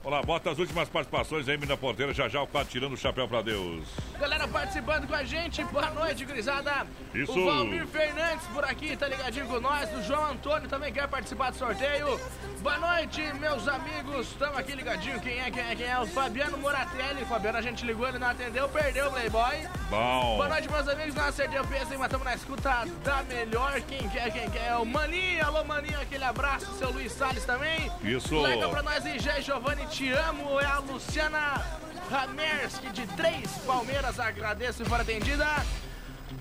[0.06, 2.14] Olá, bota as últimas participações aí, mina porteira.
[2.14, 3.88] Já já o quadro tirando o chapéu pra Deus.
[4.20, 6.86] Galera participando com a gente, boa noite, gurizada.
[7.14, 7.32] Isso.
[7.32, 9.90] O Valmir Fernandes por aqui, tá ligadinho com nós.
[9.96, 12.20] O João Antônio também quer participar do sorteio.
[12.60, 14.28] Boa noite, meus amigos.
[14.28, 15.22] Estamos aqui ligadinho.
[15.22, 15.98] Quem é, quem é, quem é?
[15.98, 17.24] O Fabiano Moratelli.
[17.24, 19.68] Fabiano, a gente ligou, ele não atendeu, perdeu o Playboy.
[19.90, 20.36] Bom.
[20.36, 21.16] Boa noite, meus amigos.
[21.16, 23.80] Não acertei o peso, mas estamos na escuta da melhor.
[23.82, 24.68] Quem quer, quem quer?
[24.68, 25.46] É o Maninho.
[25.46, 26.74] Alô, Maninho, aquele abraço.
[26.74, 27.90] Seu Luiz Salles também.
[28.04, 28.42] Isso.
[28.42, 30.60] Legal pra nós, e Giovanni, te amo.
[30.60, 31.62] É a Luciana
[32.10, 34.20] Ramerski de Três Palmeiras.
[34.20, 35.46] Agradeço por atendida.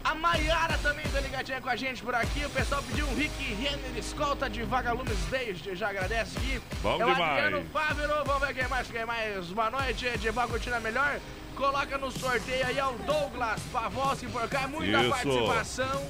[0.02, 2.44] A Maiara também tá ligadinha com a gente por aqui.
[2.46, 5.76] O pessoal pediu um Rick Renner escolta de Vagalumes desde.
[5.76, 6.62] Já agradece aqui.
[6.82, 7.44] Bom é o demais.
[7.44, 8.24] Adriano Fávero.
[8.24, 9.46] Vamos ver quem mais, quem mais.
[9.48, 11.20] Boa noite, Edival Curtindo a Melhor.
[11.54, 14.62] Coloca no sorteio aí ao Douglas Pavoski por cá.
[14.62, 15.10] É muita Isso.
[15.10, 16.06] participação.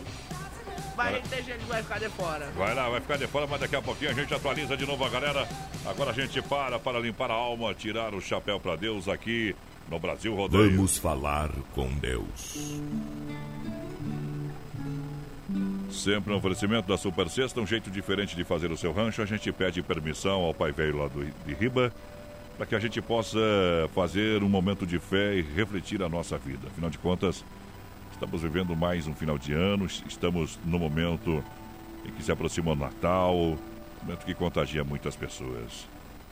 [0.96, 2.50] Vai ter gente que vai ficar de fora.
[2.56, 5.04] Vai lá, vai ficar de fora, mas daqui a pouquinho a gente atualiza de novo
[5.04, 5.48] a galera.
[5.86, 9.54] Agora a gente para para limpar a alma, tirar o chapéu pra Deus aqui
[9.90, 10.76] no Brasil Rodeio.
[10.76, 12.80] Vamos falar com Deus.
[15.90, 19.22] Sempre um oferecimento da Super Sexta, um jeito diferente de fazer o seu rancho.
[19.22, 21.92] A gente pede permissão ao pai velho lá do, de Riba
[22.56, 23.40] para que a gente possa
[23.94, 26.68] fazer um momento de fé e refletir a nossa vida.
[26.68, 27.44] Afinal de contas,
[28.22, 31.42] estamos vivendo mais um final de ano, estamos no momento
[32.04, 33.58] em que se aproxima o Natal,
[34.00, 35.88] momento que contagia muitas pessoas.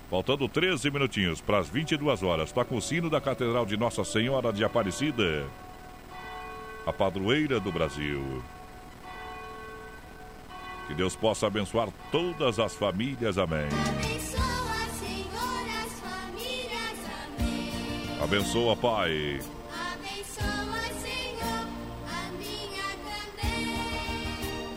[0.08, 4.52] Faltando 13 minutinhos para as 22 horas, toca o sino da Catedral de Nossa Senhora
[4.52, 5.44] de Aparecida,
[6.86, 8.40] a padroeira do Brasil.
[10.86, 13.66] Que Deus possa abençoar todas as famílias, amém.
[13.66, 14.40] Abençoa,
[15.00, 16.98] Senhor, as famílias,
[17.36, 18.22] amém.
[18.22, 19.40] Abençoa, Pai.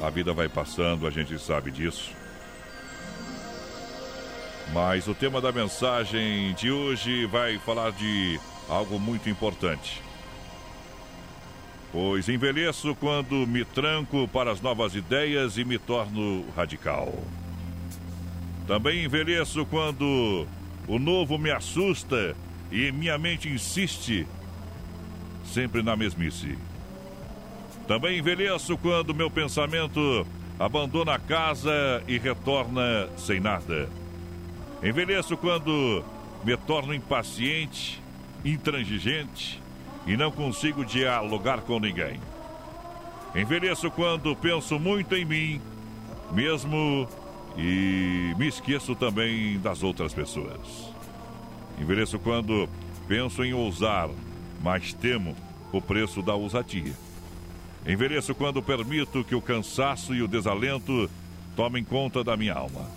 [0.03, 2.11] A vida vai passando, a gente sabe disso.
[4.73, 10.01] Mas o tema da mensagem de hoje vai falar de algo muito importante.
[11.89, 17.13] Pois envelheço quando me tranco para as novas ideias e me torno radical.
[18.67, 20.45] Também envelheço quando
[20.85, 22.35] o novo me assusta
[22.69, 24.27] e minha mente insiste
[25.45, 26.57] sempre na mesmice.
[27.87, 30.25] Também envelheço quando meu pensamento
[30.59, 33.89] abandona a casa e retorna sem nada.
[34.81, 36.03] Envelheço quando
[36.43, 38.01] me torno impaciente,
[38.43, 39.61] intransigente
[40.05, 42.19] e não consigo dialogar com ninguém.
[43.35, 45.61] Envelheço quando penso muito em mim,
[46.31, 47.07] mesmo
[47.57, 50.93] e me esqueço também das outras pessoas.
[51.79, 52.69] Envelheço quando
[53.07, 54.09] penso em ousar,
[54.61, 55.35] mas temo
[55.71, 56.93] o preço da ousadia.
[57.85, 61.09] Envelheço quando permito que o cansaço e o desalento
[61.55, 62.89] tomem conta da minha alma.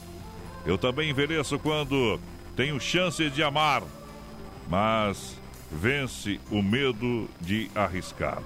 [0.64, 2.20] Eu também envelheço quando
[2.54, 3.82] tenho chance de amar,
[4.68, 5.36] mas
[5.70, 8.42] vence o medo de arriscar.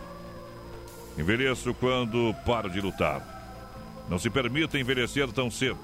[1.18, 3.38] Envelheço quando paro de lutar.
[4.08, 5.78] Não se permita envelhecer tão cedo.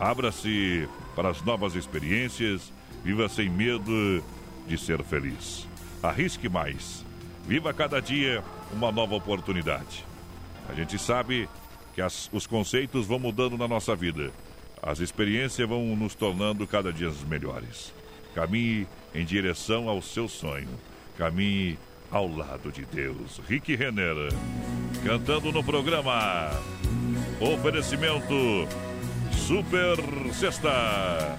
[0.00, 2.72] Abra-se para as novas experiências,
[3.04, 4.24] viva sem medo
[4.66, 5.68] de ser feliz.
[6.02, 7.04] Arrisque mais.
[7.46, 8.42] Viva cada dia
[8.72, 10.04] uma nova oportunidade.
[10.68, 11.48] A gente sabe
[11.94, 14.30] que as- os conceitos vão mudando na nossa vida.
[14.82, 17.92] As experiências vão nos tornando cada dia melhores.
[18.34, 20.68] Caminhe em direção ao seu sonho.
[21.16, 21.78] Caminhe
[22.10, 23.40] ao lado de Deus.
[23.48, 24.14] Rick Renner,
[25.04, 26.50] cantando no programa.
[27.40, 28.34] Oferecimento
[29.32, 29.96] Super
[30.32, 31.38] Sexta.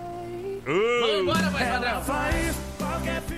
[0.65, 2.01] Vamos embora, vai, padrão.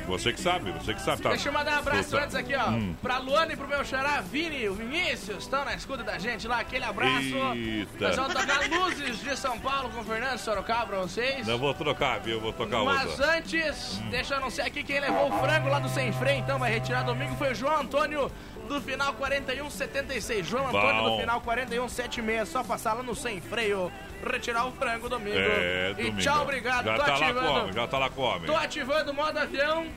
[0.08, 1.22] Você que sabe, você que sabe.
[1.22, 1.30] Tá.
[1.30, 2.24] Deixa eu mandar um abraço Puta.
[2.24, 2.70] antes aqui, ó.
[2.70, 2.96] Hum.
[3.02, 6.60] Pra Luana e pro meu xará Vini, o Vinícius, estão na escuta da gente lá.
[6.60, 7.36] Aquele abraço.
[7.56, 8.08] Eita.
[8.08, 11.48] Nós vamos tocar luzes de São Paulo com o Fernando Sorocaba pra vocês.
[11.48, 12.42] Não vou trocar, viu?
[12.42, 13.38] Vou tocar Mas outra.
[13.38, 16.72] antes, deixa eu anunciar aqui quem levou o frango lá do Sem Freio, então vai
[16.72, 18.32] retirar domingo foi o João Antônio
[18.68, 20.46] do final 4176.
[20.48, 21.16] João Antônio Bom.
[21.16, 22.50] do final 4176.
[22.50, 23.92] Só passar lá no Sem Freio,
[24.26, 25.38] retirar o frango domingo.
[25.38, 26.18] É, e domingo.
[26.20, 26.86] tchau, obrigado.
[26.86, 27.60] Já Tô tá lá ativando.
[27.62, 28.46] come, já tá lá come.
[28.46, 29.88] Tô ativando o modo avião.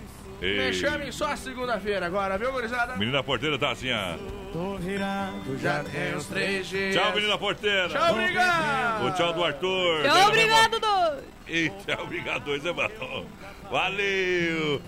[0.42, 0.58] Ei.
[0.66, 2.94] Me chamem só segunda-feira agora, viu, gurizada?
[2.96, 4.18] Menina porteira tá assim, ó.
[4.52, 6.94] Tô virado, já tem uns três dias.
[6.94, 7.88] Tchau, menina porteira.
[7.88, 9.06] Tchau, obrigado.
[9.06, 10.02] O tchau do Arthur.
[10.02, 11.24] Tchau, obrigado, dois.
[11.48, 13.24] E tchau, obrigado, dois é bom.
[13.70, 14.82] Valeu.